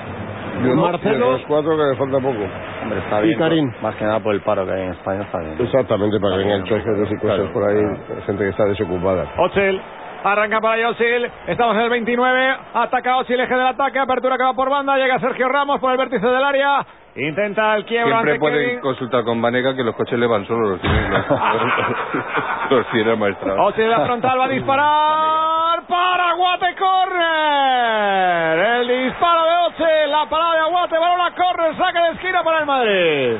De 0.64 0.76
Marcelo 0.76 1.32
los 1.34 1.42
cuatro 1.48 1.78
que 1.78 1.84
le 1.84 1.96
falta 1.96 2.18
poco. 2.18 2.44
Hombre, 2.84 3.00
está 3.00 3.22
Y 3.22 3.28
bien. 3.28 3.40
Karim. 3.40 3.72
Más 3.82 3.96
que 3.96 4.04
nada 4.04 4.20
por 4.20 4.34
el 4.36 4.42
paro 4.42 4.66
que 4.66 4.74
hay 4.74 4.82
en 4.82 4.92
España, 4.92 5.22
está 5.22 5.40
bien. 5.40 5.56
Exactamente, 5.60 6.20
para 6.20 6.34
que 6.38 6.44
vengan 6.44 6.64
choferes 6.66 7.10
y 7.12 7.18
cosas 7.18 7.48
por 7.54 7.64
ahí, 7.64 7.78
gente 8.26 8.44
que 8.44 8.50
está 8.50 8.66
desocupada. 8.66 9.26
Ochil. 9.38 9.80
Arranca 10.24 10.60
para 10.60 10.90
Ochil. 10.90 11.32
Estamos 11.48 11.76
en 11.76 11.82
el 11.82 11.90
29. 11.90 12.58
Ataca 12.74 13.18
Ochil, 13.18 13.40
eje 13.40 13.54
del 13.54 13.68
ataque. 13.68 14.00
Apertura 14.00 14.38
que 14.38 14.44
va 14.44 14.54
por 14.54 14.70
banda. 14.70 14.98
Llega 14.98 15.20
Sergio 15.20 15.48
Ramos 15.48 15.80
por 15.80 15.92
el 15.92 15.98
vértice 15.98 16.26
del 16.26 16.44
área. 16.44 16.86
Intenta 17.16 17.76
el 17.76 17.86
quiebro 17.86 18.10
Siempre 18.12 18.32
ante 18.34 18.40
puede 18.40 18.66
Kevin. 18.66 18.80
consultar 18.82 19.24
con 19.24 19.42
Vanega 19.42 19.76
que 19.76 19.84
los 19.84 19.96
coches 19.96 20.18
le 20.20 20.28
van 20.28 20.46
solo 20.46 20.70
los 20.70 20.82
tienen 20.82 21.12
los, 21.12 21.26
los 22.70 22.88
tiene 22.92 23.16
maestrados. 23.16 23.60
Ochil 23.74 23.90
la 23.90 24.02
frontal 24.06 24.40
va 24.40 24.46
a 24.46 24.50
disparar. 24.50 25.82
Para 25.88 26.30
Aguate 26.32 26.76
Corner. 26.76 28.60
El 28.60 28.88
disparo 29.06 29.44
de 29.44 29.58
Ochil. 29.68 30.10
La 30.12 30.26
parada 30.30 30.54
de 30.54 30.60
Aguate. 30.60 30.98
Balón 31.00 31.22
a 31.22 31.32
corner. 31.36 31.78
Saque 31.78 32.00
de 32.00 32.10
esquina 32.12 32.44
para 32.44 32.60
el 32.60 32.66
Madrid. 32.66 33.38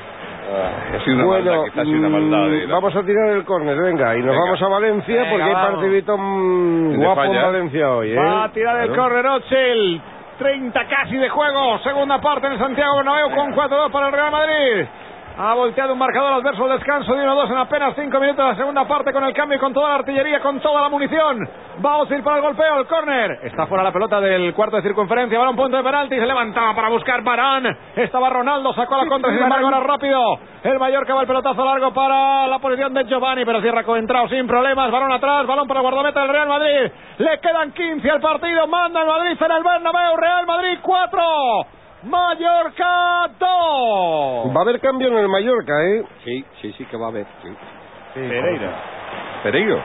Ah, 0.52 0.96
ha 0.96 1.04
sido 1.04 1.16
una 1.16 1.26
bueno, 1.26 1.52
maldad, 1.52 1.64
quizás 1.66 1.78
ha 1.80 1.86
sido 1.86 2.00
una 2.00 2.10
maldad. 2.10 2.38
mm, 2.48 2.52
de 2.52 2.68
la- 2.68 2.74
vamos 2.74 2.96
a 2.96 3.04
tirar 3.04 3.30
el 3.30 3.44
córner, 3.46 3.78
venga, 3.78 4.16
y 4.16 4.20
nos 4.20 4.28
Venga. 4.28 4.40
vamos 4.46 4.62
a 4.62 4.68
Valencia 4.68 5.16
Venga, 5.16 5.30
porque 5.30 5.44
hay 5.44 5.54
vamos. 5.54 5.72
partidito 5.72 6.18
mm, 6.18 6.90
De 6.92 6.98
guapo 6.98 7.24
en. 7.24 7.42
Valencia 7.42 7.92
hoy, 7.92 8.12
¿eh? 8.12 8.16
Va 8.16 8.44
a 8.46 8.52
tirar 8.52 8.82
el 8.82 8.96
córner 8.96 9.26
Ochil. 9.28 10.02
30 10.40 10.88
casi 10.88 11.18
de 11.18 11.28
juego. 11.30 11.78
Segunda 11.80 12.20
parte 12.22 12.48
en 12.48 12.54
el 12.54 12.60
Santiago 12.60 12.96
Bernabéu 12.98 13.30
con 13.36 13.52
4-2 13.54 13.92
para 13.92 14.08
el 14.08 14.14
Real 14.14 14.32
Madrid. 14.32 14.86
Ha 15.42 15.54
volteado 15.54 15.94
un 15.94 16.00
marcador 16.00 16.34
adverso 16.34 16.66
al 16.66 16.78
descanso 16.78 17.16
de 17.16 17.26
1-2 17.26 17.50
en 17.50 17.58
apenas 17.58 17.96
5 17.96 18.20
minutos 18.20 18.44
de 18.44 18.52
la 18.52 18.58
segunda 18.58 18.86
parte 18.86 19.14
con 19.14 19.24
el 19.24 19.34
cambio 19.34 19.56
y 19.56 19.60
con 19.62 19.72
toda 19.72 19.88
la 19.88 19.96
artillería, 19.96 20.42
con 20.42 20.60
toda 20.60 20.82
la 20.82 20.90
munición. 20.90 21.48
Va 21.84 21.96
Ozil 21.96 22.22
para 22.24 22.36
el 22.36 22.42
golpeo, 22.42 22.78
el 22.78 22.86
córner. 22.88 23.40
Está 23.44 23.66
fuera 23.66 23.82
la 23.82 23.94
pelota 23.94 24.20
del 24.20 24.54
cuarto 24.54 24.76
de 24.76 24.82
circunferencia. 24.82 25.40
Balón 25.40 25.56
punto 25.56 25.78
de 25.78 25.84
penalti. 25.84 26.18
Se 26.18 26.26
levantaba 26.26 26.76
para 26.76 26.90
buscar 26.90 27.24
Barán. 27.24 27.66
Estaba 27.96 28.30
Ronaldo, 28.30 28.74
sacó 28.74 28.98
la 28.98 29.08
contra, 29.08 29.32
sin 29.32 29.42
embargo 29.42 29.70
era 29.70 29.80
rápido. 29.80 30.40
El 30.62 30.78
Mallorca 30.78 31.14
va 31.14 31.22
el 31.22 31.28
pelotazo 31.28 31.64
largo 31.64 31.94
para 31.94 32.46
la 32.46 32.60
posición 32.60 32.94
de 32.94 33.06
Giovanni, 33.06 33.46
pero 33.46 33.62
cierra 33.62 33.86
Coentrao 33.86 34.28
sin 34.28 34.46
problemas. 34.46 34.92
Balón 34.92 35.14
atrás, 35.14 35.48
balón 35.48 35.70
para 35.70 35.80
el 35.80 35.86
guardameta 35.86 36.20
del 36.20 36.32
Real 36.32 36.50
Madrid. 36.50 36.92
Le 37.18 37.40
quedan 37.40 37.72
15 37.72 38.12
al 38.12 38.20
partido. 38.20 38.68
Manda 38.68 39.04
el 39.04 39.08
Madrid 39.08 39.38
en 39.40 39.52
el 39.52 39.64
Bernabéu. 39.64 40.18
Real 40.18 40.46
Madrid 40.46 40.80
4. 40.82 41.79
Mallorca 42.04 43.30
2. 43.40 44.56
Va 44.56 44.60
a 44.60 44.62
haber 44.64 44.80
cambio 44.80 45.08
en 45.10 45.18
el 45.18 45.28
Mallorca, 45.28 45.74
¿eh? 45.86 46.04
Sí, 46.24 46.46
sí, 46.62 46.74
sí 46.78 46.86
que 46.86 46.98
va 46.98 47.08
a 47.08 47.10
haber. 47.10 47.26
Sí. 47.44 47.50
Pereira. 48.14 48.72
Pereiro. 49.44 49.82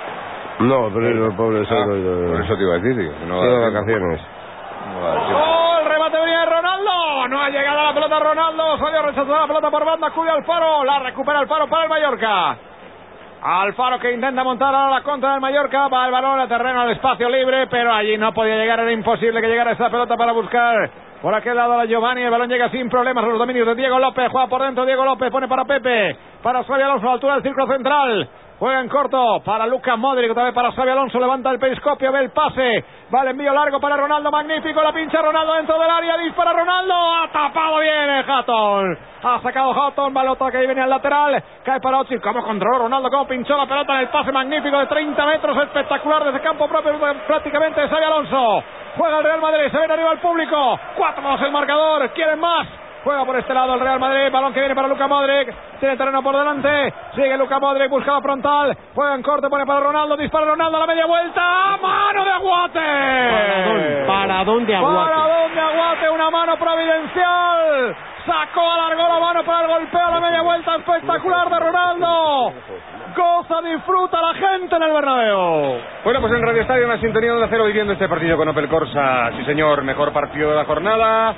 No, 0.61 0.89
pero 0.95 1.09
el 1.09 1.37
pobre 1.37 1.63
Ah, 1.69 1.85
por 1.87 2.45
eso 2.45 2.57
te 2.57 2.63
iba 2.63 2.75
a 2.75 2.79
decir. 2.79 2.97
digo, 2.97 3.13
que 3.19 3.27
no 3.27 3.41
a- 3.43 3.59
vacaciones. 3.71 4.21
tiempo. 4.21 5.01
¡Gol! 5.01 5.85
Remate 5.89 6.19
venía 6.19 6.41
de 6.41 6.47
Ronaldo. 6.47 7.29
No 7.29 7.41
ha 7.43 7.49
llegado 7.51 7.83
la 7.85 7.95
pelota 7.95 8.21
Ronaldo. 8.21 8.79
Salió 8.79 9.03
rechazada 9.03 9.41
la 9.41 9.47
pelota 9.47 9.71
por 9.71 9.85
banda. 9.85 10.07
Acude 10.09 10.31
Alfaro. 10.31 10.85
La 10.85 10.99
recupera 11.01 11.39
Alfaro 11.41 11.67
para 11.69 11.85
el 11.85 11.89
Mallorca. 11.89 12.57
Alfaro 13.43 13.99
que 13.99 14.13
intenta 14.13 14.43
montar 14.45 14.75
ahora 14.75 14.95
la 14.95 15.03
contra 15.03 15.33
del 15.33 15.41
Mallorca. 15.41 15.89
Va 15.89 16.07
el 16.07 16.13
balón 16.13 16.39
al 16.41 16.49
terreno 16.49 16.83
al 16.83 16.91
espacio 16.93 17.29
libre. 17.29 17.67
Pero 17.67 17.93
allí 17.93 18.17
no 18.17 18.33
podía 18.33 18.57
llegar. 18.57 18.79
Era 18.81 18.93
imposible 18.93 19.41
que 19.41 19.49
llegara 19.49 19.73
esa 19.73 19.91
pelota 19.91 20.17
para 20.17 20.33
buscar. 20.33 20.91
Por 21.25 21.35
aquel 21.35 21.57
lado 21.57 21.75
la 21.75 21.87
Giovanni, 21.87 22.21
el 22.21 22.31
balón 22.31 22.51
llega 22.51 22.69
sin 22.69 22.91
problemas 22.91 23.25
a 23.25 23.29
los 23.29 23.39
dominios 23.39 23.67
de 23.67 23.75
Diego 23.77 23.99
López, 23.99 24.29
juega 24.31 24.47
por 24.47 24.61
dentro 24.61 24.85
Diego 24.85 25.07
López, 25.07 25.31
pone 25.31 25.49
para 25.49 25.65
Pepe, 25.65 26.19
para 26.43 26.63
Xavi 26.63 26.83
Alonso 26.83 27.07
a 27.07 27.09
la 27.09 27.15
altura 27.15 27.35
del 27.37 27.43
círculo 27.45 27.67
central, 27.67 28.29
juega 28.59 28.81
en 28.81 28.89
corto 28.89 29.43
para 29.45 29.67
Lucas 29.67 29.99
Modric, 29.99 30.31
otra 30.31 30.45
vez 30.45 30.55
para 30.55 30.73
Xavi 30.73 30.91
Alonso, 30.91 31.19
levanta 31.19 31.51
el 31.51 31.59
periscopio, 31.59 32.13
ve 32.13 32.21
el 32.21 32.31
pase, 32.31 32.85
va 33.15 33.23
el 33.23 33.29
envío 33.29 33.53
largo 33.53 33.81
para 33.81 33.97
Ronaldo, 33.97 34.31
magnífico, 34.31 34.81
la 34.83 34.93
pincha 34.93 35.21
Ronaldo 35.21 35.55
dentro 35.55 35.79
del 35.79 35.91
área, 35.91 36.17
dispara 36.19 36.53
Ronaldo, 36.53 36.95
ha 36.95 37.29
tapado 37.33 37.79
bien 37.81 38.11
el 38.11 38.31
Hatton, 38.31 38.99
ha 39.23 39.41
sacado 39.41 39.73
Hatton, 39.73 40.15
balota 40.15 40.51
que 40.51 40.59
ahí 40.59 40.67
venía 40.67 40.85
al 40.85 40.91
lateral, 40.91 41.43
cae 41.65 41.81
para 41.81 42.01
Ochil, 42.01 42.21
cómo 42.21 42.43
controló 42.43 42.79
Ronaldo, 42.79 43.11
cómo 43.11 43.27
pinchó 43.27 43.57
la 43.57 43.67
pelota 43.67 43.95
en 43.95 44.01
el 44.01 44.09
pase 44.09 44.33
magnífico 44.33 44.79
de 44.79 44.87
30 44.87 45.27
metros, 45.27 45.57
espectacular 45.59 46.25
desde 46.25 46.41
campo 46.41 46.69
propio 46.69 46.93
prácticamente 47.27 47.81
de 47.81 47.89
Xavi 47.89 48.05
Alonso, 48.05 48.65
juega 48.97 49.19
el 49.19 49.25
Real 49.25 49.41
Madrid, 49.41 49.71
se 49.71 49.79
viene 49.79 49.95
arriba 49.95 50.13
el 50.13 50.19
público, 50.19 50.79
4-2 50.97 51.43
el 51.43 51.53
marcador, 51.53 52.11
quieren 52.11 52.39
más, 52.39 52.67
Juega 53.05 53.25
por 53.27 53.37
este 53.37 53.53
lado 53.53 53.75
el 53.75 53.81
Real 53.81 54.01
Madrid, 54.01 54.33
balón 54.33 54.55
que 54.55 54.61
viene 54.61 54.75
para 54.75 54.89
Luca 54.89 55.07
Modric, 55.07 55.55
tiene 55.79 55.95
terreno 55.95 56.23
por 56.23 56.35
delante, 56.35 56.95
sigue 57.15 57.37
Luca 57.37 57.59
Modric, 57.59 57.91
buscaba 57.91 58.23
frontal, 58.23 58.75
juega 58.95 59.15
en 59.15 59.23
corte, 59.23 59.51
pone 59.51 59.67
para 59.67 59.81
Ronaldo, 59.81 60.17
dispara 60.17 60.47
Ronaldo 60.47 60.79
a 60.79 60.81
la 60.81 60.87
media 60.87 61.05
vuelta, 61.05 61.77
mano 61.83 62.25
de 62.25 62.31
Aguate. 62.31 64.07
Paradón 64.07 64.65
de 64.65 64.75
Aguate. 64.75 65.11
Paradón 65.11 65.55
de 65.55 65.61
Aguate, 65.61 66.09
una 66.09 66.31
mano 66.31 66.57
providencial. 66.57 67.97
Sacó, 68.25 68.73
alargó 68.73 69.03
la 69.03 69.21
mano 69.21 69.45
para 69.45 69.61
el 69.61 69.67
golpeo 69.67 70.01
a 70.01 70.11
la 70.11 70.21
media 70.21 70.41
vuelta 70.41 70.77
espectacular 70.77 71.51
de 71.51 71.61
Ronaldo. 71.61 72.53
Goza, 73.15 73.61
disfruta 73.69 74.19
la 74.23 74.33
gente 74.33 74.77
en 74.77 74.83
el 74.83 74.93
Bernabéu. 74.93 75.79
Bueno, 76.05 76.21
pues 76.23 76.33
en 76.33 76.43
Radio 76.43 76.63
Estadio, 76.63 76.87
una 76.87 76.99
sintonía 76.99 77.35
de 77.35 77.49
cero 77.51 77.67
viviendo 77.67 77.93
este 77.93 78.09
partido 78.09 78.39
con 78.39 78.49
Opel 78.49 78.67
Corsa. 78.67 79.31
Sí, 79.37 79.45
señor, 79.45 79.83
mejor 79.85 80.11
partido 80.15 80.51
de 80.51 80.57
la 80.57 80.65
jornada. 80.65 81.35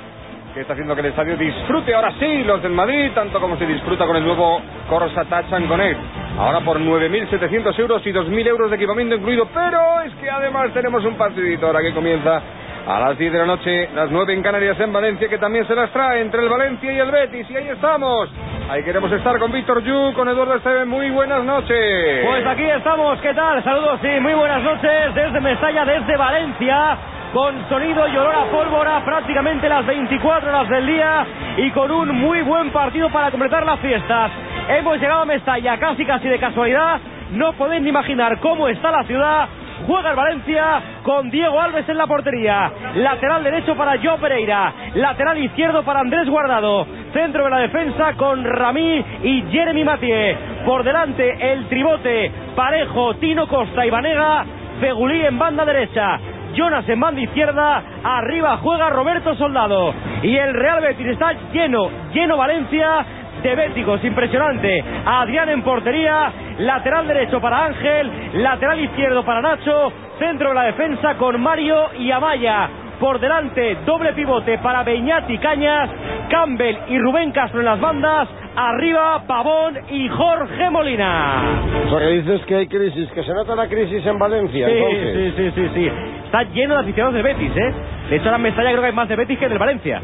Que 0.57 0.61
está 0.61 0.73
haciendo 0.73 0.95
que 0.95 1.01
el 1.01 1.07
estadio 1.09 1.37
disfrute 1.37 1.93
ahora 1.93 2.11
sí 2.19 2.43
los 2.43 2.63
del 2.63 2.71
Madrid, 2.71 3.11
tanto 3.13 3.39
como 3.39 3.57
se 3.57 3.67
disfruta 3.67 4.07
con 4.07 4.15
el 4.15 4.25
nuevo 4.25 4.59
Corsa 4.89 5.23
Touch 5.25 5.53
and 5.53 5.67
Connect. 5.67 5.99
Ahora 6.35 6.61
por 6.61 6.79
9.700 6.79 7.77
euros 7.77 8.01
y 8.07 8.11
2.000 8.11 8.47
euros 8.47 8.71
de 8.71 8.75
equipamiento 8.75 9.13
incluido. 9.13 9.47
Pero 9.53 10.01
es 10.01 10.15
que 10.15 10.27
además 10.27 10.73
tenemos 10.73 11.05
un 11.05 11.13
partidito 11.13 11.67
ahora 11.67 11.81
que 11.81 11.93
comienza 11.93 12.41
a 12.87 12.99
las 13.01 13.19
10 13.19 13.33
de 13.33 13.37
la 13.37 13.45
noche, 13.45 13.89
las 13.93 14.09
9 14.09 14.33
en 14.33 14.41
Canarias 14.41 14.79
en 14.79 14.91
Valencia, 14.91 15.29
que 15.29 15.37
también 15.37 15.67
se 15.67 15.75
las 15.75 15.91
trae 15.91 16.21
entre 16.21 16.41
el 16.41 16.49
Valencia 16.49 16.91
y 16.91 16.97
el 16.97 17.11
Betis. 17.11 17.47
Y 17.51 17.55
ahí 17.55 17.67
estamos. 17.67 18.27
Ahí 18.67 18.81
queremos 18.81 19.11
estar 19.11 19.37
con 19.37 19.51
Víctor 19.51 19.83
Yu, 19.83 20.13
con 20.15 20.27
Eduardo 20.27 20.55
Esteban. 20.55 20.89
Muy 20.89 21.11
buenas 21.11 21.43
noches. 21.43 22.25
Pues 22.25 22.47
aquí 22.47 22.63
estamos, 22.63 23.21
¿qué 23.21 23.31
tal? 23.35 23.63
Saludos 23.63 23.99
y 24.03 24.19
muy 24.21 24.33
buenas 24.33 24.63
noches 24.63 25.13
desde 25.13 25.39
Mestalla, 25.39 25.85
desde 25.85 26.17
Valencia, 26.17 26.97
con 27.33 27.67
sonido 27.69 28.07
y 28.07 28.17
olor 28.17 28.35
a 28.35 28.45
pólvora 28.45 29.03
prácticamente 29.03 29.67
las 29.67 29.85
24 29.85 30.49
horas 30.49 30.69
del 30.69 30.85
día 30.85 31.25
y 31.57 31.71
con 31.71 31.91
un 31.91 32.19
muy 32.19 32.41
buen 32.41 32.71
partido 32.71 33.09
para 33.09 33.31
completar 33.31 33.65
las 33.65 33.79
fiestas. 33.79 34.31
Hemos 34.69 34.99
llegado 34.99 35.21
a 35.21 35.25
Mestalla 35.25 35.77
casi 35.77 36.05
casi 36.05 36.27
de 36.27 36.39
casualidad, 36.39 36.99
no 37.31 37.53
podéis 37.53 37.81
ni 37.81 37.89
imaginar 37.89 38.39
cómo 38.39 38.67
está 38.67 38.91
la 38.91 39.03
ciudad. 39.03 39.47
Juega 39.85 40.09
el 40.09 40.15
Valencia 40.15 40.81
con 41.03 41.29
Diego 41.29 41.61
Alves 41.61 41.87
en 41.87 41.97
la 41.97 42.07
portería. 42.07 42.71
Lateral 42.95 43.43
derecho 43.43 43.75
para 43.75 44.01
Joe 44.01 44.17
Pereira. 44.17 44.73
Lateral 44.95 45.37
izquierdo 45.37 45.83
para 45.83 45.99
Andrés 45.99 46.27
Guardado. 46.27 46.87
Centro 47.13 47.43
de 47.43 47.49
la 47.49 47.59
defensa 47.59 48.13
con 48.13 48.43
Ramí 48.43 49.05
y 49.23 49.43
Jeremy 49.51 49.83
Mathieu. 49.83 50.35
Por 50.65 50.83
delante 50.83 51.53
el 51.53 51.67
tribote 51.67 52.31
Parejo, 52.55 53.15
Tino 53.17 53.47
Costa 53.47 53.85
y 53.85 53.89
Vanega. 53.89 54.45
Fegulí 54.79 55.25
en 55.25 55.37
banda 55.37 55.63
derecha. 55.63 56.19
Jonas 56.55 56.87
en 56.89 56.99
banda 56.99 57.21
izquierda, 57.21 57.83
arriba 58.03 58.57
juega 58.57 58.89
Roberto 58.89 59.35
Soldado 59.35 59.93
y 60.23 60.35
el 60.35 60.53
Real 60.53 60.81
Betis 60.81 61.07
está 61.07 61.33
lleno, 61.53 61.89
lleno 62.13 62.37
Valencia 62.37 63.05
de 63.43 63.55
béticos, 63.55 64.03
impresionante. 64.03 64.83
Adrián 65.05 65.49
en 65.49 65.61
portería, 65.61 66.31
lateral 66.59 67.07
derecho 67.07 67.39
para 67.39 67.65
Ángel, 67.65 68.11
lateral 68.41 68.79
izquierdo 68.79 69.23
para 69.23 69.41
Nacho, 69.41 69.91
centro 70.17 70.49
de 70.49 70.55
la 70.55 70.63
defensa 70.63 71.15
con 71.15 71.39
Mario 71.39 71.89
y 71.99 72.09
Amaya. 72.11 72.67
Por 72.99 73.19
delante, 73.19 73.77
doble 73.85 74.13
pivote 74.13 74.57
para 74.57 74.81
Beñati 74.81 75.37
Cañas, 75.37 75.87
Campbell 76.31 76.77
y 76.87 76.97
Rubén 76.97 77.31
Castro 77.31 77.59
en 77.59 77.65
las 77.67 77.79
bandas. 77.79 78.27
Arriba, 78.55 79.21
Pavón 79.27 79.77
y 79.91 80.09
Jorge 80.09 80.69
Molina. 80.71 81.43
O 81.85 81.89
sea, 81.91 81.99
que 81.99 82.07
dices 82.13 82.41
que 82.47 82.55
hay 82.55 82.67
crisis, 82.67 83.07
que 83.11 83.21
se 83.21 83.31
nota 83.35 83.55
la 83.55 83.67
crisis 83.67 84.03
en 84.03 84.17
Valencia, 84.17 84.67
Sí, 84.67 84.73
entonces. 84.73 85.13
sí, 85.13 85.33
sí, 85.37 85.51
sí, 85.53 85.69
sí. 85.75 85.91
Está 86.27 86.43
lleno 86.43 86.73
de 86.73 86.81
aficionados 86.81 87.13
del 87.13 87.23
Betis, 87.23 87.55
¿eh? 87.55 87.73
De 88.09 88.17
hecho, 88.17 88.35
en 88.35 88.41
Mestalla 88.41 88.71
creo 88.71 88.81
que 88.81 88.87
hay 88.87 88.93
más 88.93 89.07
de 89.07 89.15
Betis 89.15 89.39
que 89.39 89.47
del 89.47 89.57
Valencia. 89.57 90.01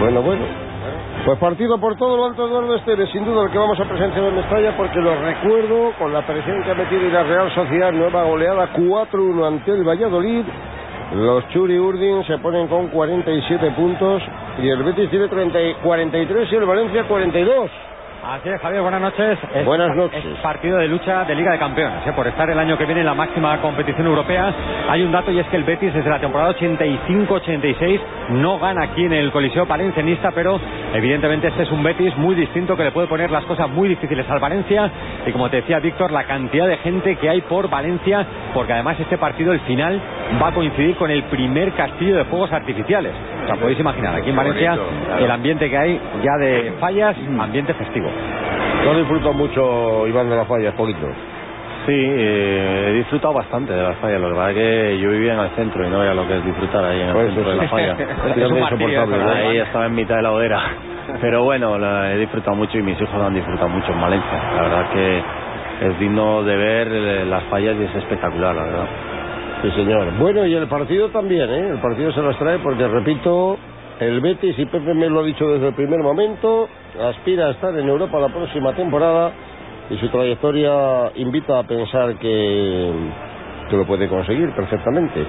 Bueno, 0.00 0.22
bueno. 0.22 0.42
Pues 1.26 1.38
partido 1.38 1.78
por 1.78 1.94
todo 1.96 2.16
lo 2.16 2.24
alto 2.24 2.46
Eduardo 2.46 2.74
Esteves, 2.74 3.10
sin 3.10 3.22
duda 3.26 3.44
el 3.44 3.50
que 3.50 3.58
vamos 3.58 3.78
a 3.78 3.84
presenciar 3.84 4.24
en 4.24 4.34
Mestalla, 4.34 4.74
porque 4.78 4.98
lo 4.98 5.14
recuerdo 5.14 5.92
con 5.98 6.14
la 6.14 6.26
presión 6.26 6.62
que 6.62 6.70
ha 6.70 6.74
metido 6.74 7.06
y 7.06 7.10
la 7.10 7.22
Real 7.24 7.50
Sociedad, 7.54 7.92
nueva 7.92 8.22
goleada 8.24 8.72
4-1 8.72 9.46
ante 9.46 9.72
el 9.72 9.86
Valladolid. 9.86 10.44
Los 11.14 11.46
Churi 11.48 11.78
Urdin 11.78 12.24
se 12.24 12.38
ponen 12.38 12.66
con 12.68 12.88
47 12.88 13.72
puntos 13.72 14.22
y 14.62 14.70
el 14.70 14.82
Betis 14.84 15.10
tiene 15.10 15.28
30 15.28 15.60
y 15.60 15.74
43 15.74 16.50
y 16.50 16.56
el 16.56 16.64
Valencia 16.64 17.04
42. 17.04 17.70
Así 18.28 18.48
es, 18.48 18.60
Javier, 18.60 18.82
buenas 18.82 19.00
noches. 19.00 19.38
Es 19.54 19.64
Buenas 19.64 19.94
noches. 19.94 20.24
es 20.24 20.40
partido 20.40 20.78
de 20.78 20.88
lucha 20.88 21.24
de 21.24 21.36
Liga 21.36 21.52
de 21.52 21.60
Campeones. 21.60 22.04
¿eh? 22.04 22.12
Por 22.12 22.26
estar 22.26 22.50
el 22.50 22.58
año 22.58 22.76
que 22.76 22.84
viene 22.84 23.02
en 23.02 23.06
la 23.06 23.14
máxima 23.14 23.56
competición 23.62 24.04
europea, 24.04 24.52
hay 24.88 25.02
un 25.02 25.12
dato 25.12 25.30
y 25.30 25.38
es 25.38 25.46
que 25.46 25.56
el 25.56 25.62
Betis 25.62 25.94
desde 25.94 26.10
la 26.10 26.18
temporada 26.18 26.52
85-86 26.56 28.00
no 28.30 28.58
gana 28.58 28.82
aquí 28.82 29.04
en 29.04 29.12
el 29.12 29.30
Coliseo 29.30 29.64
Valencianista, 29.66 30.32
pero 30.32 30.58
evidentemente 30.92 31.46
este 31.46 31.62
es 31.62 31.70
un 31.70 31.84
Betis 31.84 32.16
muy 32.16 32.34
distinto 32.34 32.76
que 32.76 32.82
le 32.82 32.90
puede 32.90 33.06
poner 33.06 33.30
las 33.30 33.44
cosas 33.44 33.70
muy 33.70 33.88
difíciles 33.88 34.28
al 34.28 34.40
Valencia. 34.40 34.90
Y 35.24 35.30
como 35.30 35.48
te 35.48 35.58
decía 35.58 35.78
Víctor, 35.78 36.10
la 36.10 36.24
cantidad 36.24 36.66
de 36.66 36.78
gente 36.78 37.14
que 37.14 37.30
hay 37.30 37.42
por 37.42 37.70
Valencia, 37.70 38.26
porque 38.52 38.72
además 38.72 38.98
este 38.98 39.18
partido, 39.18 39.52
el 39.52 39.60
final, 39.60 40.00
va 40.42 40.48
a 40.48 40.52
coincidir 40.52 40.96
con 40.96 41.12
el 41.12 41.22
primer 41.24 41.74
castillo 41.74 42.16
de 42.16 42.24
fuegos 42.24 42.50
artificiales. 42.52 43.12
O 43.44 43.46
sea, 43.46 43.54
podéis 43.54 43.78
imaginar, 43.78 44.16
aquí 44.16 44.30
en 44.30 44.36
Valencia, 44.36 44.76
el 45.20 45.30
ambiente 45.30 45.70
que 45.70 45.78
hay 45.78 46.00
ya 46.24 46.36
de 46.44 46.72
fallas, 46.80 47.16
ambiente 47.38 47.72
festivo. 47.74 48.15
No 48.84 48.94
disfruto 48.94 49.32
mucho 49.32 50.06
Iván 50.06 50.30
de 50.30 50.36
las 50.36 50.46
Fallas, 50.46 50.74
poquito. 50.74 51.06
Sí, 51.86 51.92
eh, 51.94 52.88
he 52.88 52.92
disfrutado 52.94 53.32
bastante 53.32 53.72
de 53.72 53.80
las 53.80 53.96
fallas. 53.98 54.20
Lo 54.20 54.30
que 54.30 54.34
pasa 54.34 54.50
es 54.50 54.56
que 54.56 54.98
yo 54.98 55.10
vivía 55.10 55.34
en 55.34 55.40
el 55.40 55.50
centro 55.50 55.86
y 55.86 55.88
no 55.88 56.00
veía 56.00 56.14
lo 56.14 56.26
que 56.26 56.38
es 56.38 56.44
disfrutar 56.44 56.84
ahí 56.84 57.00
en 57.00 57.08
el 57.08 57.14
Pues 57.14 57.26
centro 57.32 57.50
de 57.50 57.56
la 57.56 57.68
falla. 57.68 57.96
Es. 57.96 59.46
Ahí 59.46 59.58
estaba 59.58 59.86
en 59.86 59.94
mitad 59.94 60.16
de 60.16 60.22
la 60.22 60.32
hoguera. 60.32 60.60
Pero 61.20 61.44
bueno, 61.44 61.78
la 61.78 62.12
he 62.12 62.18
disfrutado 62.18 62.56
mucho 62.56 62.76
y 62.76 62.82
mis 62.82 63.00
hijos 63.00 63.14
han 63.14 63.34
disfrutado 63.34 63.68
mucho 63.68 63.92
en 63.92 64.00
Valencia. 64.00 64.42
La 64.56 64.62
verdad 64.62 64.90
que 64.92 65.22
es 65.86 65.98
digno 66.00 66.42
de 66.42 66.56
ver 66.56 66.88
eh, 66.90 67.24
las 67.24 67.44
fallas 67.44 67.76
y 67.78 67.84
es 67.84 67.94
espectacular, 67.94 68.54
la 68.54 68.62
verdad. 68.64 68.86
Sí, 69.62 69.70
señor. 69.70 70.10
Bueno, 70.18 70.44
y 70.44 70.54
el 70.54 70.66
partido 70.66 71.08
también, 71.10 71.48
¿eh? 71.48 71.68
El 71.70 71.78
partido 71.78 72.10
se 72.10 72.20
las 72.20 72.36
trae 72.36 72.58
porque, 72.58 72.86
repito, 72.88 73.56
el 74.00 74.20
Betis, 74.20 74.58
y 74.58 74.66
Pepe 74.66 74.94
me 74.94 75.08
lo 75.08 75.20
ha 75.20 75.24
dicho 75.24 75.48
desde 75.48 75.68
el 75.68 75.74
primer 75.74 76.00
momento, 76.00 76.68
aspira 77.00 77.46
a 77.46 77.50
estar 77.52 77.76
en 77.78 77.88
Europa 77.88 78.20
la 78.20 78.28
próxima 78.28 78.74
temporada 78.74 79.32
y 79.88 79.96
su 79.98 80.08
trayectoria 80.08 81.12
invita 81.14 81.60
a 81.60 81.62
pensar 81.62 82.16
que, 82.18 82.92
que 83.70 83.76
lo 83.76 83.86
puede 83.86 84.08
conseguir 84.08 84.50
perfectamente. 84.52 85.24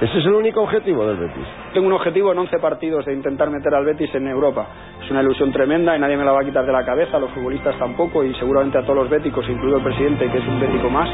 Ese 0.00 0.18
es 0.18 0.26
el 0.26 0.32
único 0.32 0.62
objetivo 0.62 1.06
del 1.06 1.16
Betis. 1.16 1.46
Tengo 1.72 1.86
un 1.86 1.92
objetivo 1.92 2.32
en 2.32 2.38
11 2.38 2.58
partidos 2.58 3.06
de 3.06 3.14
intentar 3.14 3.48
meter 3.50 3.72
al 3.72 3.84
Betis 3.84 4.12
en 4.14 4.26
Europa. 4.26 4.66
Es 5.02 5.10
una 5.10 5.22
ilusión 5.22 5.52
tremenda 5.52 5.96
y 5.96 6.00
nadie 6.00 6.16
me 6.16 6.24
la 6.24 6.32
va 6.32 6.40
a 6.40 6.44
quitar 6.44 6.66
de 6.66 6.72
la 6.72 6.84
cabeza, 6.84 7.18
los 7.18 7.30
futbolistas 7.30 7.78
tampoco 7.78 8.24
y 8.24 8.34
seguramente 8.34 8.78
a 8.78 8.82
todos 8.82 8.96
los 8.96 9.08
béticos, 9.08 9.48
incluido 9.48 9.78
el 9.78 9.84
presidente 9.84 10.28
que 10.28 10.38
es 10.38 10.46
un 10.48 10.58
bético 10.58 10.90
más, 10.90 11.08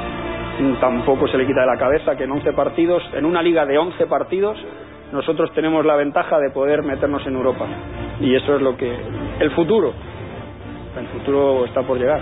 tampoco 0.81 1.29
se 1.29 1.39
le 1.39 1.47
quita 1.47 1.61
de 1.61 1.67
la 1.67 1.77
cabeza 1.77 2.17
que 2.17 2.25
en 2.25 2.33
11 2.33 2.53
partidos, 2.55 3.03
en 3.13 3.25
una 3.25 3.43
liga 3.43 3.67
de 3.67 3.79
11 3.79 4.07
partidos, 4.07 4.59
nosotros 5.13 5.53
tenemos 5.55 5.85
la 5.85 5.97
ventaja 5.97 6.39
de 6.39 6.51
poder 6.51 6.83
meternos 6.83 7.27
en 7.27 7.35
Europa. 7.35 7.67
Y 8.21 8.35
eso 8.35 8.57
es 8.57 8.63
lo 8.63 8.77
que... 8.77 8.95
el 9.41 9.51
futuro. 9.53 9.93
El 10.99 11.07
futuro 11.09 11.65
está 11.65 11.83
por 11.83 11.99
llegar. 11.99 12.21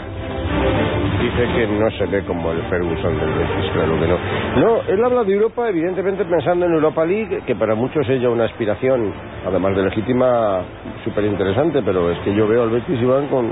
Dice 1.21 1.49
que 1.55 1.67
no 1.67 1.91
se 1.93 2.07
ve 2.07 2.23
como 2.25 2.53
el 2.53 2.63
Ferguson 2.65 3.19
del 3.19 3.31
Betis, 3.31 3.71
claro 3.73 3.99
que 3.99 4.07
no. 4.07 4.19
No, 4.61 4.83
él 4.87 5.05
habla 5.05 5.25
de 5.25 5.33
Europa, 5.33 5.69
evidentemente 5.69 6.25
pensando 6.25 6.67
en 6.67 6.75
Europa 6.75 7.05
League, 7.05 7.43
que 7.47 7.57
para 7.57 7.75
muchos 7.75 8.07
es 8.09 8.21
ya 8.21 8.29
una 8.29 8.45
aspiración, 8.45 9.13
además 9.47 9.77
de 9.77 9.83
legítima, 9.85 10.61
súper 11.05 11.25
interesante, 11.25 11.83
pero 11.83 12.11
es 12.11 12.19
que 12.19 12.35
yo 12.35 12.47
veo 12.47 12.65
al 12.65 12.71
Betis 12.71 13.01
Iván 13.01 13.29
con, 13.29 13.51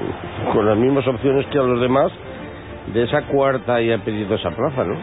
con 0.53 0.67
las 0.67 0.77
mismas 0.77 1.07
opciones 1.09 1.47
que 1.47 1.59
a 1.59 1.63
los 1.63 1.81
demás 1.81 2.13
de 2.93 3.05
esa 3.05 3.23
cuarta 3.23 3.81
y 3.81 3.93
apetitosa 3.93 4.51
plaza, 4.51 4.85
¿no? 4.85 4.97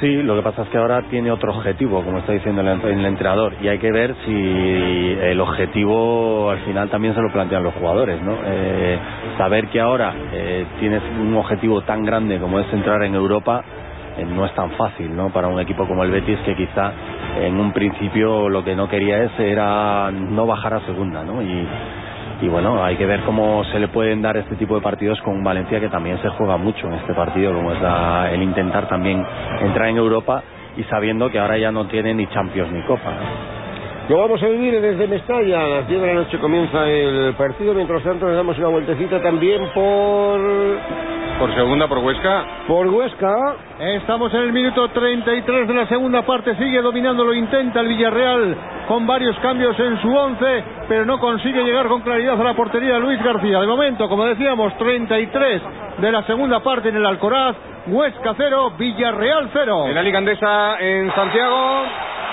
Sí, 0.00 0.22
lo 0.22 0.36
que 0.36 0.42
pasa 0.42 0.62
es 0.62 0.68
que 0.68 0.76
ahora 0.76 1.02
tiene 1.08 1.30
otro 1.30 1.52
objetivo, 1.52 2.02
como 2.02 2.18
está 2.18 2.32
diciendo 2.32 2.60
el, 2.60 2.68
el 2.68 3.06
entrenador, 3.06 3.54
y 3.62 3.68
hay 3.68 3.78
que 3.78 3.90
ver 3.90 4.14
si 4.26 5.16
el 5.22 5.40
objetivo 5.40 6.50
al 6.50 6.58
final 6.58 6.90
también 6.90 7.14
se 7.14 7.22
lo 7.22 7.32
plantean 7.32 7.64
los 7.64 7.72
jugadores, 7.74 8.20
¿no? 8.20 8.36
Eh, 8.44 8.98
saber 9.38 9.68
que 9.68 9.80
ahora 9.80 10.12
eh, 10.32 10.66
tienes 10.80 11.00
un 11.18 11.34
objetivo 11.34 11.80
tan 11.80 12.04
grande 12.04 12.38
como 12.38 12.60
es 12.60 12.70
entrar 12.74 13.02
en 13.04 13.14
Europa 13.14 13.64
eh, 14.18 14.26
no 14.26 14.44
es 14.44 14.54
tan 14.54 14.70
fácil, 14.72 15.16
¿no? 15.16 15.30
Para 15.30 15.48
un 15.48 15.60
equipo 15.60 15.86
como 15.86 16.04
el 16.04 16.10
Betis 16.10 16.38
que 16.40 16.54
quizá 16.54 16.92
en 17.40 17.58
un 17.58 17.72
principio 17.72 18.50
lo 18.50 18.62
que 18.64 18.76
no 18.76 18.88
quería 18.88 19.22
es 19.22 19.38
era 19.38 20.10
no 20.10 20.46
bajar 20.46 20.74
a 20.74 20.80
segunda, 20.80 21.24
¿no? 21.24 21.40
Y, 21.40 21.66
y 22.40 22.48
bueno, 22.48 22.84
hay 22.84 22.96
que 22.96 23.06
ver 23.06 23.20
cómo 23.20 23.64
se 23.64 23.78
le 23.78 23.88
pueden 23.88 24.20
dar 24.22 24.36
este 24.36 24.56
tipo 24.56 24.74
de 24.74 24.80
partidos 24.82 25.20
con 25.22 25.42
Valencia, 25.42 25.80
que 25.80 25.88
también 25.88 26.20
se 26.22 26.28
juega 26.30 26.56
mucho 26.56 26.86
en 26.88 26.94
este 26.94 27.14
partido, 27.14 27.52
como 27.54 27.72
es 27.72 27.80
la- 27.80 28.30
el 28.32 28.42
intentar 28.42 28.88
también 28.88 29.24
entrar 29.60 29.88
en 29.88 29.96
Europa 29.96 30.42
y 30.76 30.82
sabiendo 30.84 31.30
que 31.30 31.38
ahora 31.38 31.56
ya 31.56 31.72
no 31.72 31.86
tiene 31.86 32.12
ni 32.14 32.26
Champions 32.26 32.70
ni 32.72 32.82
Copa. 32.82 33.12
Lo 34.08 34.18
vamos 34.18 34.40
a 34.40 34.46
vivir 34.46 34.80
desde 34.80 35.08
Mestalla. 35.08 35.64
A 35.64 35.68
las 35.68 35.88
10 35.88 36.00
de 36.00 36.06
la 36.06 36.14
noche 36.14 36.38
comienza 36.38 36.88
el 36.88 37.34
partido. 37.34 37.74
Mientras 37.74 38.04
tanto, 38.04 38.28
le 38.28 38.34
damos 38.34 38.56
una 38.56 38.68
vueltecita 38.68 39.20
también 39.20 39.60
por. 39.74 40.40
Por 41.40 41.54
segunda, 41.54 41.88
por 41.88 41.98
Huesca. 41.98 42.44
Por 42.68 42.86
Huesca. 42.86 43.56
Estamos 43.80 44.32
en 44.32 44.40
el 44.42 44.52
minuto 44.52 44.88
33 44.88 45.66
de 45.66 45.74
la 45.74 45.88
segunda 45.88 46.22
parte. 46.22 46.54
Sigue 46.54 46.80
dominando, 46.82 47.24
lo 47.24 47.34
intenta 47.34 47.80
el 47.80 47.88
Villarreal 47.88 48.56
con 48.86 49.08
varios 49.08 49.36
cambios 49.40 49.76
en 49.80 50.00
su 50.00 50.08
once, 50.14 50.64
pero 50.86 51.04
no 51.04 51.18
consigue 51.18 51.64
llegar 51.64 51.88
con 51.88 52.02
claridad 52.02 52.40
a 52.40 52.44
la 52.44 52.54
portería 52.54 52.94
de 52.94 53.00
Luis 53.00 53.20
García. 53.24 53.60
De 53.60 53.66
momento, 53.66 54.08
como 54.08 54.24
decíamos, 54.24 54.72
33 54.78 55.62
de 55.98 56.12
la 56.12 56.22
segunda 56.22 56.60
parte 56.60 56.90
en 56.90 56.96
el 56.96 57.06
Alcoraz. 57.06 57.56
Huesca 57.88 58.34
0, 58.36 58.72
Villarreal 58.76 59.48
0. 59.52 59.86
En 59.86 59.94
la 59.94 60.02
Liga 60.02 60.18
Andesa 60.18 60.76
en 60.80 61.14
Santiago. 61.14 61.84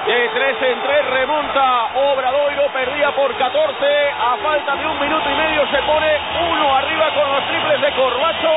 De 0.07 0.29
3 0.33 0.55
en 0.63 0.81
3 0.81 1.09
remonta 1.11 1.95
Obradoiro, 1.95 2.63
perdía 2.73 3.11
por 3.11 3.33
14, 3.37 3.85
a 4.19 4.35
falta 4.43 4.75
de 4.75 4.85
un 4.85 4.99
minuto 4.99 5.23
y 5.29 5.35
medio 5.35 5.61
se 5.67 5.77
pone 5.83 6.09
uno 6.51 6.75
arriba 6.75 7.05
con 7.13 7.31
los 7.31 7.47
triples 7.47 7.81
de 7.81 7.91
Corbacho, 7.93 8.49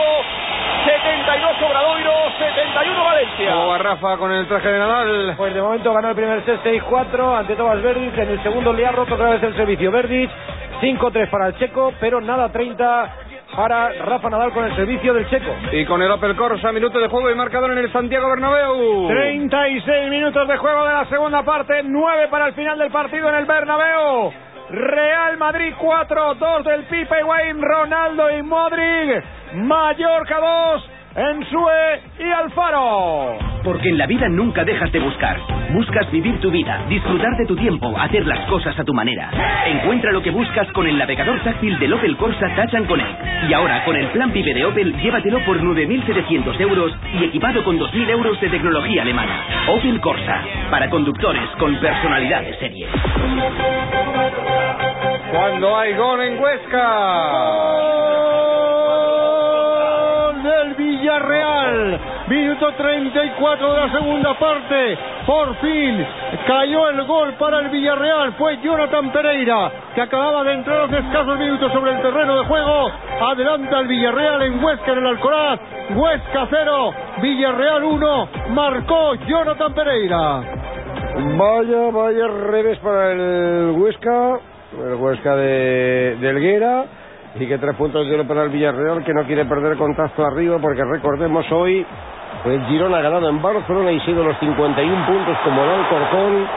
72 0.86 1.62
Obradoiro, 1.62 2.12
71 2.38 3.04
Valencia. 3.04 3.50
¿Cómo 3.52 3.68
va 3.68 3.78
Rafa 3.78 4.16
con 4.16 4.32
el 4.32 4.48
traje 4.48 4.68
de 4.68 4.78
Nadal? 4.78 5.34
Pues 5.36 5.54
de 5.54 5.62
momento 5.62 5.92
ganó 5.92 6.08
el 6.08 6.16
primer 6.16 6.44
set 6.46 6.64
6-4 6.64 7.38
ante 7.38 7.54
Tomás 7.54 7.80
Verdic. 7.82 8.18
En 8.18 8.30
el 8.30 8.42
segundo 8.42 8.72
le 8.72 8.86
ha 8.86 8.90
roto 8.90 9.14
otra 9.14 9.30
vez 9.30 9.42
el 9.42 9.54
servicio 9.54 9.92
Verdic. 9.92 10.30
5-3 10.80 11.30
para 11.30 11.46
el 11.48 11.58
checo, 11.58 11.92
pero 12.00 12.20
nada 12.20 12.50
30 12.50 13.25
para 13.56 13.88
Rafa 14.04 14.28
Nadal 14.28 14.52
con 14.52 14.64
el 14.66 14.76
servicio 14.76 15.14
del 15.14 15.28
checo. 15.30 15.50
Y 15.72 15.84
con 15.86 16.02
el 16.02 16.10
Opel 16.10 16.36
Corsa, 16.36 16.70
minuto 16.72 16.98
de 17.00 17.08
juego 17.08 17.30
y 17.30 17.34
marcador 17.34 17.72
en 17.72 17.78
el 17.78 17.90
Santiago 17.90 18.28
Bernabéu. 18.28 19.08
36 19.08 20.10
minutos 20.10 20.46
de 20.46 20.56
juego 20.58 20.84
de 20.84 20.92
la 20.92 21.06
segunda 21.06 21.42
parte, 21.42 21.82
9 21.82 22.28
para 22.28 22.48
el 22.48 22.54
final 22.54 22.78
del 22.78 22.90
partido 22.90 23.28
en 23.30 23.34
el 23.36 23.46
Bernabéu. 23.46 24.32
Real 24.68 25.36
Madrid 25.38 25.72
4, 25.78 26.34
2 26.34 26.64
del 26.64 26.84
Pipe 26.84 27.24
Wayne, 27.24 27.60
Ronaldo 27.62 28.30
y 28.30 28.42
Modric. 28.42 29.24
Mallorca 29.54 30.38
2, 30.38 30.90
Ensue 31.16 32.02
y 32.18 32.30
Alfaro. 32.30 33.38
Porque 33.64 33.88
en 33.88 33.96
la 33.96 34.06
vida 34.06 34.28
nunca 34.28 34.64
dejas 34.64 34.92
de 34.92 35.00
buscar. 35.00 35.38
Buscas 35.72 36.10
vivir 36.10 36.38
tu 36.40 36.50
vida, 36.50 36.84
disfrutar 36.90 37.34
de 37.38 37.46
tu 37.46 37.56
tiempo, 37.56 37.96
hacer 37.98 38.26
las 38.26 38.40
cosas 38.50 38.78
a 38.78 38.84
tu 38.84 38.92
manera. 38.92 39.30
Encuentra 39.66 40.12
lo 40.12 40.22
que 40.22 40.30
buscas 40.30 40.70
con 40.72 40.86
el 40.86 40.98
navegador 40.98 41.40
táctil 41.40 41.78
del 41.78 41.94
Opel 41.94 42.18
Corsa 42.18 42.54
Touch 42.54 42.74
and 42.74 42.86
Connect. 42.86 43.48
Y 43.48 43.54
ahora, 43.54 43.82
con 43.86 43.96
el 43.96 44.08
plan 44.08 44.30
PIB 44.30 44.54
de 44.54 44.66
Opel, 44.66 44.94
llévatelo 45.00 45.42
por 45.46 45.58
9.700 45.58 46.60
euros 46.60 46.92
y 47.18 47.24
equipado 47.24 47.64
con 47.64 47.78
2.000 47.78 48.10
euros 48.10 48.38
de 48.38 48.50
tecnología 48.50 49.00
alemana. 49.00 49.40
Opel 49.68 49.98
Corsa, 50.02 50.42
para 50.70 50.90
conductores 50.90 51.48
con 51.58 51.74
personalidad 51.76 52.42
de 52.42 52.58
serie. 52.58 52.88
Cuando 55.32 55.78
hay 55.78 55.94
gol 55.94 56.20
en 56.20 56.38
Huesca. 56.38 57.76
Minuto 62.28 62.72
34 62.76 63.72
de 63.72 63.80
la 63.80 63.92
segunda 63.92 64.34
parte. 64.34 64.98
Por 65.24 65.54
fin 65.56 66.04
cayó 66.44 66.88
el 66.88 67.04
gol 67.04 67.34
para 67.34 67.60
el 67.60 67.68
Villarreal. 67.68 68.32
Fue 68.32 68.58
Jonathan 68.62 69.12
Pereira, 69.12 69.70
que 69.94 70.00
acababa 70.00 70.42
de 70.42 70.54
entrar 70.54 70.80
hace 70.80 70.98
escasos 70.98 71.38
minutos 71.38 71.72
sobre 71.72 71.92
el 71.92 72.02
terreno 72.02 72.36
de 72.38 72.46
juego. 72.46 72.90
Adelanta 73.20 73.78
el 73.78 73.86
Villarreal 73.86 74.42
en 74.42 74.64
Huesca, 74.64 74.92
en 74.92 74.98
el 74.98 75.06
Alcoraz. 75.06 75.60
Huesca 75.94 76.48
0, 76.50 76.94
Villarreal 77.22 77.84
1. 77.84 78.28
Marcó 78.48 79.14
Jonathan 79.26 79.72
Pereira. 79.74 80.40
Vaya, 81.38 81.90
vaya 81.92 82.26
revés 82.26 82.78
para 82.80 83.12
el 83.12 83.70
Huesca, 83.70 84.38
el 84.84 84.94
Huesca 84.96 85.36
de, 85.36 86.16
de 86.20 86.28
Helguera, 86.28 86.84
y 87.36 87.46
que 87.46 87.56
tres 87.58 87.76
puntos 87.76 88.08
de 88.08 88.24
para 88.24 88.42
el 88.42 88.50
Villarreal, 88.50 89.04
que 89.04 89.14
no 89.14 89.24
quiere 89.24 89.44
perder 89.44 89.76
contacto 89.76 90.24
arriba, 90.24 90.58
porque 90.60 90.82
recordemos 90.84 91.44
hoy, 91.52 91.86
el 92.54 92.64
Girona 92.66 92.98
ha 92.98 93.02
ganado 93.02 93.28
en 93.28 93.42
Barcelona 93.42 93.92
y 93.92 94.00
sido 94.00 94.22
los 94.22 94.38
51 94.38 95.06
puntos 95.06 95.36
como 95.44 95.62
el 95.62 95.70
Alcorcón, 95.70 96.48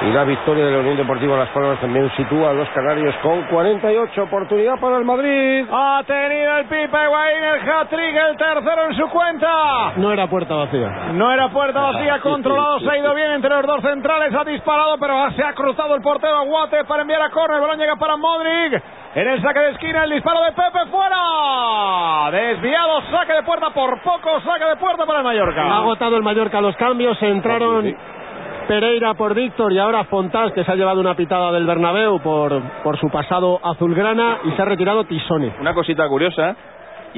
y 0.00 0.12
la 0.12 0.22
victoria 0.24 0.64
de 0.64 0.72
la 0.72 0.78
Unión 0.78 0.96
Deportiva 0.96 1.36
Las 1.36 1.48
Palmas 1.48 1.80
también 1.80 2.08
sitúa 2.16 2.50
a 2.50 2.52
los 2.52 2.68
Canarios 2.70 3.14
con 3.20 3.42
48, 3.44 4.22
oportunidad 4.22 4.78
para 4.80 4.98
el 4.98 5.04
Madrid. 5.04 5.66
Ha 5.70 6.02
tenido 6.06 6.56
el 6.58 6.66
Pipe 6.66 7.08
Wayne 7.08 7.48
el 7.48 7.68
hat-trick, 7.68 8.16
el 8.16 8.36
tercero 8.36 8.90
en 8.90 8.96
su 8.96 9.08
cuenta. 9.08 9.92
No 9.96 10.12
era 10.12 10.28
puerta 10.28 10.54
vacía. 10.54 10.88
No 11.14 11.32
era 11.32 11.48
puerta 11.48 11.80
vacía, 11.80 12.20
controlado, 12.20 12.78
se 12.80 12.90
ha 12.90 12.98
ido 12.98 13.12
bien 13.14 13.32
entre 13.32 13.50
los 13.50 13.66
dos 13.66 13.82
centrales, 13.82 14.32
ha 14.34 14.44
disparado, 14.44 14.98
pero 14.98 15.30
se 15.32 15.42
ha 15.42 15.52
cruzado 15.54 15.96
el 15.96 16.02
portero 16.02 16.44
Guate 16.44 16.84
para 16.84 17.02
enviar 17.02 17.22
a 17.22 17.30
córner, 17.30 17.56
el 17.56 17.62
balón 17.62 17.78
llega 17.78 17.96
para 17.96 18.16
Modric, 18.16 18.80
en 19.14 19.28
el 19.28 19.42
saque 19.42 19.60
de 19.60 19.70
esquina, 19.70 20.04
el 20.04 20.10
disparo 20.10 20.42
de 20.42 20.52
Pepe 20.52 20.90
fuera. 20.90 22.30
Desviado, 22.30 23.02
saque 23.10 23.32
de 23.32 23.42
puerta 23.42 23.70
por 23.70 24.00
poco, 24.02 24.40
saque 24.40 24.64
de 24.64 24.76
puerta 24.76 25.06
para 25.06 25.18
el 25.18 25.24
Mallorca. 25.24 25.62
Ha 25.62 25.78
agotado 25.78 26.16
el 26.16 26.22
Mallorca 26.22 26.60
los 26.60 26.76
cambios, 26.76 27.20
entraron 27.22 27.96
Pereira 28.68 29.14
por 29.14 29.34
Víctor 29.34 29.72
y 29.72 29.78
ahora 29.78 30.04
Fontás, 30.04 30.52
que 30.52 30.62
se 30.62 30.70
ha 30.70 30.74
llevado 30.74 31.00
una 31.00 31.14
pitada 31.14 31.50
del 31.52 31.64
Bernabéu 31.64 32.20
por, 32.20 32.60
por 32.82 32.98
su 32.98 33.08
pasado 33.08 33.58
azulgrana 33.62 34.40
y 34.44 34.50
se 34.52 34.60
ha 34.60 34.66
retirado 34.66 35.04
Tisone. 35.04 35.54
Una 35.58 35.72
cosita 35.72 36.06
curiosa 36.06 36.54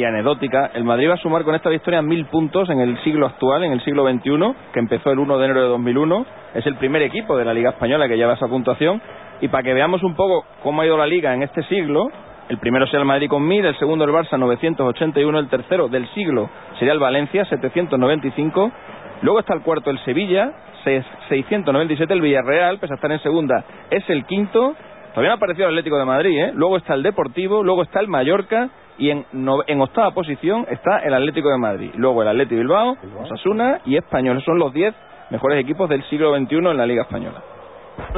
y 0.00 0.04
anecdótica, 0.04 0.70
el 0.72 0.84
Madrid 0.84 1.10
va 1.10 1.14
a 1.14 1.18
sumar 1.18 1.44
con 1.44 1.54
esta 1.54 1.68
victoria 1.68 2.00
mil 2.00 2.24
puntos 2.24 2.70
en 2.70 2.80
el 2.80 2.98
siglo 3.04 3.26
actual, 3.26 3.64
en 3.64 3.72
el 3.72 3.84
siglo 3.84 4.10
XXI, 4.10 4.54
que 4.72 4.78
empezó 4.78 5.10
el 5.10 5.18
1 5.18 5.38
de 5.38 5.44
enero 5.44 5.62
de 5.62 5.68
2001. 5.68 6.26
Es 6.54 6.66
el 6.66 6.76
primer 6.76 7.02
equipo 7.02 7.36
de 7.36 7.44
la 7.44 7.52
Liga 7.52 7.70
Española 7.70 8.08
que 8.08 8.16
lleva 8.16 8.32
esa 8.32 8.48
puntuación. 8.48 9.02
Y 9.42 9.48
para 9.48 9.62
que 9.62 9.74
veamos 9.74 10.02
un 10.02 10.14
poco 10.14 10.46
cómo 10.62 10.80
ha 10.80 10.86
ido 10.86 10.96
la 10.96 11.06
Liga 11.06 11.34
en 11.34 11.42
este 11.42 11.62
siglo, 11.64 12.10
el 12.48 12.56
primero 12.56 12.86
sería 12.86 13.00
el 13.00 13.06
Madrid 13.06 13.28
con 13.28 13.46
1000, 13.46 13.66
el 13.66 13.78
segundo 13.78 14.06
el 14.06 14.10
Barça 14.10 14.38
981, 14.38 15.38
el 15.38 15.48
tercero 15.48 15.88
del 15.88 16.08
siglo 16.14 16.48
sería 16.78 16.94
el 16.94 16.98
Valencia 16.98 17.44
795. 17.44 18.72
Luego 19.20 19.40
está 19.40 19.52
el 19.52 19.60
cuarto 19.60 19.90
el 19.90 19.98
Sevilla, 20.06 20.50
697 20.82 22.14
el 22.14 22.22
Villarreal, 22.22 22.78
pese 22.78 22.94
a 22.94 22.96
estar 22.96 23.12
en 23.12 23.20
segunda, 23.20 23.64
es 23.90 24.08
el 24.08 24.24
quinto. 24.24 24.74
Todavía 25.10 25.28
no 25.28 25.34
ha 25.34 25.36
aparecido 25.36 25.68
el 25.68 25.74
Atlético 25.74 25.98
de 25.98 26.04
Madrid, 26.06 26.38
¿eh? 26.38 26.52
Luego 26.54 26.78
está 26.78 26.94
el 26.94 27.02
Deportivo, 27.02 27.62
luego 27.62 27.82
está 27.82 28.00
el 28.00 28.08
Mallorca 28.08 28.70
y 29.00 29.10
en, 29.10 29.26
no- 29.32 29.62
en 29.66 29.80
octava 29.80 30.12
posición 30.12 30.64
está 30.70 30.98
el 31.00 31.12
Atlético 31.14 31.48
de 31.50 31.58
Madrid. 31.58 31.90
Luego 31.96 32.22
el 32.22 32.28
Atlético 32.28 32.58
Bilbao, 32.60 32.96
Osasuna 33.22 33.80
y 33.84 33.96
Español. 33.96 34.40
Son 34.44 34.58
los 34.58 34.72
10 34.72 34.94
mejores 35.30 35.58
equipos 35.58 35.88
del 35.88 36.02
siglo 36.04 36.36
XXI 36.36 36.56
en 36.56 36.76
la 36.76 36.86
Liga 36.86 37.02
Española. 37.02 37.42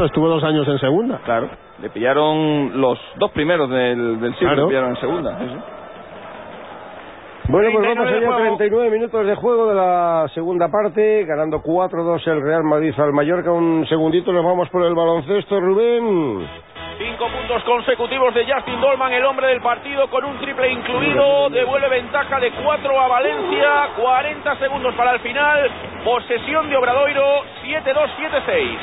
Estuvo 0.04 0.28
dos 0.28 0.44
años 0.44 0.68
en 0.68 0.78
segunda. 0.78 1.18
Claro. 1.24 1.48
Le 1.80 1.88
pillaron 1.90 2.80
los 2.80 2.98
dos 3.16 3.30
primeros 3.32 3.68
del, 3.70 4.20
del 4.20 4.34
siglo, 4.34 4.48
Claro. 4.50 4.62
le 4.62 4.68
pillaron 4.68 4.90
en 4.90 4.96
segunda. 5.00 5.38
sí. 5.38 5.46
Bueno, 7.48 7.70
pues 7.72 7.82
39 7.82 7.94
vamos 7.94 8.06
allá, 8.06 8.26
juego. 8.26 8.56
39 8.56 8.90
minutos 8.90 9.26
de 9.26 9.34
juego 9.34 9.68
de 9.68 9.74
la 9.74 10.28
segunda 10.32 10.68
parte, 10.68 11.24
ganando 11.24 11.62
4-2 11.62 12.26
el 12.28 12.42
Real 12.42 12.62
Madrid 12.64 12.94
al 12.98 13.12
Mallorca. 13.12 13.50
Un 13.50 13.86
segundito, 13.88 14.32
nos 14.32 14.44
vamos 14.44 14.68
por 14.70 14.84
el 14.84 14.94
baloncesto, 14.94 15.60
Rubén. 15.60 16.48
Cinco 16.98 17.26
puntos 17.28 17.64
consecutivos 17.64 18.32
de 18.34 18.44
Justin 18.46 18.80
Dolman, 18.80 19.12
el 19.12 19.24
hombre 19.24 19.48
del 19.48 19.60
partido, 19.60 20.08
con 20.08 20.24
un 20.24 20.38
triple 20.38 20.70
incluido. 20.70 21.50
Devuelve 21.50 21.88
ventaja 21.88 22.38
de 22.38 22.52
4 22.52 23.00
a 23.00 23.08
Valencia. 23.08 23.88
40 24.00 24.56
segundos 24.58 24.94
para 24.94 25.12
el 25.12 25.20
final. 25.20 25.70
Posesión 26.04 26.70
de 26.70 26.76
Obradoiro. 26.76 27.42
7-2, 27.64 28.08
7-6. 28.18 28.78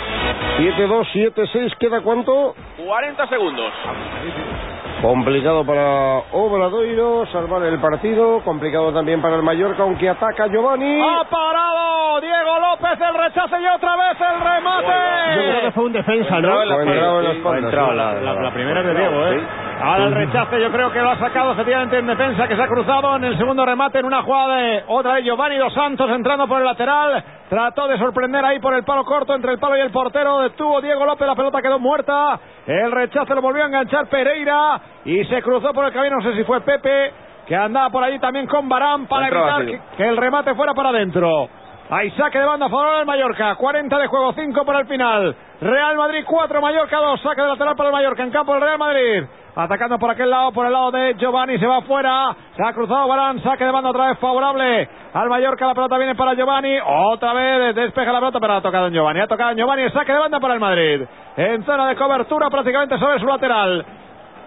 7-2, 0.57 1.33
7-6, 1.33 1.77
¿queda 1.79 2.01
cuánto? 2.01 2.55
40 2.77 3.27
segundos. 3.27 3.71
Complicado 5.01 5.63
para 5.65 6.17
Obradoiro 6.33 7.25
salvar 7.27 7.63
el 7.63 7.79
partido, 7.79 8.41
complicado 8.43 8.91
también 8.93 9.21
para 9.21 9.37
el 9.37 9.43
Mallorca, 9.43 9.83
aunque 9.83 10.09
ataca 10.09 10.47
Giovanni. 10.47 10.99
Ha 11.01 11.23
parado 11.29 12.19
Diego 12.19 12.59
López 12.59 12.99
el 12.99 13.13
rechace 13.15 13.61
y 13.61 13.65
otra 13.67 13.95
vez 13.95 14.17
el 14.19 14.39
remate. 14.41 15.35
Yo 15.35 15.41
creo 15.41 15.61
que 15.61 15.71
fue 15.71 15.83
un 15.85 15.93
defensa, 15.93 16.39
¿no? 16.41 16.53
O 16.53 16.81
entrado 16.81 17.19
en 17.19 17.23
la 17.25 17.31
espalda, 17.31 17.59
entrado 17.59 17.89
sí. 17.91 17.95
la, 17.95 18.13
la- 18.15 18.41
la 18.41 18.51
primera 18.53 18.83
de 18.83 18.93
Diego, 18.93 19.27
¿eh? 19.27 19.41
El 19.79 20.13
rechace 20.13 20.61
yo 20.61 20.71
creo 20.71 20.91
que 20.91 20.99
lo 20.99 21.11
ha 21.11 21.17
sacado 21.17 21.53
efectivamente 21.53 21.97
en 21.97 22.07
defensa 22.07 22.47
que 22.47 22.55
se 22.55 22.61
ha 22.61 22.67
cruzado 22.67 23.15
en 23.15 23.23
el 23.23 23.37
segundo 23.37 23.65
remate 23.65 23.99
en 23.99 24.05
una 24.05 24.23
jugada 24.23 24.55
de 24.57 24.83
otra 24.87 25.13
vez 25.13 25.23
Giovanni 25.23 25.57
Dos 25.57 25.73
Santos 25.73 26.09
entrando 26.11 26.47
por 26.47 26.59
el 26.59 26.65
lateral. 26.65 27.23
Trató 27.49 27.87
de 27.87 27.97
sorprender 27.97 28.43
ahí 28.43 28.59
por 28.59 28.73
el 28.73 28.83
palo 28.83 29.05
corto 29.05 29.33
entre 29.33 29.53
el 29.53 29.59
palo 29.59 29.77
y 29.77 29.79
el 29.79 29.91
portero. 29.91 30.39
Detuvo 30.39 30.81
Diego 30.81 31.05
López, 31.05 31.25
la 31.25 31.35
pelota 31.35 31.61
quedó 31.61 31.79
muerta. 31.79 32.39
El 32.67 32.91
rechace 32.91 33.33
lo 33.33 33.41
volvió 33.41 33.63
a 33.63 33.67
enganchar 33.67 34.07
Pereira 34.07 34.81
y 35.05 35.23
se 35.25 35.41
cruzó 35.41 35.73
por 35.73 35.85
el 35.85 35.93
camino. 35.93 36.17
No 36.17 36.23
sé 36.23 36.35
si 36.35 36.43
fue 36.43 36.59
Pepe 36.61 37.13
que 37.47 37.55
andaba 37.55 37.89
por 37.89 38.03
allí 38.03 38.19
también 38.19 38.47
con 38.47 38.67
Barán 38.67 39.07
para 39.07 39.27
Entró 39.27 39.39
evitar 39.39 39.65
que, 39.65 39.97
que 39.97 40.07
el 40.07 40.17
remate 40.17 40.53
fuera 40.55 40.73
para 40.73 40.89
adentro. 40.89 41.49
Hay 41.91 42.11
saque 42.11 42.37
de 42.37 42.45
banda 42.45 42.67
a 42.67 42.69
favor 42.69 43.03
Mallorca. 43.03 43.55
40 43.55 43.97
de 43.97 44.05
juego, 44.05 44.31
5 44.33 44.63
para 44.63 44.79
el 44.81 44.85
final. 44.85 45.35
Real 45.59 45.97
Madrid 45.97 46.23
4, 46.23 46.61
Mallorca 46.61 46.97
2. 46.97 47.21
Saque 47.21 47.41
de 47.41 47.47
lateral 47.47 47.75
para 47.75 47.89
el 47.89 47.93
Mallorca 47.93 48.23
en 48.23 48.29
campo 48.29 48.53
del 48.53 48.61
Real 48.61 48.77
Madrid. 48.77 49.23
Atacando 49.55 49.97
por 49.97 50.11
aquel 50.11 50.29
lado, 50.29 50.51
por 50.51 50.67
el 50.67 50.71
lado 50.71 50.91
de 50.91 51.15
Giovanni, 51.15 51.57
se 51.57 51.65
va 51.65 51.77
afuera. 51.77 52.35
Se 52.55 52.63
ha 52.63 52.73
cruzado 52.73 53.07
Barán, 53.07 53.41
saque 53.41 53.65
de 53.65 53.71
banda 53.71 53.89
otra 53.89 54.09
vez 54.09 54.19
favorable 54.19 54.87
al 55.13 55.29
Mallorca. 55.29 55.65
La 55.65 55.73
pelota 55.73 55.97
viene 55.97 56.13
para 56.13 56.35
Giovanni. 56.35 56.77
Otra 56.85 57.33
vez 57.33 57.73
despeja 57.73 58.11
la 58.11 58.19
pelota, 58.19 58.39
pero 58.39 58.53
ha 58.53 58.61
tocado 58.61 58.85
en 58.85 58.93
Giovanni. 58.93 59.21
Ha 59.21 59.27
tocado 59.27 59.49
en 59.49 59.57
Giovanni, 59.57 59.89
saque 59.89 60.13
de 60.13 60.19
banda 60.19 60.39
para 60.39 60.53
el 60.53 60.59
Madrid. 60.59 61.01
En 61.37 61.63
zona 61.65 61.87
de 61.87 61.95
cobertura 61.95 62.51
prácticamente 62.51 62.99
sobre 62.99 63.19
su 63.19 63.25
lateral. 63.25 63.83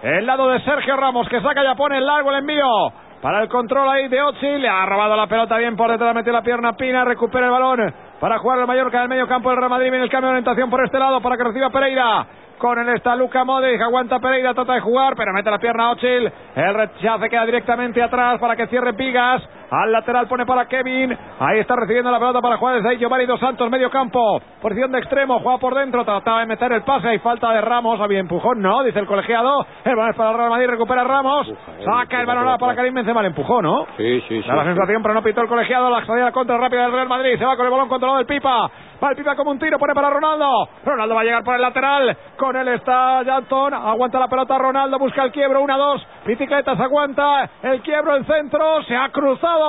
El 0.01 0.25
lado 0.25 0.47
de 0.47 0.61
Sergio 0.61 0.95
Ramos 0.95 1.27
que 1.27 1.41
saca 1.41 1.61
ya 1.61 1.75
pone 1.75 1.99
largo 1.99 2.31
el 2.31 2.37
envío. 2.37 2.93
Para 3.23 3.41
el 3.41 3.47
control 3.47 3.87
ahí 3.87 4.09
de 4.09 4.21
Ochi, 4.21 4.57
le 4.57 4.67
ha 4.67 4.85
robado 4.85 5.15
la 5.15 5.27
pelota 5.27 5.57
bien 5.57 5.77
por 5.77 5.89
detrás, 5.89 6.13
metió 6.13 6.33
la 6.33 6.41
pierna 6.41 6.73
Pina, 6.73 7.05
recupera 7.05 7.45
el 7.45 7.53
balón 7.53 7.93
para 8.19 8.37
jugar 8.37 8.59
el 8.59 8.67
Mallorca 8.67 8.99
del 8.99 9.07
medio 9.07 9.29
campo 9.29 9.49
del 9.49 9.59
Real 9.59 9.69
Madrid. 9.69 9.91
Viene 9.91 10.03
el 10.03 10.11
cambio 10.11 10.27
de 10.27 10.33
orientación 10.33 10.69
por 10.69 10.83
este 10.83 10.99
lado 10.99 11.21
para 11.21 11.37
que 11.37 11.45
reciba 11.45 11.69
Pereira. 11.69 12.27
Con 12.57 12.77
él 12.79 12.89
está 12.89 13.15
Luca 13.15 13.45
Modric, 13.45 13.79
aguanta 13.81 14.19
Pereira, 14.19 14.53
trata 14.53 14.73
de 14.73 14.81
jugar, 14.81 15.13
pero 15.15 15.31
mete 15.31 15.49
la 15.49 15.57
pierna 15.57 15.91
Ochil. 15.91 16.29
El 16.53 16.73
rechace 16.73 17.29
queda 17.29 17.45
directamente 17.45 18.03
atrás 18.03 18.41
para 18.41 18.57
que 18.57 18.67
cierre 18.67 18.93
Pigas. 18.93 19.41
Al 19.73 19.91
lateral 19.91 20.27
pone 20.27 20.45
para 20.45 20.67
Kevin. 20.67 21.17
Ahí 21.39 21.59
está 21.59 21.75
recibiendo 21.75 22.11
la 22.11 22.19
pelota 22.19 22.41
para 22.41 22.57
jugar 22.57 22.75
desde 22.75 22.89
ahí 22.89 22.97
Giovanni 22.97 23.25
Dos 23.25 23.39
Santos, 23.39 23.71
medio 23.71 23.89
campo. 23.89 24.39
Posición 24.61 24.91
de 24.91 24.99
extremo, 24.99 25.39
juega 25.39 25.57
por 25.57 25.73
dentro, 25.73 26.05
trataba 26.05 26.41
de 26.41 26.45
meter 26.45 26.71
el 26.73 26.83
pase. 26.83 27.07
Hay 27.07 27.17
falta 27.19 27.51
de 27.51 27.61
Ramos, 27.61 27.99
había 27.99 28.19
empujón, 28.19 28.61
no, 28.61 28.83
dice 28.83 28.99
el 28.99 29.07
colegiado. 29.07 29.65
El 29.83 29.95
balón 29.95 30.11
es 30.11 30.15
para 30.15 30.33
Real 30.33 30.49
Madrid, 30.51 30.67
recupera 30.67 31.03
Ramos. 31.03 31.51
Saca 31.83 32.19
el 32.19 32.27
balón 32.27 32.45
ahora 32.45 32.59
para 32.59 32.75
Karim 32.75 32.93
Benzema, 32.93 33.21
el 33.21 33.27
empujó, 33.27 33.63
¿no? 33.63 33.87
Sí, 33.97 34.21
sí, 34.27 34.43
sí. 34.43 34.47
Da 34.47 34.57
la 34.57 34.63
sensación, 34.65 35.01
pero 35.01 35.15
no 35.15 35.23
pitó 35.23 35.41
el 35.41 35.47
colegiado. 35.47 35.89
La 35.89 36.05
salida 36.05 36.31
contra 36.31 36.55
rápida 36.57 36.83
del 36.83 36.91
Real 36.91 37.07
Madrid. 37.07 37.39
Se 37.39 37.45
va 37.45 37.55
con 37.55 37.65
el 37.65 37.71
balón 37.71 37.89
controlado 37.89 38.19
del 38.19 38.27
Pipa. 38.27 38.69
Va 39.03 39.09
el 39.09 39.15
Pipa 39.15 39.35
como 39.35 39.51
un 39.51 39.59
tiro, 39.59 39.79
pone 39.79 39.95
para 39.95 40.11
Ronaldo. 40.11 40.69
Ronaldo 40.85 41.15
va 41.15 41.21
a 41.21 41.23
llegar 41.23 41.43
por 41.43 41.55
el 41.55 41.61
lateral. 41.61 42.15
Con 42.37 42.55
él 42.55 42.67
está 42.67 43.23
Janton. 43.25 43.73
Aguanta 43.73 44.19
la 44.19 44.27
pelota 44.27 44.57
Ronaldo, 44.59 44.99
busca 44.99 45.23
el 45.23 45.31
quiebro. 45.31 45.61
Una, 45.61 45.77
dos. 45.77 46.05
Bicicletas 46.25 46.79
aguanta. 46.79 47.49
El 47.63 47.81
quiebro, 47.81 48.15
el 48.15 48.25
centro. 48.25 48.83
Se 48.83 48.95
ha 48.95 49.09
cruzado. 49.09 49.62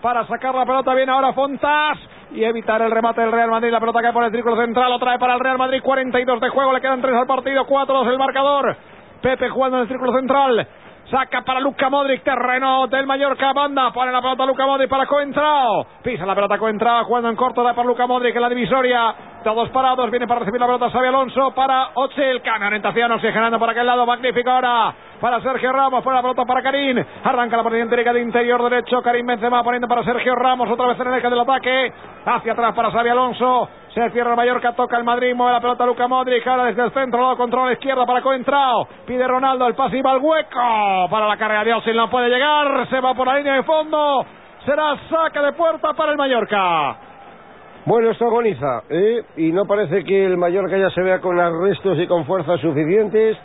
Para 0.00 0.26
sacar 0.26 0.54
la 0.54 0.66
pelota 0.66 0.94
viene 0.94 1.12
ahora 1.12 1.32
Fontas. 1.32 1.98
Y 2.32 2.44
evitar 2.44 2.80
el 2.82 2.90
remate 2.90 3.20
del 3.20 3.32
Real 3.32 3.50
Madrid. 3.50 3.70
La 3.70 3.80
pelota 3.80 4.00
cae 4.00 4.12
por 4.12 4.24
el 4.24 4.32
círculo 4.32 4.56
central. 4.56 4.92
Otra 4.92 5.12
vez 5.12 5.20
para 5.20 5.34
el 5.34 5.40
Real 5.40 5.58
Madrid. 5.58 5.80
42 5.82 6.40
de 6.40 6.48
juego. 6.48 6.72
Le 6.72 6.80
quedan 6.80 7.00
3 7.00 7.14
al 7.14 7.26
partido. 7.26 7.66
4-2 7.66 8.10
el 8.10 8.18
marcador. 8.18 8.76
Pepe 9.20 9.48
jugando 9.50 9.76
en 9.78 9.82
el 9.82 9.88
círculo 9.88 10.12
central. 10.12 10.66
Saca 11.12 11.42
para 11.42 11.60
Luca 11.60 11.90
Modric, 11.90 12.22
terreno 12.22 12.86
del 12.86 13.06
Mallorca, 13.06 13.52
banda, 13.52 13.92
pone 13.92 14.10
la 14.10 14.22
pelota 14.22 14.46
Luca 14.46 14.64
Modric 14.64 14.88
para 14.88 15.04
Coentrao, 15.04 15.86
pisa 16.02 16.24
la 16.24 16.34
pelota 16.34 16.56
Coentrao, 16.56 17.04
jugando 17.04 17.28
en 17.28 17.36
corto, 17.36 17.62
da 17.62 17.74
para 17.74 17.86
Luca 17.86 18.06
Modric 18.06 18.34
en 18.34 18.40
la 18.40 18.48
divisoria, 18.48 19.14
todos 19.44 19.68
parados, 19.68 20.10
viene 20.10 20.26
para 20.26 20.40
recibir 20.40 20.58
la 20.58 20.64
pelota 20.64 20.88
Xavi 20.88 21.08
Alonso, 21.08 21.50
para 21.54 21.90
Ochil, 21.96 22.40
cambio 22.40 22.68
orientación, 22.68 23.12
oxigenando 23.12 23.58
por 23.58 23.68
aquel 23.68 23.84
lado, 23.84 24.06
magnífico 24.06 24.48
ahora, 24.48 24.94
para 25.20 25.38
Sergio 25.42 25.70
Ramos, 25.70 26.02
pone 26.02 26.16
la 26.16 26.22
pelota 26.22 26.46
para 26.46 26.62
Karim, 26.62 27.04
arranca 27.24 27.58
la 27.58 27.62
posición 27.62 27.90
de 27.90 28.22
interior 28.22 28.70
derecho, 28.70 29.02
Karim 29.02 29.26
Benzema 29.26 29.62
poniendo 29.62 29.88
para 29.88 30.04
Sergio 30.04 30.34
Ramos, 30.34 30.70
otra 30.70 30.86
vez 30.86 30.98
en 30.98 31.08
el 31.08 31.18
eje 31.18 31.28
del 31.28 31.40
ataque, 31.40 31.92
hacia 32.24 32.52
atrás 32.54 32.74
para 32.74 32.90
Xavi 32.90 33.10
Alonso, 33.10 33.68
se 33.94 34.10
cierra 34.10 34.30
el 34.30 34.36
Mallorca, 34.36 34.72
toca 34.72 34.96
el 34.96 35.04
Madrid, 35.04 35.34
mueve 35.34 35.52
la 35.52 35.60
pelota 35.60 35.84
Luca 35.84 36.08
Modric, 36.08 36.46
ahora 36.46 36.64
desde 36.64 36.82
el 36.82 36.92
centro, 36.92 37.20
lado 37.20 37.36
control 37.36 37.64
a 37.64 37.66
la 37.66 37.72
izquierda 37.74 38.06
para 38.06 38.22
Coentrao, 38.22 38.88
pide 39.06 39.26
Ronaldo, 39.26 39.66
el 39.66 39.74
pase 39.74 39.98
y 39.98 40.02
va 40.02 40.12
al 40.12 40.18
hueco, 40.18 41.08
para 41.10 41.28
la 41.28 41.36
carrera 41.36 41.64
de 41.64 41.74
Osil, 41.74 41.96
no 41.96 42.08
puede 42.08 42.28
llegar, 42.28 42.88
se 42.88 43.00
va 43.00 43.14
por 43.14 43.26
la 43.26 43.36
línea 43.36 43.54
de 43.54 43.62
fondo, 43.64 44.24
será 44.64 44.96
saque 45.10 45.40
de 45.40 45.52
puerta 45.52 45.92
para 45.92 46.12
el 46.12 46.16
Mallorca. 46.16 46.96
Bueno, 47.84 48.10
esto 48.10 48.26
agoniza, 48.26 48.84
¿eh? 48.88 49.24
Y 49.36 49.52
no 49.52 49.66
parece 49.66 50.04
que 50.04 50.24
el 50.24 50.36
Mallorca 50.36 50.78
ya 50.78 50.88
se 50.90 51.02
vea 51.02 51.20
con 51.20 51.38
arrestos 51.38 51.98
y 51.98 52.06
con 52.06 52.24
fuerzas 52.24 52.60
suficientes. 52.60 53.36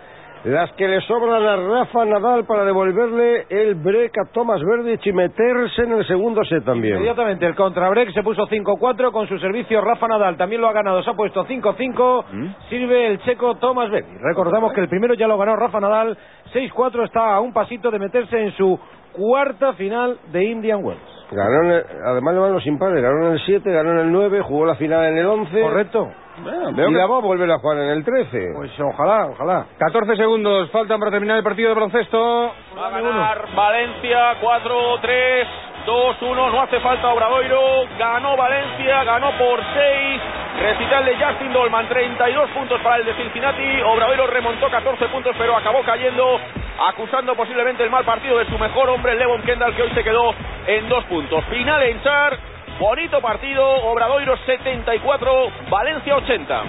Las 0.47 0.71
que 0.73 0.87
le 0.87 1.01
sobran 1.01 1.43
a 1.43 1.55
Rafa 1.57 2.05
Nadal 2.05 2.45
para 2.45 2.63
devolverle 2.63 3.47
el 3.49 3.75
break 3.75 4.13
a 4.17 4.31
Tomás 4.31 4.61
Verdich 4.63 5.05
y 5.05 5.11
meterse 5.11 5.81
en 5.81 5.91
el 5.91 6.07
segundo 6.07 6.41
set 6.45 6.63
también. 6.63 6.95
Inmediatamente 6.95 7.45
el 7.45 7.53
contrabreak 7.53 8.11
se 8.13 8.23
puso 8.23 8.47
5-4 8.47 9.11
con 9.11 9.27
su 9.27 9.37
servicio 9.39 9.81
Rafa 9.81 10.07
Nadal. 10.07 10.37
También 10.37 10.61
lo 10.61 10.69
ha 10.69 10.73
ganado, 10.73 11.03
se 11.03 11.09
ha 11.09 11.13
puesto 11.15 11.43
5-5. 11.45 12.23
Sirve 12.69 13.07
el 13.07 13.19
checo 13.23 13.55
Thomas 13.55 13.89
Berry. 13.91 14.05
Recordamos 14.21 14.71
que 14.71 14.79
el 14.81 14.87
primero 14.87 15.15
ya 15.15 15.27
lo 15.27 15.37
ganó 15.37 15.55
Rafa 15.57 15.81
Nadal. 15.81 16.17
6-4 16.53 17.03
está 17.03 17.33
a 17.35 17.41
un 17.41 17.51
pasito 17.51 17.91
de 17.91 17.99
meterse 17.99 18.39
en 18.41 18.51
su 18.53 18.79
cuarta 19.11 19.73
final 19.73 20.17
de 20.31 20.45
Indian 20.45 20.81
Wells. 20.81 21.01
Ganó 21.29 21.63
en 21.63 21.71
el- 21.71 21.83
además 22.05 22.33
le 22.35 22.39
van 22.39 22.53
los 22.53 22.65
impares, 22.65 23.01
ganó 23.03 23.27
en 23.27 23.33
el 23.33 23.39
7, 23.45 23.69
ganó 23.69 23.91
en 23.91 23.97
el 23.99 24.11
9, 24.13 24.39
jugó 24.43 24.65
la 24.65 24.75
final 24.75 25.03
en 25.07 25.17
el 25.17 25.25
11. 25.25 25.59
Correcto. 25.61 26.07
Y 26.37 26.93
la 26.93 27.07
va 27.07 27.17
a 27.17 27.21
volver 27.21 27.49
a 27.51 27.57
jugar 27.59 27.77
en 27.79 27.89
el 27.89 28.03
13. 28.03 28.53
Pues 28.55 28.71
ojalá, 28.79 29.27
ojalá. 29.27 29.65
14 29.77 30.15
segundos 30.15 30.69
faltan 30.71 30.99
para 30.99 31.11
terminar 31.11 31.37
el 31.37 31.43
partido 31.43 31.69
de 31.69 31.75
baloncesto. 31.75 32.53
Va 32.77 32.87
a 32.87 32.89
ganar 32.91 33.47
Valencia 33.55 34.39
4-3, 34.41 35.47
2-1. 35.85 36.51
No 36.51 36.61
hace 36.61 36.79
falta 36.79 37.09
Obradoiro. 37.09 37.85
Ganó 37.97 38.37
Valencia, 38.37 39.03
ganó 39.03 39.31
por 39.37 39.59
6. 39.73 40.21
Recital 40.59 41.05
de 41.05 41.15
Justin 41.23 41.53
Dolman, 41.53 41.87
32 41.87 42.49
puntos 42.49 42.81
para 42.81 42.97
el 42.97 43.05
de 43.05 43.13
Cincinnati. 43.13 43.81
Obradoiro 43.81 44.27
remontó 44.27 44.69
14 44.69 45.07
puntos, 45.09 45.35
pero 45.37 45.55
acabó 45.55 45.83
cayendo, 45.83 46.39
acusando 46.87 47.35
posiblemente 47.35 47.83
el 47.83 47.91
mal 47.91 48.03
partido 48.03 48.39
de 48.39 48.45
su 48.45 48.57
mejor 48.57 48.89
hombre, 48.89 49.15
Levon 49.15 49.43
Kendall, 49.43 49.75
que 49.75 49.83
hoy 49.83 49.91
se 49.93 50.03
quedó 50.03 50.33
en 50.65 50.89
dos 50.89 51.03
puntos. 51.05 51.45
Final 51.45 51.83
en 51.83 52.01
Char, 52.01 52.39
bonito 52.79 53.21
partido, 53.21 53.63
Obradoiro 53.91 54.37
74, 54.45 55.31
Valencia 55.69 56.15
80. 56.15 56.63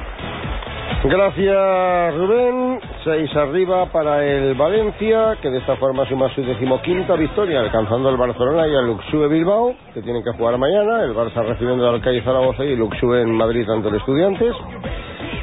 Gracias, 1.05 2.15
Rubén. 2.17 2.81
Seis 3.05 3.35
arriba 3.37 3.87
para 3.87 4.25
el 4.25 4.55
Valencia, 4.55 5.37
que 5.41 5.51
de 5.51 5.59
esta 5.59 5.77
forma 5.77 6.07
suma 6.07 6.29
su 6.35 6.43
decimoquinta 6.43 7.15
victoria, 7.15 7.61
alcanzando 7.61 8.09
al 8.09 8.17
Barcelona 8.17 8.67
y 8.67 8.75
al 8.75 8.87
Luxue 8.87 9.29
Bilbao, 9.29 9.75
que 9.95 10.03
tienen 10.03 10.25
que 10.25 10.33
jugar 10.33 10.59
mañana. 10.59 11.05
El 11.05 11.15
Barça 11.15 11.45
recibiendo 11.45 11.89
al 11.89 12.01
Calle 12.01 12.23
Zaragoza 12.23 12.65
y 12.65 12.73
el 12.73 12.79
Luxue 12.79 13.23
en 13.23 13.33
Madrid 13.33 13.69
ante 13.71 13.89
el 13.89 13.95
Estudiantes. 13.95 14.55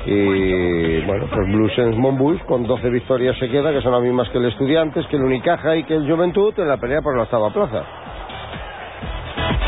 Y 0.06 1.02
bueno, 1.06 1.26
pues 1.34 1.48
Bluesens 1.48 1.98
Monbus 1.98 2.42
con 2.44 2.68
12 2.68 2.90
victorias 2.90 3.38
se 3.40 3.50
queda, 3.50 3.72
que 3.72 3.82
son 3.82 3.94
las 3.94 4.02
mismas 4.02 4.30
que 4.30 4.40
el 4.40 4.46
Estudiantes, 4.46 5.08
que 5.08 5.16
el 5.16 5.24
Unicaja 5.24 5.76
y 5.78 5.84
que 5.84 5.96
el 5.96 6.12
Juventud 6.12 6.54
en 6.60 6.68
la 6.68 6.78
pelea 6.78 7.02
por 7.02 7.16
la 7.16 7.24
octava 7.24 7.52
plaza. 7.52 8.05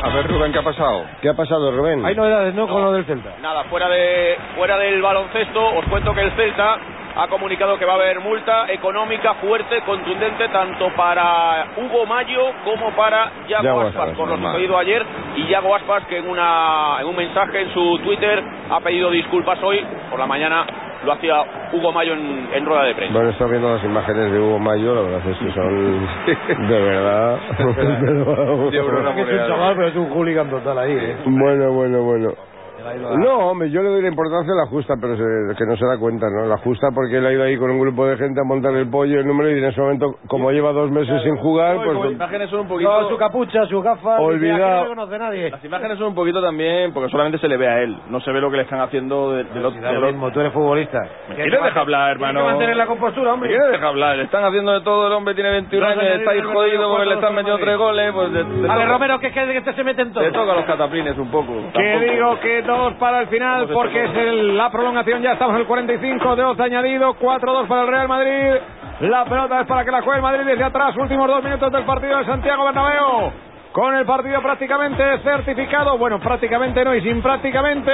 A 0.04 0.10
ver, 0.10 0.28
Rubén, 0.28 0.52
¿qué 0.52 0.60
ha 0.60 0.64
pasado? 0.64 1.06
¿Qué 1.22 1.30
ha 1.30 1.34
pasado, 1.34 1.72
Rubén? 1.72 2.06
Hay 2.06 2.16
novedades, 2.16 2.54
¿no? 2.54 2.68
Con 2.68 2.82
lo 2.82 2.94
del 2.94 3.06
Celta. 3.06 3.32
Nada, 3.42 3.64
fuera 3.66 3.90
de 3.90 4.38
fuera 4.56 4.78
del 4.78 5.02
baloncesto, 5.02 5.76
os 5.76 5.86
cuento 5.86 6.14
que 6.14 6.22
el 6.22 6.32
Celta 6.34 6.78
ha 7.16 7.28
comunicado 7.30 7.80
que 7.80 7.86
va 7.86 7.94
a 7.94 7.96
haber 7.96 8.20
multa 8.20 8.72
económica 8.72 9.34
fuerte, 9.36 9.82
contundente, 9.82 10.50
tanto 10.50 10.90
para 10.96 11.66
Hugo 11.76 12.06
Mayo 12.06 12.52
como 12.64 12.92
para 12.92 13.32
Yago 13.48 13.64
Yago 13.64 13.82
Aspas, 13.82 13.96
Aspas, 13.96 14.18
por 14.18 14.30
lo 14.30 14.38
sucedido 14.38 14.78
ayer. 14.78 15.04
Y 15.36 15.48
Yago 15.48 15.76
Aspas, 15.76 16.06
que 16.06 16.18
en, 16.18 16.30
una, 16.30 16.98
en 17.00 17.08
un 17.08 17.16
mensaje 17.16 17.62
en 17.62 17.74
su 17.74 18.00
Twitter 18.04 18.44
ha 18.70 18.80
pedido 18.82 19.10
disculpas 19.10 19.58
hoy, 19.64 19.84
por 20.12 20.20
la 20.20 20.28
mañana 20.28 20.66
lo 21.06 21.14
hacía 21.14 21.36
Hugo 21.74 21.92
Mayo 21.92 22.14
en, 22.14 22.50
en 22.54 22.66
rueda 22.66 22.84
de 22.84 22.96
prensa. 22.96 23.14
Bueno, 23.14 23.30
está 23.30 23.46
viendo 23.46 23.74
las 23.74 23.84
imágenes 23.84 24.32
de 24.32 24.40
Hugo 24.40 24.60
Mayo, 24.60 24.96
la 24.96 25.02
verdad 25.02 25.30
es 25.30 25.38
que 25.38 25.52
son 25.52 26.08
de 26.70 26.82
verdad. 26.82 27.38
Pero 27.58 29.16
que 29.16 29.22
es 29.22 29.42
un 29.42 29.48
chaval, 29.48 29.76
pero 29.76 29.88
es 29.88 29.96
un 29.96 30.10
hooligan 30.10 30.50
total 30.50 30.78
ahí, 30.80 30.94
¿eh? 30.94 31.16
Bueno, 31.26 31.72
bueno, 31.72 32.02
bueno. 32.02 32.47
No, 32.96 33.50
hombre, 33.52 33.70
yo 33.70 33.82
le 33.82 33.90
doy 33.90 34.02
la 34.02 34.10
importancia 34.10 34.54
a 34.54 34.56
la 34.56 34.66
justa, 34.68 34.96
pero 35.00 35.16
se- 35.18 35.56
que 35.58 35.66
no 35.66 35.76
se 35.76 35.86
da 35.86 35.98
cuenta, 36.00 36.28
¿no? 36.30 36.46
La 36.46 36.58
justa 36.58 36.88
porque 36.94 37.18
él 37.18 37.26
ha 37.26 37.32
ido 37.34 37.44
ahí 37.44 37.58
con 37.58 37.70
un 37.72 37.80
grupo 37.80 38.06
de 38.06 38.18
gente 38.18 38.40
a 38.40 38.44
montar 38.44 38.74
el 38.76 38.90
pollo, 38.90 39.20
el 39.20 39.28
número, 39.28 39.50
y 39.50 39.58
en 39.60 39.66
ese 39.66 39.80
momento, 39.82 40.16
como 40.28 40.52
lleva 40.52 40.72
dos 40.72 40.90
meses 40.92 41.22
sin 41.24 41.36
jugar, 41.38 41.76
pues... 41.78 41.98
Las 41.98 42.12
imágenes 42.12 42.50
son 42.50 42.60
un 42.62 42.68
poquito... 42.68 43.10
Su 43.10 43.18
capucha, 43.18 43.66
su 43.68 43.82
gafa. 43.82 44.20
Olvidado. 44.20 44.84
No 44.84 44.90
conoce 44.90 45.18
nadie. 45.20 45.50
Las 45.50 45.64
imágenes 45.64 45.98
son 45.98 46.08
un 46.08 46.16
poquito 46.16 46.42
también, 46.42 46.94
porque 46.94 47.10
solamente 47.10 47.38
se 47.40 47.48
le 47.48 47.58
ve 47.58 47.68
a 47.68 47.82
él, 47.82 47.98
no 48.10 48.20
se 48.22 48.32
ve 48.32 48.40
lo 48.42 48.50
que 48.52 48.58
le 48.58 48.64
están 48.64 48.80
haciendo 48.82 49.32
de, 49.34 49.44
de 49.44 49.60
lo, 49.60 49.72
Da 49.72 49.92
de 49.92 50.00
mismo, 50.00 50.32
tú 50.32 50.40
eres 50.40 50.54
futbolista. 50.54 51.00
¿Me 51.30 51.36
quieres 51.36 51.52
dejar 51.62 51.78
hablar, 51.80 52.12
hermano? 52.12 52.40
Tienes 52.40 52.44
que 52.48 52.52
mantener 52.54 52.78
la 52.78 52.86
compostura, 52.88 53.28
¿Me 53.28 53.34
hombre. 53.34 53.50
quieres 53.50 53.72
dejar 53.72 53.88
hablar? 53.88 54.18
Le 54.18 54.24
están 54.24 54.44
haciendo 54.46 54.72
de 54.74 54.82
todo, 54.82 55.08
el 55.08 55.14
hombre 55.14 55.34
tiene 55.36 55.52
21 55.52 55.86
Dos 55.88 55.98
años, 55.98 56.14
está 56.20 56.32
ahí 56.32 56.42
jodido 56.42 56.90
porque 56.90 57.06
le 57.06 57.14
están 57.16 57.36
metiendo 57.36 57.60
tres 57.64 57.78
goles, 57.78 58.12
pues 58.14 58.32
de, 58.34 58.44
de 58.44 58.68
Vale, 58.68 58.82
toca- 58.84 58.94
Romero, 58.94 59.20
que, 59.20 59.32
que, 59.32 59.46
que 59.46 59.58
este 59.58 59.74
se 59.74 59.84
mete 59.84 60.02
en 60.04 60.14
todo. 60.14 60.24
le 60.24 60.32
toca 60.32 60.54
los 60.56 60.66
cataplines 60.66 61.18
un 61.18 61.30
poco. 61.32 61.54
Que 61.74 62.00
digo 62.12 62.40
que 62.40 62.62
dos 62.78 62.94
para 62.96 63.20
el 63.22 63.28
final 63.28 63.68
porque 63.74 64.04
es 64.06 64.16
el- 64.16 64.58
la 64.58 64.70
prolongación, 64.70 65.22
ya 65.22 65.34
estamos 65.34 65.56
en 65.56 65.62
el 65.62 65.68
45 65.68 66.36
de 66.36 66.44
12 66.44 66.64
añadido, 66.64 67.14
4-2 67.16 67.68
para 67.68 67.82
el 67.82 67.88
Real 67.88 68.08
Madrid. 68.08 68.54
La 69.02 69.26
pelota 69.26 69.62
es 69.62 69.68
para 69.68 69.86
que 69.86 69.92
la 69.92 70.02
juegue 70.02 70.18
el 70.18 70.24
Madrid 70.24 70.46
desde 70.46 70.64
atrás, 70.64 70.96
últimos 70.98 71.28
dos 71.28 71.44
minutos 71.44 71.72
del 71.72 71.84
partido 71.86 72.18
de 72.18 72.26
Santiago 72.26 72.66
Bernabéu. 72.66 73.32
Con 73.74 73.94
el 73.96 74.06
partido 74.08 74.42
prácticamente 74.42 75.20
certificado, 75.20 76.00
bueno, 76.00 76.20
prácticamente 76.20 76.84
no 76.84 76.96
y 76.96 77.02
sin 77.02 77.22
prácticamente, 77.22 77.92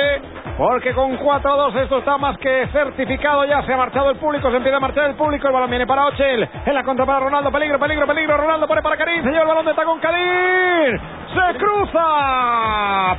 porque 0.58 0.94
con 0.94 1.18
4-2 1.18 1.76
esto 1.76 1.98
está 1.98 2.18
más 2.18 2.38
que 2.38 2.68
certificado, 2.68 3.44
ya 3.44 3.62
se 3.64 3.74
ha 3.74 3.78
marchado 3.78 4.12
el 4.12 4.16
público, 4.16 4.50
se 4.50 4.58
empieza 4.58 4.78
a 4.78 4.80
marchar 4.80 5.10
el 5.10 5.16
público, 5.16 5.46
el 5.48 5.54
balón 5.54 5.70
viene 5.70 5.86
para 5.86 6.06
Ochel, 6.06 6.48
en 6.66 6.74
la 6.74 6.84
contra 6.84 7.06
para 7.06 7.20
Ronaldo, 7.20 7.52
peligro, 7.52 7.78
peligro, 7.80 8.08
peligro, 8.08 8.38
Ronaldo 8.38 8.66
pone 8.66 8.82
para 8.82 8.96
Karim, 8.96 9.24
se 9.24 9.30
lleva 9.30 9.42
el 9.42 9.48
balón 9.48 9.66
de 9.66 9.74
tacón 9.74 10.00
Karim, 10.00 11.00
se 11.36 11.58
cruza 11.58 12.00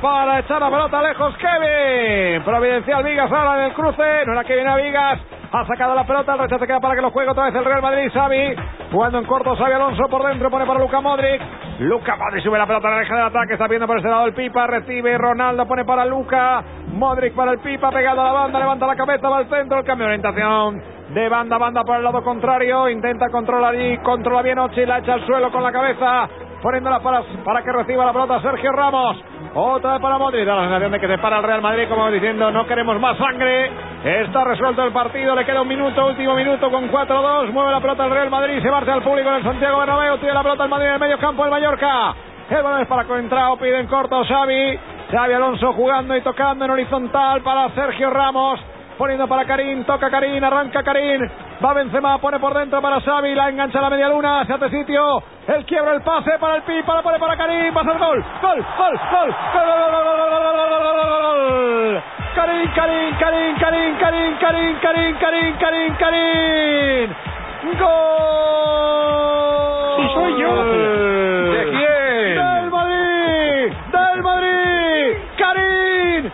para 0.05 0.37
echar 0.37 0.61
la 0.61 0.69
pelota 0.69 1.01
lejos 1.01 1.33
Kevin, 1.37 2.43
Providencial 2.43 3.03
Vigas 3.03 3.31
ahora 3.31 3.57
en 3.57 3.65
el 3.65 3.73
cruce, 3.73 4.03
no 4.27 4.33
era 4.33 4.43
Kevin 4.43 4.67
a 4.67 4.75
Vigas, 4.75 5.19
ha 5.51 5.65
sacado 5.65 5.95
la 5.95 6.05
pelota, 6.05 6.33
el 6.33 6.39
rechazo 6.41 6.67
queda 6.67 6.79
para 6.79 6.93
que 6.93 7.01
lo 7.01 7.09
juegue 7.09 7.31
otra 7.31 7.45
vez 7.45 7.55
el 7.55 7.65
Real 7.65 7.81
Madrid, 7.81 8.11
Xavi, 8.13 8.55
jugando 8.91 9.17
en 9.17 9.25
corto, 9.25 9.55
Xavi 9.55 9.73
Alonso 9.73 10.03
por 10.07 10.27
dentro, 10.27 10.51
pone 10.51 10.67
para 10.67 10.79
Luca 10.79 11.01
Modric, 11.01 11.41
Luca 11.79 12.17
Modric 12.17 12.43
sube 12.43 12.55
la 12.55 12.67
pelota 12.67 12.87
la 12.87 12.97
del 12.99 13.19
ataque, 13.19 13.53
está 13.53 13.67
viendo 13.67 13.87
por 13.87 13.97
ese 13.97 14.07
lado 14.07 14.27
el 14.27 14.35
Pipa, 14.35 14.67
recibe 14.67 15.17
Ronaldo, 15.17 15.65
pone 15.65 15.83
para 15.85 16.05
Luca, 16.05 16.63
Modric 16.93 17.33
para 17.33 17.53
el 17.53 17.59
Pipa, 17.61 17.89
pegado 17.89 18.21
a 18.21 18.25
la 18.25 18.31
banda, 18.31 18.59
levanta 18.59 18.85
la 18.85 18.95
cabeza, 18.95 19.27
va 19.27 19.37
al 19.37 19.49
centro, 19.49 19.79
el 19.79 19.85
cambio 19.85 20.05
de 20.05 20.13
orientación 20.13 20.83
de 21.15 21.29
banda 21.29 21.55
a 21.55 21.59
banda 21.59 21.83
por 21.83 21.97
el 21.97 22.03
lado 22.03 22.23
contrario, 22.23 22.89
intenta 22.89 23.29
controlar 23.31 23.73
allí, 23.73 23.97
controla 24.03 24.43
bien 24.43 24.59
Ochi, 24.59 24.85
la 24.85 24.99
echa 24.99 25.13
al 25.13 25.25
suelo 25.25 25.51
con 25.51 25.63
la 25.63 25.71
cabeza, 25.71 26.29
poniéndola 26.61 26.99
para, 26.99 27.23
para 27.43 27.63
que 27.63 27.71
reciba 27.71 28.05
la 28.05 28.13
pelota 28.13 28.39
Sergio 28.41 28.71
Ramos. 28.71 29.34
Otra 29.57 29.93
vez 29.93 30.01
para 30.01 30.17
Modric, 30.17 30.45
da 30.45 30.53
la 30.53 30.63
sensación 30.63 30.91
de 30.91 30.99
que 30.99 31.07
se 31.07 31.17
para 31.17 31.37
el 31.37 31.43
Real 31.43 31.61
Madrid, 31.61 31.87
como 31.87 32.11
diciendo, 32.11 32.51
no 32.51 32.67
queremos 32.67 32.99
más 32.99 33.17
sangre. 33.17 33.71
Está 34.03 34.43
resuelto 34.43 34.83
el 34.83 34.91
partido, 34.91 35.33
le 35.33 35.45
queda 35.45 35.61
un 35.61 35.67
minuto, 35.69 36.07
último 36.07 36.35
minuto 36.35 36.69
con 36.69 36.91
4-2. 36.91 37.53
Mueve 37.53 37.71
la 37.71 37.79
pelota 37.79 38.03
el 38.03 38.11
Real 38.11 38.29
Madrid, 38.29 38.61
se 38.61 38.69
marcha 38.69 38.91
al 38.91 39.01
público 39.01 39.29
en 39.29 39.35
el 39.35 39.43
Santiago 39.43 39.79
Bernabéu, 39.79 40.17
tiene 40.17 40.33
la 40.33 40.43
pelota 40.43 40.65
el 40.65 40.69
Madrid 40.69 40.87
en 40.87 40.93
el 40.95 40.99
medio 40.99 41.17
campo, 41.19 41.45
el 41.45 41.51
Mallorca. 41.51 42.13
El 42.49 42.63
balón 42.63 42.81
es 42.81 42.87
para 42.89 43.05
Coentrao, 43.05 43.55
pide 43.55 43.79
en 43.79 43.87
corto 43.87 44.25
Xavi. 44.25 44.79
Xavi 45.09 45.33
Alonso 45.33 45.71
jugando 45.71 46.17
y 46.17 46.21
tocando 46.21 46.65
en 46.65 46.71
horizontal 46.71 47.41
para 47.41 47.69
Sergio 47.69 48.09
Ramos. 48.09 48.59
Poniendo 48.97 49.27
para 49.27 49.45
Karim, 49.45 49.83
toca 49.83 50.09
Karim, 50.09 50.41
arranca 50.41 50.81
Karim, 50.81 51.21
va 51.63 51.73
Benzema, 51.73 52.17
pone 52.19 52.39
por 52.39 52.53
dentro 52.53 52.81
para 52.81 53.01
Xavi, 53.01 53.35
la 53.35 53.49
engancha 53.49 53.79
a 53.79 53.81
la 53.81 53.89
media 53.89 54.07
luna, 54.07 54.45
se 54.45 54.53
hace 54.53 54.69
sitio, 54.69 55.21
el 55.47 55.65
quiebra 55.65 55.95
el 55.95 56.01
pase 56.01 56.39
para 56.39 56.55
el 56.55 56.61
Pipa, 56.63 56.95
la 56.95 57.01
pone 57.01 57.19
para 57.19 57.35
Karim, 57.35 57.73
pasa 57.73 57.91
el 57.91 57.99
gol, 57.99 58.23
gol, 58.41 58.65
gol, 58.77 58.99
gol, 59.11 59.35
gol. 59.53 59.75
Karim, 62.35 62.71
Karim, 62.73 63.17
Karim, 63.17 63.57
Karim, 63.57 63.97
Karim, 63.97 64.37
Karim, 64.39 64.79
Karim, 64.79 65.17
Karim, 65.17 65.57
Karim, 65.57 65.95
Karim. 65.95 67.09
¡Gol! 67.79 67.95
Sí, 69.97 70.03
soy 70.13 70.31
yo. 70.41 70.51
¿De 71.51 71.63
quién? 71.71 72.35
¡Del 72.35 72.69
Madrid! 72.69 73.73
¡Del 73.91 74.21
Madrid! 74.21 75.17
¡Karim 75.37 76.31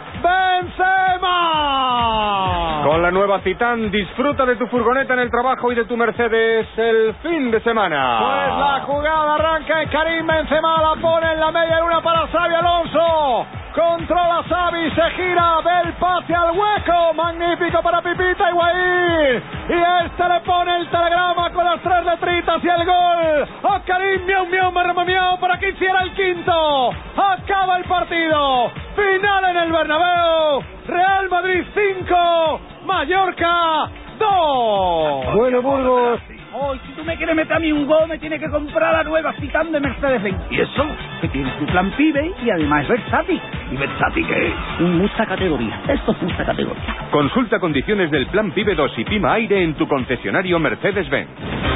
Nueva 3.11 3.41
Citán, 3.41 3.91
disfruta 3.91 4.45
de 4.45 4.55
tu 4.55 4.67
furgoneta 4.67 5.13
en 5.13 5.19
el 5.19 5.29
trabajo 5.29 5.71
y 5.71 5.75
de 5.75 5.85
tu 5.85 5.97
Mercedes 5.97 6.67
el 6.77 7.13
fin 7.21 7.51
de 7.51 7.59
semana. 7.61 8.19
Pues 8.19 8.57
la 8.57 8.81
jugada 8.85 9.35
arranca 9.35 9.83
y 9.83 9.87
Karim 9.87 10.25
Benzema 10.25 10.81
la 10.81 11.01
pone 11.01 11.33
en 11.33 11.39
la 11.39 11.51
media 11.51 11.79
luna 11.81 12.01
para 12.01 12.27
Xavi 12.27 12.55
Alonso. 12.55 13.45
Controla 13.75 14.43
Xavi, 14.47 14.91
se 14.91 15.09
gira, 15.11 15.61
ve 15.63 15.71
el 15.85 15.93
pase 15.93 16.33
al 16.33 16.51
hueco. 16.51 17.13
Magnífico 17.15 17.81
para 17.81 18.01
Pipita 18.01 18.49
Higuaín. 18.49 19.43
Y 19.69 20.05
este 20.05 20.27
le 20.27 20.39
pone 20.41 20.75
el 20.77 20.89
telegrama 20.89 21.51
con 21.51 21.65
las 21.65 21.81
tres 21.81 22.05
letritas 22.05 22.63
y 22.63 22.67
el 22.67 22.85
gol. 22.85 23.47
A 23.63 23.81
Karim, 23.85 24.25
miau, 24.25 24.45
miau, 24.47 24.71
marrama, 24.71 25.05
miau, 25.05 25.39
para 25.39 25.57
que 25.57 25.69
hiciera 25.69 26.01
el 26.01 26.13
quinto. 26.13 26.91
Acaba 27.15 27.77
el 27.77 27.85
partido. 27.85 28.71
Final 28.95 29.45
en 29.51 29.57
el 29.57 29.71
Bernabéu. 29.71 30.63
Real 30.87 31.29
Madrid 31.29 31.63
5, 31.73 32.61
Mallorca 32.91 33.89
2. 34.19 35.35
Bueno, 35.35 35.61
Burgos. 35.61 36.19
Hoy, 36.53 36.77
si 36.85 36.91
tú 36.91 37.05
me 37.05 37.15
quieres 37.15 37.33
meter 37.33 37.53
a 37.53 37.59
mí 37.59 37.71
un 37.71 37.87
gol, 37.87 38.09
me 38.09 38.17
tienes 38.19 38.37
que 38.41 38.49
comprar 38.49 38.91
la 38.93 39.03
nueva 39.03 39.31
Citán 39.39 39.71
de 39.71 39.79
Mercedes-Benz. 39.79 40.37
Y 40.51 40.59
eso, 40.59 40.85
que 41.21 41.29
tiene 41.29 41.49
tu 41.51 41.65
plan 41.67 41.89
PIBE 41.91 42.33
y 42.43 42.49
además 42.49 42.83
es 42.83 42.89
versátil. 42.89 43.41
¿Y 43.71 43.77
versátil 43.77 44.27
qué 44.27 44.47
es? 44.47 44.53
Un 44.81 44.97
mucha 44.97 45.25
categoría. 45.25 45.79
Esto 45.87 46.11
es 46.11 46.21
mucha 46.21 46.45
categoría. 46.45 46.83
Consulta 47.11 47.59
condiciones 47.59 48.11
del 48.11 48.27
plan 48.27 48.51
PIBE 48.51 48.75
2 48.75 48.91
y 48.97 49.05
Pima 49.05 49.33
Aire 49.33 49.63
en 49.63 49.75
tu 49.75 49.87
concesionario 49.87 50.59
Mercedes-Benz. 50.59 51.70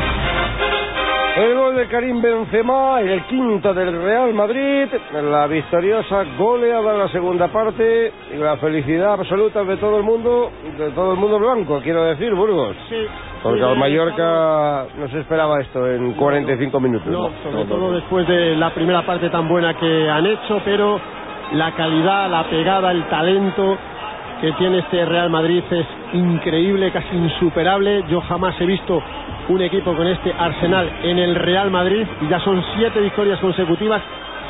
El 1.36 1.54
gol 1.54 1.76
de 1.76 1.88
Karim 1.88 2.22
Benzema, 2.22 3.02
el 3.02 3.22
quinto 3.26 3.74
del 3.74 4.02
Real 4.02 4.34
Madrid, 4.34 4.88
la 5.22 5.48
victoriosa 5.48 6.24
goleada 6.38 6.94
en 6.94 7.00
la 7.00 7.10
segunda 7.10 7.50
parte 7.50 8.14
y 8.34 8.38
la 8.38 8.56
felicidad 8.56 9.16
absoluta 9.16 9.66
de 9.66 9.76
todo 9.76 9.98
el 9.98 10.04
mundo, 10.04 10.50
de 10.78 10.92
todo 10.92 11.12
el 11.12 11.20
mundo 11.20 11.38
blanco, 11.38 11.82
quiero 11.84 12.06
decir, 12.06 12.34
Burgos. 12.34 12.78
Sí. 12.88 13.06
Porque 13.44 13.62
al 13.62 13.78
Mallorca 13.78 14.86
no 14.98 15.10
se 15.10 15.20
esperaba 15.20 15.60
esto 15.60 15.86
en 15.92 16.14
45 16.14 16.80
minutos. 16.80 17.12
No, 17.12 17.30
sobre 17.44 17.66
todo 17.66 17.92
después 17.92 18.26
de 18.30 18.56
la 18.56 18.74
primera 18.74 19.06
parte 19.06 19.30
tan 19.30 19.50
buena 19.50 19.74
que 19.74 20.10
han 20.10 20.26
hecho, 20.26 20.62
pero 20.64 21.02
la 21.52 21.76
calidad, 21.76 22.30
la 22.30 22.50
pegada, 22.50 22.92
el 22.94 23.04
talento 23.10 23.78
que 24.46 24.54
tiene 24.54 24.78
este 24.78 25.04
Real 25.06 25.32
Madrid 25.32 25.64
es 25.72 25.88
increíble, 26.14 26.92
casi 26.92 27.16
insuperable. 27.16 28.04
Yo 28.08 28.22
jamás 28.22 28.54
he 28.62 28.66
visto 28.68 29.02
un 29.50 29.60
equipo 29.60 29.96
con 29.96 30.06
este 30.06 30.32
arsenal 30.38 30.88
en 31.02 31.18
el 31.18 31.34
Real 31.34 31.72
Madrid 31.72 32.06
ya 32.30 32.40
son 32.42 32.64
siete 32.78 33.02
victorias 33.02 33.40
consecutivas, 33.40 34.04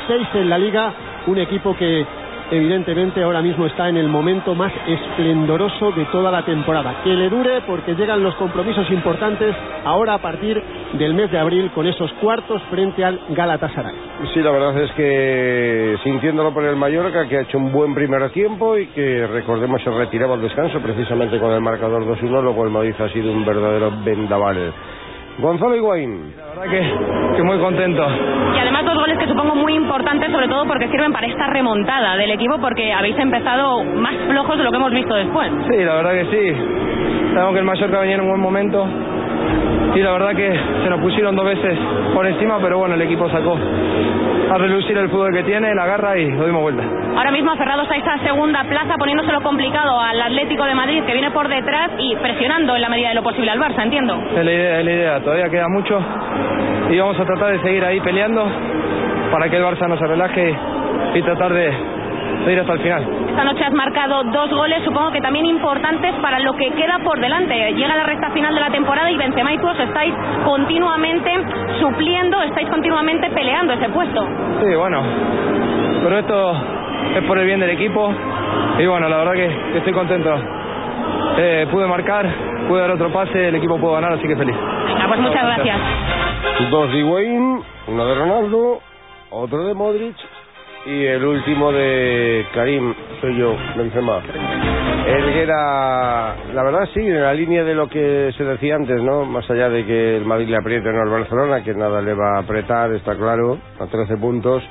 seis 0.06 0.28
en 0.34 0.50
la 0.50 0.58
liga, 0.58 0.92
un 1.26 1.38
equipo 1.38 1.74
que 1.74 2.04
evidentemente 2.50 3.22
ahora 3.22 3.42
mismo 3.42 3.66
está 3.66 3.88
en 3.88 3.96
el 3.96 4.08
momento 4.08 4.54
más 4.54 4.72
esplendoroso 4.86 5.92
de 5.92 6.04
toda 6.06 6.30
la 6.30 6.44
temporada. 6.44 7.02
Que 7.02 7.14
le 7.14 7.28
dure 7.28 7.62
porque 7.66 7.94
llegan 7.94 8.22
los 8.22 8.34
compromisos 8.36 8.90
importantes 8.90 9.54
ahora 9.84 10.14
a 10.14 10.18
partir 10.18 10.62
del 10.94 11.14
mes 11.14 11.30
de 11.30 11.38
abril 11.38 11.70
con 11.74 11.86
esos 11.86 12.12
cuartos 12.14 12.62
frente 12.70 13.04
al 13.04 13.20
Galatasaray. 13.30 13.94
Sí, 14.32 14.40
la 14.40 14.50
verdad 14.50 14.78
es 14.78 14.92
que 14.92 15.96
sintiéndolo 16.02 16.52
por 16.52 16.64
el 16.64 16.76
Mallorca, 16.76 17.28
que 17.28 17.38
ha 17.38 17.42
hecho 17.42 17.58
un 17.58 17.72
buen 17.72 17.94
primer 17.94 18.30
tiempo 18.30 18.76
y 18.76 18.86
que 18.88 19.26
recordemos 19.26 19.82
se 19.82 19.90
retiraba 19.90 20.34
al 20.34 20.42
descanso 20.42 20.80
precisamente 20.80 21.38
con 21.38 21.52
el 21.52 21.60
marcador 21.60 22.04
2-1, 22.06 22.42
luego 22.42 22.64
el 22.64 22.70
Madrid 22.70 22.94
ha 22.98 23.08
sido 23.08 23.32
un 23.32 23.44
verdadero 23.44 23.92
vendaval. 24.04 24.72
Gonzalo 25.38 25.76
Higuaín. 25.76 26.32
La 26.36 26.46
verdad 26.46 26.64
que, 26.70 27.36
que 27.36 27.42
muy 27.42 27.58
contento. 27.58 28.06
Y 28.54 28.58
además 28.58 28.84
dos 28.84 28.94
goles 28.94 29.18
que 29.18 29.26
supongo 29.26 29.54
muy 29.54 29.74
importantes, 29.74 30.30
sobre 30.32 30.48
todo 30.48 30.64
porque 30.66 30.88
sirven 30.88 31.12
para 31.12 31.26
esta 31.26 31.46
remontada 31.48 32.16
del 32.16 32.30
equipo, 32.30 32.58
porque 32.58 32.92
habéis 32.92 33.18
empezado 33.18 33.84
más 33.84 34.14
flojos 34.28 34.56
de 34.56 34.64
lo 34.64 34.70
que 34.70 34.76
hemos 34.76 34.92
visto 34.92 35.14
después. 35.14 35.50
Sí, 35.70 35.76
la 35.84 35.94
verdad 35.96 36.12
que 36.12 36.24
sí. 36.24 37.32
Sabemos 37.34 37.52
que 37.52 37.58
el 37.58 37.64
Mallorca 37.66 38.00
venía 38.00 38.14
en 38.14 38.20
un 38.22 38.28
buen 38.28 38.40
momento 38.40 38.86
y 39.94 40.02
la 40.02 40.12
verdad 40.12 40.34
que 40.34 40.52
se 40.82 40.90
nos 40.90 41.00
pusieron 41.00 41.34
dos 41.34 41.46
veces 41.46 41.78
por 42.14 42.26
encima, 42.26 42.58
pero 42.60 42.78
bueno, 42.78 42.94
el 42.94 43.02
equipo 43.02 43.28
sacó 43.30 43.58
a 44.50 44.58
relucir 44.58 44.96
el 44.96 45.08
fútbol 45.08 45.32
que 45.32 45.42
tiene, 45.42 45.74
la 45.74 45.86
garra 45.86 46.18
y 46.18 46.30
lo 46.30 46.46
dimos 46.46 46.62
vuelta. 46.62 46.82
Ahora 47.16 47.30
mismo 47.30 47.50
aferrados 47.50 47.90
a 47.90 47.96
esa 47.96 48.18
segunda 48.18 48.62
plaza, 48.64 48.94
poniéndoselo 48.98 49.40
complicado 49.40 49.98
al 49.98 50.20
Atlético 50.20 50.64
de 50.64 50.74
Madrid, 50.74 51.02
que 51.04 51.12
viene 51.12 51.30
por 51.30 51.48
detrás 51.48 51.90
y 51.98 52.14
presionando 52.16 52.76
en 52.76 52.82
la 52.82 52.88
medida 52.88 53.08
de 53.08 53.14
lo 53.14 53.22
posible 53.22 53.50
al 53.50 53.58
Barça, 53.58 53.82
entiendo. 53.82 54.14
Es 54.36 54.44
la 54.44 54.52
idea, 54.52 54.78
es 54.80 54.84
la 54.84 54.92
idea. 54.92 55.20
Todavía 55.20 55.48
queda 55.48 55.68
mucho 55.68 55.98
y 56.90 56.98
vamos 56.98 57.18
a 57.18 57.24
tratar 57.24 57.52
de 57.52 57.60
seguir 57.62 57.84
ahí 57.84 58.00
peleando 58.00 58.46
para 59.32 59.48
que 59.48 59.56
el 59.56 59.64
Barça 59.64 59.88
no 59.88 59.96
se 59.96 60.06
relaje 60.06 60.54
y 61.14 61.22
tratar 61.22 61.52
de 61.52 61.95
ir 62.52 62.60
hasta 62.60 62.72
el 62.72 62.80
final. 62.80 63.06
Esta 63.28 63.44
noche 63.44 63.64
has 63.64 63.72
marcado 63.72 64.24
dos 64.24 64.50
goles, 64.50 64.82
supongo 64.84 65.10
que 65.10 65.20
también 65.20 65.46
importantes 65.46 66.14
para 66.22 66.38
lo 66.40 66.54
que 66.54 66.70
queda 66.72 66.98
por 67.04 67.20
delante. 67.20 67.72
Llega 67.72 67.96
la 67.96 68.04
recta 68.04 68.30
final 68.30 68.54
de 68.54 68.60
la 68.60 68.70
temporada 68.70 69.10
y 69.10 69.16
Benzema 69.16 69.52
y 69.52 69.58
tú 69.58 69.68
os 69.68 69.78
estáis 69.78 70.14
continuamente 70.44 71.30
supliendo, 71.80 72.42
estáis 72.42 72.68
continuamente 72.68 73.30
peleando 73.30 73.72
ese 73.74 73.88
puesto. 73.88 74.26
Sí, 74.64 74.74
bueno, 74.74 75.02
pero 76.02 76.18
esto 76.18 76.52
es 77.16 77.24
por 77.24 77.38
el 77.38 77.46
bien 77.46 77.60
del 77.60 77.70
equipo 77.70 78.12
y 78.78 78.86
bueno, 78.86 79.08
la 79.08 79.16
verdad 79.18 79.32
que, 79.32 79.48
que 79.72 79.78
estoy 79.78 79.92
contento. 79.92 80.36
Eh, 81.38 81.66
pude 81.70 81.86
marcar, 81.86 82.26
pude 82.68 82.80
dar 82.80 82.90
otro 82.90 83.12
pase, 83.12 83.48
el 83.48 83.54
equipo 83.56 83.78
pudo 83.78 83.92
ganar, 83.92 84.12
así 84.12 84.26
que 84.26 84.36
feliz. 84.36 84.56
Venga, 84.86 85.08
pues 85.08 85.20
muchas 85.20 85.42
gracias. 85.42 85.78
Dos 86.70 86.90
de 86.92 86.98
Higuaín, 86.98 87.60
uno 87.88 88.06
de 88.06 88.14
Ronaldo, 88.14 88.80
otro 89.30 89.64
de 89.64 89.74
Modric 89.74 90.16
y 90.86 91.04
el 91.04 91.24
último 91.24 91.72
de 91.72 92.46
Karim, 92.54 92.94
soy 93.20 93.36
yo, 93.36 93.56
Benzema. 93.76 94.22
El 95.06 95.32
que 95.32 95.42
era, 95.42 96.36
la 96.54 96.62
verdad 96.62 96.88
sí, 96.94 97.00
en 97.00 97.22
la 97.22 97.34
línea 97.34 97.64
de 97.64 97.74
lo 97.74 97.88
que 97.88 98.32
se 98.36 98.44
decía 98.44 98.76
antes, 98.76 99.02
¿no? 99.02 99.24
Más 99.24 99.48
allá 99.50 99.68
de 99.68 99.84
que 99.84 100.16
el 100.16 100.24
Madrid 100.24 100.48
le 100.48 100.56
apriete 100.56 100.92
no 100.92 101.02
al 101.02 101.08
Barcelona, 101.08 101.64
que 101.64 101.74
nada 101.74 102.00
le 102.00 102.14
va 102.14 102.36
a 102.36 102.40
apretar, 102.40 102.92
está 102.92 103.16
claro, 103.16 103.58
a 103.80 103.86
13 103.86 104.16
puntos. 104.16 104.62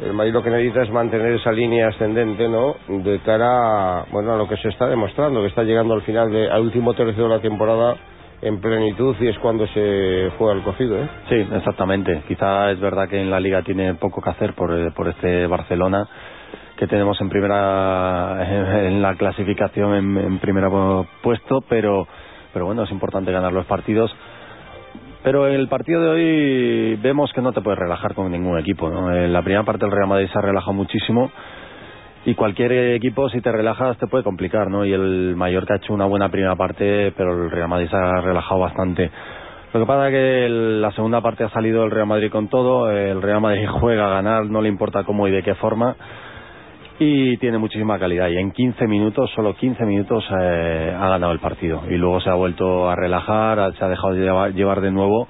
El 0.00 0.12
Madrid 0.12 0.32
lo 0.32 0.42
que 0.42 0.50
necesita 0.50 0.82
es 0.82 0.90
mantener 0.90 1.32
esa 1.32 1.52
línea 1.52 1.88
ascendente, 1.88 2.48
¿no? 2.48 2.76
De 2.88 3.20
cara, 3.20 4.00
a, 4.00 4.04
bueno, 4.10 4.32
a 4.32 4.36
lo 4.36 4.48
que 4.48 4.56
se 4.56 4.68
está 4.68 4.88
demostrando, 4.88 5.40
que 5.40 5.48
está 5.48 5.62
llegando 5.62 5.94
al 5.94 6.02
final, 6.02 6.32
de, 6.32 6.50
al 6.50 6.62
último 6.62 6.94
tercio 6.94 7.24
de 7.24 7.28
la 7.28 7.40
temporada 7.40 7.96
en 8.42 8.60
plenitud 8.60 9.16
y 9.20 9.28
es 9.28 9.38
cuando 9.38 9.66
se 9.68 10.30
juega 10.38 10.54
el 10.54 10.62
cocido, 10.62 10.98
¿eh? 11.02 11.08
Sí, 11.28 11.34
exactamente. 11.34 12.22
Quizá 12.26 12.70
es 12.70 12.80
verdad 12.80 13.08
que 13.08 13.20
en 13.20 13.30
la 13.30 13.40
liga 13.40 13.62
tiene 13.62 13.94
poco 13.94 14.22
que 14.22 14.30
hacer 14.30 14.54
por, 14.54 14.72
eh, 14.72 14.90
por 14.92 15.08
este 15.08 15.46
Barcelona 15.46 16.08
que 16.76 16.86
tenemos 16.86 17.20
en 17.20 17.28
primera 17.28 18.38
en 18.86 19.02
la 19.02 19.14
clasificación 19.16 19.94
en, 19.94 20.16
en 20.16 20.38
primer 20.38 20.64
puesto, 21.22 21.60
pero 21.68 22.06
pero 22.52 22.66
bueno, 22.66 22.82
es 22.82 22.90
importante 22.90 23.32
ganar 23.32 23.52
los 23.52 23.66
partidos. 23.66 24.14
Pero 25.22 25.46
en 25.46 25.54
el 25.54 25.68
partido 25.68 26.02
de 26.02 26.08
hoy 26.08 26.96
vemos 26.96 27.30
que 27.32 27.42
no 27.42 27.52
te 27.52 27.60
puedes 27.60 27.78
relajar 27.78 28.14
con 28.14 28.32
ningún 28.32 28.58
equipo. 28.58 28.88
En 28.88 29.32
la 29.32 29.42
primera 29.42 29.64
parte 29.64 29.84
el 29.84 29.92
Real 29.92 30.08
Madrid 30.08 30.28
se 30.32 30.38
ha 30.38 30.42
relajado 30.42 30.72
muchísimo 30.72 31.30
y 32.26 32.34
cualquier 32.34 32.72
equipo 32.94 33.28
si 33.30 33.40
te 33.40 33.50
relajas 33.50 33.96
te 33.98 34.06
puede 34.06 34.24
complicar, 34.24 34.70
¿no? 34.70 34.84
Y 34.84 34.92
el 34.92 35.34
Mallorca 35.36 35.74
ha 35.74 35.76
hecho 35.78 35.94
una 35.94 36.04
buena 36.06 36.28
primera 36.28 36.54
parte, 36.56 37.12
pero 37.16 37.32
el 37.44 37.50
Real 37.50 37.68
Madrid 37.68 37.88
se 37.88 37.96
ha 37.96 38.20
relajado 38.20 38.60
bastante. 38.60 39.10
Lo 39.72 39.80
que 39.80 39.86
pasa 39.86 40.08
es 40.08 40.12
que 40.12 40.46
el- 40.46 40.82
la 40.82 40.90
segunda 40.92 41.20
parte 41.20 41.44
ha 41.44 41.48
salido 41.50 41.84
el 41.84 41.90
Real 41.90 42.06
Madrid 42.06 42.30
con 42.30 42.48
todo, 42.48 42.90
el 42.90 43.22
Real 43.22 43.40
Madrid 43.40 43.66
juega 43.80 44.06
a 44.06 44.10
ganar, 44.10 44.46
no 44.46 44.60
le 44.60 44.68
importa 44.68 45.04
cómo 45.04 45.28
y 45.28 45.30
de 45.30 45.42
qué 45.42 45.54
forma, 45.54 45.96
y 46.98 47.36
tiene 47.38 47.56
muchísima 47.56 47.98
calidad. 47.98 48.28
Y 48.28 48.36
en 48.36 48.50
15 48.52 48.86
minutos, 48.86 49.30
solo 49.34 49.54
15 49.54 49.84
minutos, 49.86 50.22
eh, 50.38 50.94
ha 50.98 51.08
ganado 51.08 51.32
el 51.32 51.38
partido. 51.38 51.82
Y 51.88 51.96
luego 51.96 52.20
se 52.20 52.28
ha 52.28 52.34
vuelto 52.34 52.90
a 52.90 52.96
relajar, 52.96 53.72
se 53.76 53.84
ha 53.84 53.88
dejado 53.88 54.12
llevar, 54.14 54.52
llevar 54.52 54.80
de 54.82 54.90
nuevo, 54.90 55.26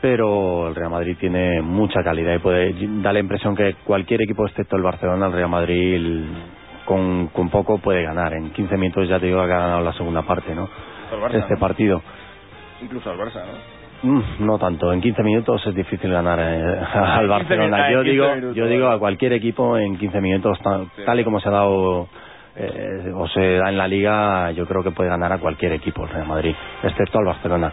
pero 0.00 0.68
el 0.68 0.74
Real 0.74 0.90
Madrid 0.90 1.16
tiene 1.18 1.60
mucha 1.60 2.02
calidad 2.02 2.34
y 2.34 2.38
puede 2.38 2.74
da 3.02 3.12
la 3.12 3.18
impresión 3.18 3.54
que 3.54 3.74
cualquier 3.84 4.22
equipo 4.22 4.46
excepto 4.46 4.76
el 4.76 4.82
Barcelona, 4.82 5.26
el 5.26 5.32
Real 5.32 5.48
Madrid 5.48 6.24
con, 6.84 7.28
con 7.28 7.50
poco 7.50 7.78
puede 7.78 8.02
ganar. 8.02 8.32
En 8.32 8.50
15 8.50 8.76
minutos 8.76 9.08
ya 9.08 9.20
te 9.20 9.26
digo 9.26 9.38
que 9.38 9.52
ha 9.52 9.58
ganado 9.58 9.82
la 9.82 9.92
segunda 9.92 10.22
parte, 10.22 10.54
¿no? 10.54 10.68
Barça, 11.10 11.34
este 11.34 11.54
¿no? 11.54 11.60
partido. 11.60 12.02
Incluso 12.82 13.10
al 13.10 13.18
Barça, 13.18 13.42
¿no? 13.44 13.80
Mm, 14.02 14.46
no 14.46 14.58
tanto, 14.58 14.92
en 14.92 15.00
15 15.00 15.22
minutos 15.22 15.66
es 15.66 15.74
difícil 15.74 16.10
ganar 16.10 16.38
eh, 16.40 16.80
al 16.94 17.26
15 17.26 17.28
Barcelona. 17.28 17.92
Yo 17.92 17.98
15 18.02 18.10
digo, 18.10 18.34
minutos, 18.34 18.56
yo 18.56 18.66
digo 18.66 18.88
a 18.88 18.98
cualquier 18.98 19.34
equipo 19.34 19.76
en 19.76 19.98
15 19.98 20.20
minutos, 20.20 20.58
tal, 20.62 20.88
tal 21.04 21.20
y 21.20 21.24
como 21.24 21.38
se 21.38 21.48
ha 21.48 21.52
dado 21.52 22.08
eh, 22.56 23.12
o 23.14 23.28
se 23.28 23.56
da 23.58 23.68
en 23.68 23.76
la 23.76 23.86
liga, 23.86 24.50
yo 24.52 24.66
creo 24.66 24.82
que 24.82 24.90
puede 24.90 25.10
ganar 25.10 25.32
a 25.32 25.38
cualquier 25.38 25.72
equipo 25.72 26.04
el 26.04 26.10
Real 26.10 26.26
Madrid, 26.26 26.54
excepto 26.82 27.18
al 27.18 27.26
Barcelona. 27.26 27.72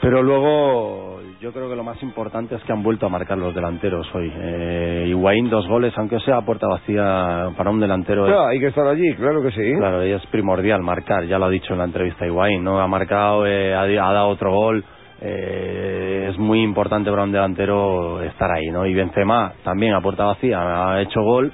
Pero 0.00 0.22
luego 0.22 1.17
yo 1.40 1.52
creo 1.52 1.68
que 1.68 1.76
lo 1.76 1.84
más 1.84 2.02
importante 2.02 2.56
es 2.56 2.62
que 2.64 2.72
han 2.72 2.82
vuelto 2.82 3.06
a 3.06 3.08
marcar 3.08 3.38
los 3.38 3.54
delanteros 3.54 4.12
hoy. 4.14 4.32
Eh, 4.34 5.06
Higuaín 5.08 5.48
dos 5.48 5.68
goles, 5.68 5.92
aunque 5.96 6.18
sea 6.20 6.38
a 6.38 6.42
puerta 6.44 6.66
vacía 6.66 7.50
para 7.56 7.70
un 7.70 7.78
delantero. 7.80 8.26
es- 8.26 8.32
Claro, 8.32 8.48
hay 8.48 8.58
que 8.58 8.66
estar 8.66 8.86
allí, 8.86 9.14
claro 9.14 9.42
que 9.42 9.52
sí. 9.52 9.72
Claro, 9.78 10.04
y 10.04 10.10
es 10.10 10.26
primordial 10.26 10.82
marcar, 10.82 11.24
ya 11.26 11.38
lo 11.38 11.44
ha 11.46 11.50
dicho 11.50 11.72
en 11.74 11.78
la 11.78 11.84
entrevista 11.84 12.26
Higuaín, 12.26 12.64
¿no? 12.64 12.80
Ha 12.80 12.86
marcado, 12.88 13.46
eh, 13.46 13.72
ha, 13.74 13.82
ha 13.82 14.12
dado 14.12 14.28
otro 14.28 14.52
gol, 14.52 14.84
eh, 15.20 16.28
es 16.30 16.38
muy 16.38 16.62
importante 16.62 17.10
para 17.10 17.22
un 17.22 17.32
delantero 17.32 18.20
estar 18.22 18.50
ahí, 18.50 18.66
¿no? 18.72 18.84
Y 18.86 18.94
Benzema 18.94 19.52
también 19.62 19.94
a 19.94 20.00
puerta 20.00 20.24
vacía 20.24 20.92
ha 20.92 21.00
hecho 21.02 21.22
gol 21.22 21.52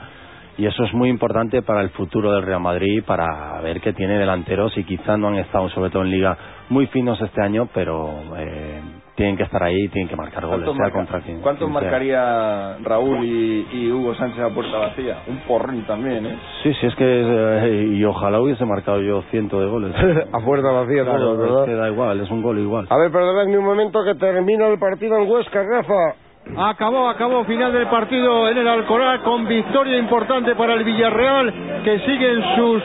y 0.56 0.66
eso 0.66 0.84
es 0.84 0.94
muy 0.94 1.08
importante 1.08 1.62
para 1.62 1.80
el 1.82 1.90
futuro 1.90 2.32
del 2.32 2.42
Real 2.42 2.60
Madrid, 2.60 3.02
para 3.04 3.60
ver 3.60 3.80
que 3.80 3.92
tiene 3.92 4.18
delanteros 4.18 4.76
y 4.78 4.84
quizás 4.84 5.18
no 5.18 5.28
han 5.28 5.36
estado, 5.36 5.68
sobre 5.70 5.90
todo 5.90 6.02
en 6.04 6.10
Liga, 6.10 6.36
muy 6.70 6.86
finos 6.86 7.20
este 7.20 7.42
año, 7.42 7.68
pero 7.74 8.10
eh, 8.38 8.80
tienen 9.16 9.36
que 9.36 9.44
estar 9.44 9.62
ahí 9.62 9.84
y 9.84 9.88
tienen 9.88 10.08
que 10.08 10.16
marcar 10.16 10.44
goles, 10.44 10.64
¿Cuántos 10.64 10.74
sea 10.76 10.82
marca- 10.84 10.98
contra 10.98 11.20
quien 11.20 11.40
¿Cuántos 11.40 11.68
quien 11.68 11.72
sea. 11.80 11.82
marcaría 11.90 12.76
Raúl 12.82 13.24
y, 13.24 13.66
y 13.72 13.90
Hugo 13.92 14.14
Sánchez 14.14 14.40
a 14.40 14.48
puerta 14.50 14.76
vacía? 14.78 15.18
Un 15.28 15.38
porrón 15.46 15.82
también, 15.86 16.26
¿eh? 16.26 16.36
Sí, 16.62 16.72
sí, 16.80 16.86
es 16.86 16.94
que 16.96 17.04
eh, 17.06 17.88
y 17.94 18.04
ojalá 18.04 18.40
hubiese 18.40 18.64
marcado 18.64 19.00
yo 19.00 19.22
ciento 19.30 19.60
de 19.60 19.66
goles. 19.66 19.92
a 20.32 20.40
puerta 20.40 20.70
vacía 20.72 21.04
Claro, 21.04 21.18
todo, 21.18 21.36
¿verdad? 21.38 21.58
es 21.60 21.64
que 21.70 21.74
da 21.76 21.88
igual, 21.90 22.20
es 22.20 22.30
un 22.30 22.42
gol 22.42 22.58
igual. 22.58 22.86
A 22.90 22.96
ver, 22.96 23.10
perdonadme 23.12 23.56
un 23.58 23.64
momento 23.64 24.02
que 24.04 24.14
termina 24.16 24.66
el 24.68 24.78
partido 24.78 25.16
en 25.18 25.30
Huesca, 25.30 25.62
Rafa. 25.62 26.14
Acabó, 26.56 27.08
acabó 27.08 27.44
final 27.44 27.72
del 27.72 27.86
partido 27.86 28.48
en 28.48 28.58
el 28.58 28.68
Alcoraz 28.68 29.20
con 29.22 29.48
victoria 29.48 29.96
importante 29.96 30.54
para 30.54 30.74
el 30.74 30.84
Villarreal 30.84 31.52
que 31.82 31.98
siguen 32.00 32.44
sus, 32.54 32.82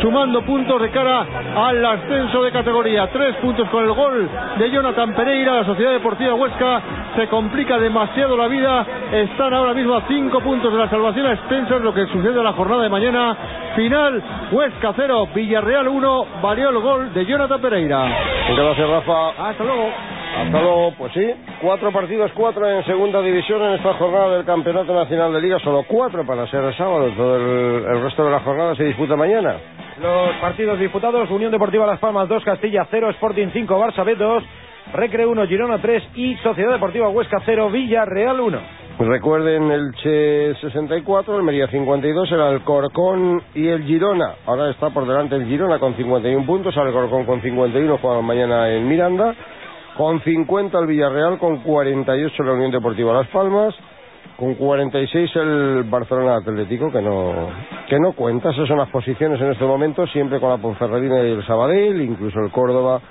sumando 0.00 0.42
puntos 0.42 0.80
de 0.80 0.90
cara 0.90 1.26
al 1.54 1.84
ascenso 1.84 2.42
de 2.42 2.50
categoría. 2.50 3.08
Tres 3.12 3.36
puntos 3.36 3.68
con 3.68 3.84
el 3.84 3.92
gol 3.92 4.28
de 4.58 4.70
Jonathan 4.70 5.12
Pereira. 5.14 5.56
La 5.56 5.64
Sociedad 5.64 5.92
Deportiva 5.92 6.34
Huesca 6.34 6.82
se 7.16 7.28
complica 7.28 7.78
demasiado 7.78 8.36
la 8.36 8.46
vida. 8.46 8.86
Están 9.12 9.52
ahora 9.52 9.74
mismo 9.74 9.96
a 9.96 10.02
cinco 10.08 10.40
puntos 10.40 10.72
de 10.72 10.78
la 10.78 10.88
salvación 10.88 11.26
a 11.26 11.32
expensas 11.32 11.80
lo 11.82 11.92
que 11.92 12.06
sucede 12.06 12.38
en 12.38 12.44
la 12.44 12.52
jornada 12.52 12.84
de 12.84 12.88
mañana. 12.88 13.36
Final 13.76 14.22
Huesca 14.50 14.94
0, 14.96 15.28
Villarreal 15.34 15.88
1. 15.88 16.26
Valió 16.40 16.70
el 16.70 16.78
gol 16.78 17.12
de 17.12 17.26
Jonathan 17.26 17.60
Pereira. 17.60 18.08
Gracias, 18.56 18.88
Rafa. 18.88 19.48
Hasta 19.48 19.64
luego. 19.64 19.90
Hasta 20.36 20.60
luego, 20.62 20.94
pues 20.96 21.12
sí. 21.12 21.34
Cuatro 21.60 21.92
partidos, 21.92 22.30
cuatro 22.34 22.68
en 22.68 22.84
segunda 22.84 23.20
división 23.20 23.62
en 23.62 23.72
esta 23.74 23.94
jornada 23.94 24.36
del 24.36 24.44
Campeonato 24.44 24.94
Nacional 24.94 25.32
de 25.32 25.40
Liga. 25.40 25.58
Solo 25.58 25.84
cuatro 25.86 26.24
para 26.24 26.46
ser 26.46 26.64
el 26.64 26.76
sábado. 26.76 27.10
Todo 27.16 27.36
el, 27.36 27.84
el 27.84 28.02
resto 28.02 28.24
de 28.24 28.30
la 28.30 28.40
jornada 28.40 28.74
se 28.74 28.84
disputa 28.84 29.16
mañana. 29.16 29.56
Los 30.00 30.34
partidos 30.40 30.78
disputados, 30.78 31.30
Unión 31.30 31.52
Deportiva 31.52 31.86
Las 31.86 31.98
Palmas 31.98 32.26
2, 32.28 32.42
Castilla 32.42 32.86
0, 32.90 33.10
Sporting 33.10 33.48
5, 33.52 33.78
Barça 33.78 34.02
B 34.02 34.14
2, 34.14 34.42
Recre 34.94 35.26
1, 35.26 35.46
Girona 35.46 35.78
3 35.78 36.02
y 36.14 36.36
Sociedad 36.36 36.72
Deportiva 36.72 37.08
Huesca 37.08 37.42
0, 37.44 37.70
Villarreal 37.70 38.40
1. 38.40 38.58
Recuerden 38.98 39.70
el 39.70 39.94
Che 39.94 40.54
64, 40.60 41.36
el 41.36 41.42
Mería 41.42 41.66
52, 41.68 42.32
el 42.32 42.40
Alcorcón 42.40 43.42
y 43.54 43.68
el 43.68 43.82
Girona. 43.84 44.34
Ahora 44.46 44.70
está 44.70 44.90
por 44.90 45.06
delante 45.06 45.36
el 45.36 45.46
Girona 45.46 45.78
con 45.78 45.94
51 45.94 46.46
puntos, 46.46 46.76
Alcorcón 46.76 47.24
con 47.24 47.40
51, 47.40 47.98
juega 47.98 48.20
mañana 48.20 48.70
en 48.70 48.88
Miranda. 48.88 49.34
Con 50.00 50.18
50 50.22 50.78
el 50.78 50.86
Villarreal, 50.86 51.36
con 51.36 51.58
48 51.58 52.42
la 52.42 52.52
Unión 52.54 52.70
Deportiva 52.70 53.12
Las 53.12 53.28
Palmas. 53.28 53.74
con 54.38 54.54
46 54.54 55.36
el 55.36 55.82
Barcelona 55.90 56.36
Atlético, 56.36 56.90
que 56.90 57.02
no, 57.02 57.50
que 57.86 58.00
no 58.00 58.12
cuenta. 58.14 58.48
Esas 58.48 58.66
son 58.66 58.78
las 58.78 58.88
posiciones 58.88 59.38
en 59.38 59.52
este 59.52 59.66
momento, 59.66 60.06
siempre 60.06 60.40
con 60.40 60.48
la 60.48 60.56
Ponferradina 60.56 61.22
y 61.22 61.32
el 61.32 61.46
Sabadell, 61.46 62.00
incluso 62.00 62.40
el 62.40 62.50
Córdoba. 62.50 63.02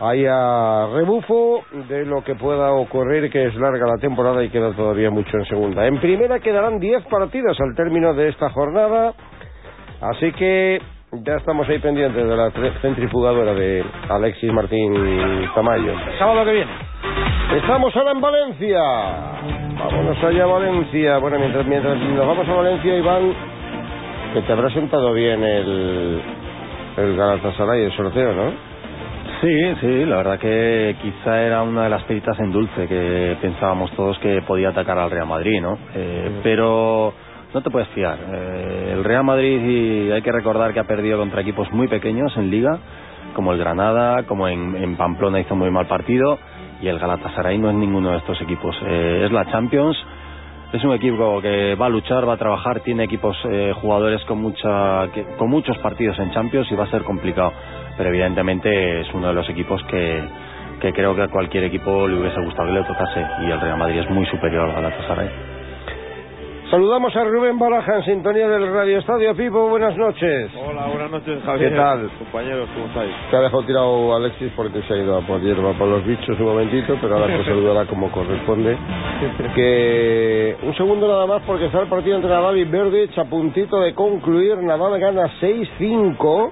Hay 0.00 0.24
a 0.24 0.88
rebufo 0.94 1.62
de 1.90 2.06
lo 2.06 2.24
que 2.24 2.36
pueda 2.36 2.72
ocurrir, 2.72 3.30
que 3.30 3.44
es 3.44 3.54
larga 3.56 3.86
la 3.86 4.00
temporada 4.00 4.42
y 4.42 4.48
queda 4.48 4.72
todavía 4.72 5.10
mucho 5.10 5.36
en 5.36 5.44
segunda. 5.44 5.86
En 5.86 6.00
primera 6.00 6.40
quedarán 6.40 6.80
10 6.80 7.04
partidas 7.04 7.54
al 7.60 7.74
término 7.76 8.14
de 8.14 8.30
esta 8.30 8.48
jornada, 8.48 9.12
así 10.00 10.32
que 10.32 10.80
ya 11.22 11.36
estamos 11.36 11.68
ahí 11.68 11.78
pendientes 11.78 12.26
de 12.26 12.36
la 12.36 12.50
centrifugadora 12.80 13.54
de 13.54 13.84
Alexis 14.08 14.52
Martín 14.52 14.92
Tamayo. 15.54 15.94
Sábado 16.18 16.44
que 16.44 16.52
viene. 16.52 16.72
Estamos 17.56 17.94
ahora 17.96 18.10
en 18.12 18.20
Valencia. 18.20 18.80
Vámonos 19.78 20.24
allá 20.24 20.44
a 20.44 20.46
Valencia. 20.46 21.18
Bueno, 21.18 21.38
mientras, 21.38 21.66
mientras 21.66 21.96
nos 21.98 22.26
vamos 22.26 22.48
a 22.48 22.54
Valencia, 22.54 22.96
Iván, 22.96 23.32
que 24.32 24.40
te 24.42 24.52
habrá 24.52 24.70
sentado 24.70 25.12
bien 25.12 25.42
el, 25.44 26.22
el 26.96 27.16
Galatasaray, 27.16 27.84
el 27.84 27.92
sorteo, 27.92 28.32
¿no? 28.34 28.74
Sí, 29.40 29.74
sí, 29.80 30.04
la 30.06 30.16
verdad 30.16 30.38
que 30.38 30.96
quizá 31.02 31.42
era 31.42 31.62
una 31.62 31.84
de 31.84 31.90
las 31.90 32.02
peritas 32.04 32.38
en 32.40 32.50
dulce 32.50 32.88
que 32.88 33.36
pensábamos 33.42 33.90
todos 33.92 34.18
que 34.18 34.42
podía 34.42 34.70
atacar 34.70 34.98
al 34.98 35.10
Real 35.10 35.26
Madrid, 35.26 35.60
¿no? 35.60 35.78
Eh, 35.94 36.40
Pero 36.42 37.12
no 37.54 37.62
te 37.62 37.70
puedes 37.70 37.88
fiar. 37.90 38.18
Eh, 38.18 38.90
el 38.94 39.04
Real 39.04 39.22
Madrid 39.22 39.60
y 39.64 40.10
hay 40.10 40.22
que 40.22 40.32
recordar 40.32 40.74
que 40.74 40.80
ha 40.80 40.84
perdido 40.84 41.18
contra 41.18 41.40
equipos 41.40 41.70
muy 41.72 41.86
pequeños 41.86 42.36
en 42.36 42.50
Liga, 42.50 42.78
como 43.32 43.52
el 43.52 43.58
Granada, 43.58 44.24
como 44.24 44.48
en, 44.48 44.96
Pamplona 44.96 45.40
hizo 45.40 45.54
muy 45.54 45.70
mal 45.70 45.86
partido, 45.86 46.38
y 46.82 46.88
el 46.88 46.98
Galatasaray 46.98 47.56
no 47.58 47.70
es 47.70 47.76
ninguno 47.76 48.10
de 48.10 48.18
estos 48.18 48.40
equipos. 48.42 48.76
Eh, 48.84 49.22
es 49.24 49.32
la 49.32 49.46
Champions. 49.46 49.96
Es 50.72 50.82
un 50.82 50.92
equipo 50.92 51.40
que 51.40 51.76
va 51.76 51.86
a 51.86 51.88
luchar, 51.88 52.28
va 52.28 52.32
a 52.32 52.36
trabajar, 52.36 52.80
tiene 52.80 53.04
equipos, 53.04 53.36
eh, 53.48 53.72
jugadores 53.80 54.24
con 54.24 54.38
mucha, 54.38 55.08
con 55.38 55.48
muchos 55.48 55.78
partidos 55.78 56.18
en 56.18 56.32
Champions 56.32 56.66
y 56.72 56.74
va 56.74 56.84
a 56.84 56.90
ser 56.90 57.04
complicado. 57.04 57.52
Pero 57.96 58.08
evidentemente 58.08 59.02
es 59.02 59.14
uno 59.14 59.28
de 59.28 59.34
los 59.34 59.48
equipos 59.48 59.80
que, 59.84 60.20
que 60.80 60.92
creo 60.92 61.14
que 61.14 61.22
a 61.22 61.28
cualquier 61.28 61.62
equipo 61.62 62.08
le 62.08 62.18
hubiese 62.18 62.40
gustado 62.40 62.66
que 62.66 62.74
le 62.74 62.82
tocase 62.82 63.24
y 63.42 63.50
el 63.52 63.60
Real 63.60 63.78
Madrid 63.78 64.00
es 64.00 64.10
muy 64.10 64.26
superior 64.26 64.68
al 64.68 64.74
Galatasaray. 64.74 65.54
Saludamos 66.74 67.14
a 67.14 67.22
Rubén 67.22 67.56
Baraja 67.56 67.98
en 67.98 68.04
sintonía 68.04 68.48
del 68.48 68.66
Radio 68.72 68.98
Estadio 68.98 69.32
Pipo. 69.36 69.68
Buenas 69.68 69.96
noches. 69.96 70.50
Hola, 70.56 70.86
buenas 70.88 71.08
noches, 71.08 71.38
¿Qué 71.38 71.46
Javier. 71.46 71.76
tal? 71.76 72.10
Compañeros, 72.18 72.68
¿cómo 72.74 72.86
estáis? 72.86 73.12
Te 73.30 73.36
ha 73.36 73.40
dejado 73.42 73.62
tirado 73.62 74.16
Alexis 74.16 74.50
porque 74.56 74.82
se 74.82 74.94
ha 74.94 74.96
ido 74.96 75.16
a 75.16 75.20
por 75.20 75.40
hierba 75.40 75.72
por 75.74 75.86
los 75.86 76.04
bichos 76.04 76.36
un 76.36 76.46
momentito, 76.46 76.98
pero 77.00 77.14
ahora 77.14 77.36
te 77.36 77.44
saludará 77.44 77.86
como 77.86 78.10
corresponde. 78.10 78.76
Que 79.54 80.56
un 80.64 80.74
segundo 80.74 81.06
nada 81.06 81.26
más 81.26 81.42
porque 81.46 81.66
está 81.66 81.80
el 81.80 81.86
partido 81.86 82.16
entre 82.16 82.30
Nadal 82.30 82.58
y 82.58 82.64
Verdic 82.64 83.16
a 83.18 83.24
puntito 83.24 83.78
de 83.80 83.94
concluir. 83.94 84.56
Nadal 84.56 84.98
gana 84.98 85.30
6-5 85.40 86.50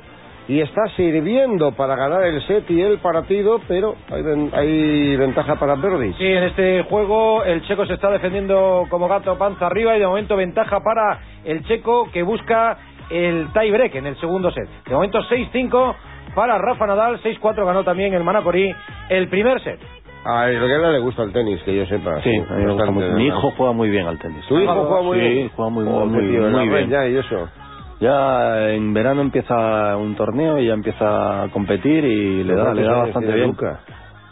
y 0.49 0.61
está 0.61 0.87
sirviendo 0.97 1.73
para 1.73 1.95
ganar 1.97 2.25
el 2.25 2.43
set 2.47 2.69
y 2.71 2.81
el 2.83 2.99
partido, 2.99 3.61
pero 3.69 3.95
hay, 4.11 4.23
ven- 4.23 4.51
hay 4.53 5.17
ventaja 5.17 5.57
para 5.57 5.77
Verdic. 5.77 6.17
Sí, 6.17 6.27
en 6.27 6.45
este 6.45 6.83
juego 6.85 7.45
el 7.45 7.63
checo 7.63 7.87
se 7.87 7.95
está 7.95 8.11
defendiendo 8.11 8.87
como 8.91 9.09
gato 9.09 9.39
panza 9.39 9.67
arriba 9.67 9.97
y 9.97 10.01
de 10.01 10.07
momento 10.07 10.37
ventaja 10.37 10.81
para 10.81 11.21
el 11.45 11.65
checo 11.65 12.11
que 12.13 12.23
busca 12.23 12.77
el 13.11 13.49
tie 13.53 13.71
break 13.71 13.95
en 13.97 14.07
el 14.07 14.17
segundo 14.21 14.51
set. 14.51 14.69
De 14.87 14.95
momento 14.95 15.21
6-5 15.23 15.95
para 16.35 16.59
Rafa 16.59 16.87
Nadal, 16.87 17.21
6-4 17.23 17.65
ganó 17.67 17.85
también 17.85 18.13
el 18.15 18.25
Manacorí 18.25 18.75
el 19.11 19.29
primer 19.29 19.61
set. 19.63 19.79
A 20.25 20.49
Elguera 20.49 20.91
le 20.93 21.01
gusta 21.01 21.25
el 21.25 21.33
tenis, 21.33 21.61
que 21.65 21.75
yo 21.75 21.85
sepa. 21.87 22.21
Sí, 22.23 22.31
a 22.31 22.55
mí 22.55 22.65
me 22.65 22.73
gusta 22.73 22.91
mucho. 22.93 23.09
Mi 23.15 23.27
hijo 23.27 23.53
juega 23.57 23.73
muy 23.73 23.91
bien 23.91 24.07
al 24.07 24.19
tenis. 24.19 24.45
¿Tu 24.47 24.57
hijo 24.59 24.73
juega 24.87 25.03
muy 25.03 25.19
sí, 25.19 25.29
bien? 25.29 25.51
juega 25.55 25.71
muy, 25.71 25.85
Oh, 25.89 26.07
muy, 26.07 26.29
tío, 26.29 26.43
muy 26.43 26.69
red 26.69 26.87
bien. 26.87 26.91
ya, 26.91 27.09
y 27.09 27.17
eso. 27.17 27.49
Ya 28.03 28.71
en 28.71 28.93
verano 28.93 29.21
empieza 29.23 29.97
un 29.97 30.17
torneo 30.17 30.59
y 30.59 30.67
ya 30.67 30.75
empieza 30.75 31.45
a 31.45 31.49
competir 31.51 32.05
y 32.05 32.43
le 32.43 32.53
da, 32.55 32.63
¿Cuántos 32.65 32.83
le 32.83 32.91
da 32.91 32.97
bastante 32.97 33.33
bien. 33.33 33.47
Luca? 33.47 33.81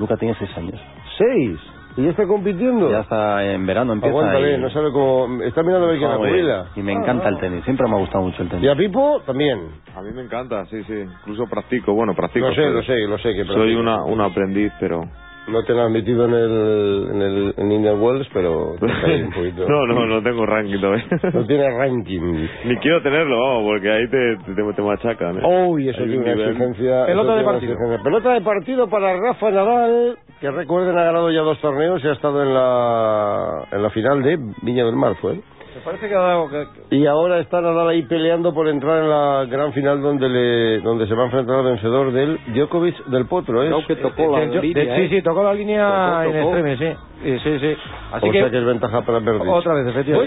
Luca 0.00 0.16
tiene 0.16 0.34
seis 0.40 0.50
años. 0.56 0.74
¿Seis? 1.16 1.56
¿Y 1.96 2.02
ya 2.02 2.10
está 2.10 2.26
compitiendo? 2.26 2.90
Ya 2.90 3.00
está 3.00 3.44
en 3.44 3.64
verano, 3.66 3.92
empieza 3.92 4.10
Aguántale, 4.16 4.54
y- 4.56 4.60
no 4.60 4.70
sabe 4.70 4.90
cómo... 4.90 5.40
Está 5.44 5.62
mirando 5.62 5.86
a 5.86 5.90
ver 5.90 5.98
quién 5.98 6.10
la 6.10 6.16
bien. 6.16 6.30
jubila. 6.30 6.64
Y 6.74 6.82
me 6.82 6.92
encanta 6.92 7.28
el 7.28 7.38
tenis, 7.38 7.62
siempre 7.64 7.86
me 7.88 7.94
ha 7.94 7.98
gustado 8.00 8.24
mucho 8.24 8.42
el 8.42 8.48
tenis. 8.48 8.64
¿Y 8.64 8.68
a 8.68 8.74
Pipo? 8.74 9.20
También. 9.24 9.58
A 9.96 10.02
mí 10.02 10.10
me 10.14 10.22
encanta, 10.22 10.64
sí, 10.66 10.82
sí. 10.84 10.94
Incluso 11.20 11.46
practico, 11.46 11.92
bueno, 11.94 12.12
practico. 12.14 12.48
Lo 12.48 12.54
sé, 12.54 12.62
pero 12.62 12.72
lo 12.74 12.82
sé, 12.82 12.94
lo 13.06 13.18
sé 13.18 13.34
que 13.34 13.44
Soy 13.44 13.76
una, 13.76 14.02
un 14.04 14.20
aprendiz, 14.20 14.72
pero... 14.80 15.02
No 15.50 15.64
te 15.64 15.72
lo 15.74 15.82
han 15.82 15.92
metido 15.92 16.24
en 16.26 16.34
el, 16.34 17.08
en 17.12 17.22
el 17.22 17.54
en 17.56 17.72
Indian 17.72 18.00
Wells, 18.00 18.28
pero 18.32 18.74
te 18.80 18.86
cae 19.02 19.24
un 19.24 19.32
poquito. 19.32 19.68
no, 19.68 19.86
no, 19.86 20.06
no 20.06 20.22
tengo 20.22 20.46
ranking 20.46 20.80
todavía. 20.80 21.04
No 21.34 21.46
tiene 21.46 21.68
ranking. 21.76 22.48
Ni 22.66 22.76
quiero 22.76 23.02
tenerlo, 23.02 23.38
vamos, 23.40 23.64
porque 23.66 23.90
ahí 23.90 24.08
te, 24.08 24.36
te, 24.54 24.72
te 24.74 24.82
machacan. 24.82 25.38
¿eh? 25.38 25.66
Uy, 25.68 25.88
eso 25.88 26.00
Hay 26.02 26.08
tiene 26.08 26.22
un 26.32 26.38
una 26.38 26.44
exigencia. 26.50 27.06
Pelota 27.06 27.28
eso 27.30 27.38
de 27.38 27.44
partido. 27.44 27.72
exigencia. 27.72 28.02
Pelota 28.04 28.32
de 28.34 28.40
partido 28.40 28.88
para 28.88 29.16
Rafa 29.16 29.50
Nadal, 29.50 30.18
que 30.40 30.50
recuerden 30.50 30.98
ha 30.98 31.04
ganado 31.04 31.30
ya 31.30 31.40
dos 31.40 31.60
torneos 31.60 32.02
y 32.04 32.08
ha 32.08 32.12
estado 32.12 32.42
en 32.42 32.54
la, 32.54 33.66
en 33.72 33.82
la 33.82 33.90
final 33.90 34.22
de 34.22 34.38
Viña 34.62 34.84
del 34.84 34.96
Mar, 34.96 35.14
fue. 35.20 35.40
Parece 35.84 36.08
que 36.08 36.14
que- 36.50 36.96
Y 36.96 37.06
ahora 37.06 37.38
está 37.40 37.60
Nadal 37.60 37.88
ahí 37.88 38.02
peleando 38.02 38.52
por 38.52 38.68
entrar 38.68 39.02
en 39.02 39.08
la 39.08 39.46
gran 39.48 39.72
final 39.72 40.00
donde 40.02 40.28
le 40.28 40.80
donde 40.80 41.06
se 41.06 41.14
va 41.14 41.22
a 41.22 41.24
enfrentar 41.26 41.56
al 41.60 41.64
vencedor 41.64 42.12
del 42.12 42.38
Djokovic 42.48 43.04
del 43.06 43.26
Potro, 43.26 43.62
¿eh? 43.62 43.66
Creo 43.68 43.86
que 43.86 43.96
tocó 43.96 44.32
la 44.32 44.40
del- 44.40 44.50
del- 44.50 44.60
línea, 44.62 44.96
sí, 44.96 45.02
¿eh? 45.02 45.08
sí, 45.10 45.22
tocó 45.22 45.42
la 45.42 45.54
línea 45.54 45.86
Tocó, 45.88 46.22
en 46.22 46.32
tocó. 46.32 46.56
extremis, 46.56 46.78
sí. 46.78 46.96
Sí, 47.22 47.38
sí, 47.44 47.58
sí. 47.60 47.76
Así 48.12 48.28
o 48.28 48.32
que 48.32 48.38
sea 48.40 48.50
que 48.50 48.58
es 48.58 48.64
ventaja 48.64 49.02
para 49.02 49.18
Verdi. 49.20 49.48
otra 49.48 49.74
vez, 49.74 49.86
efectivamente. 49.88 50.12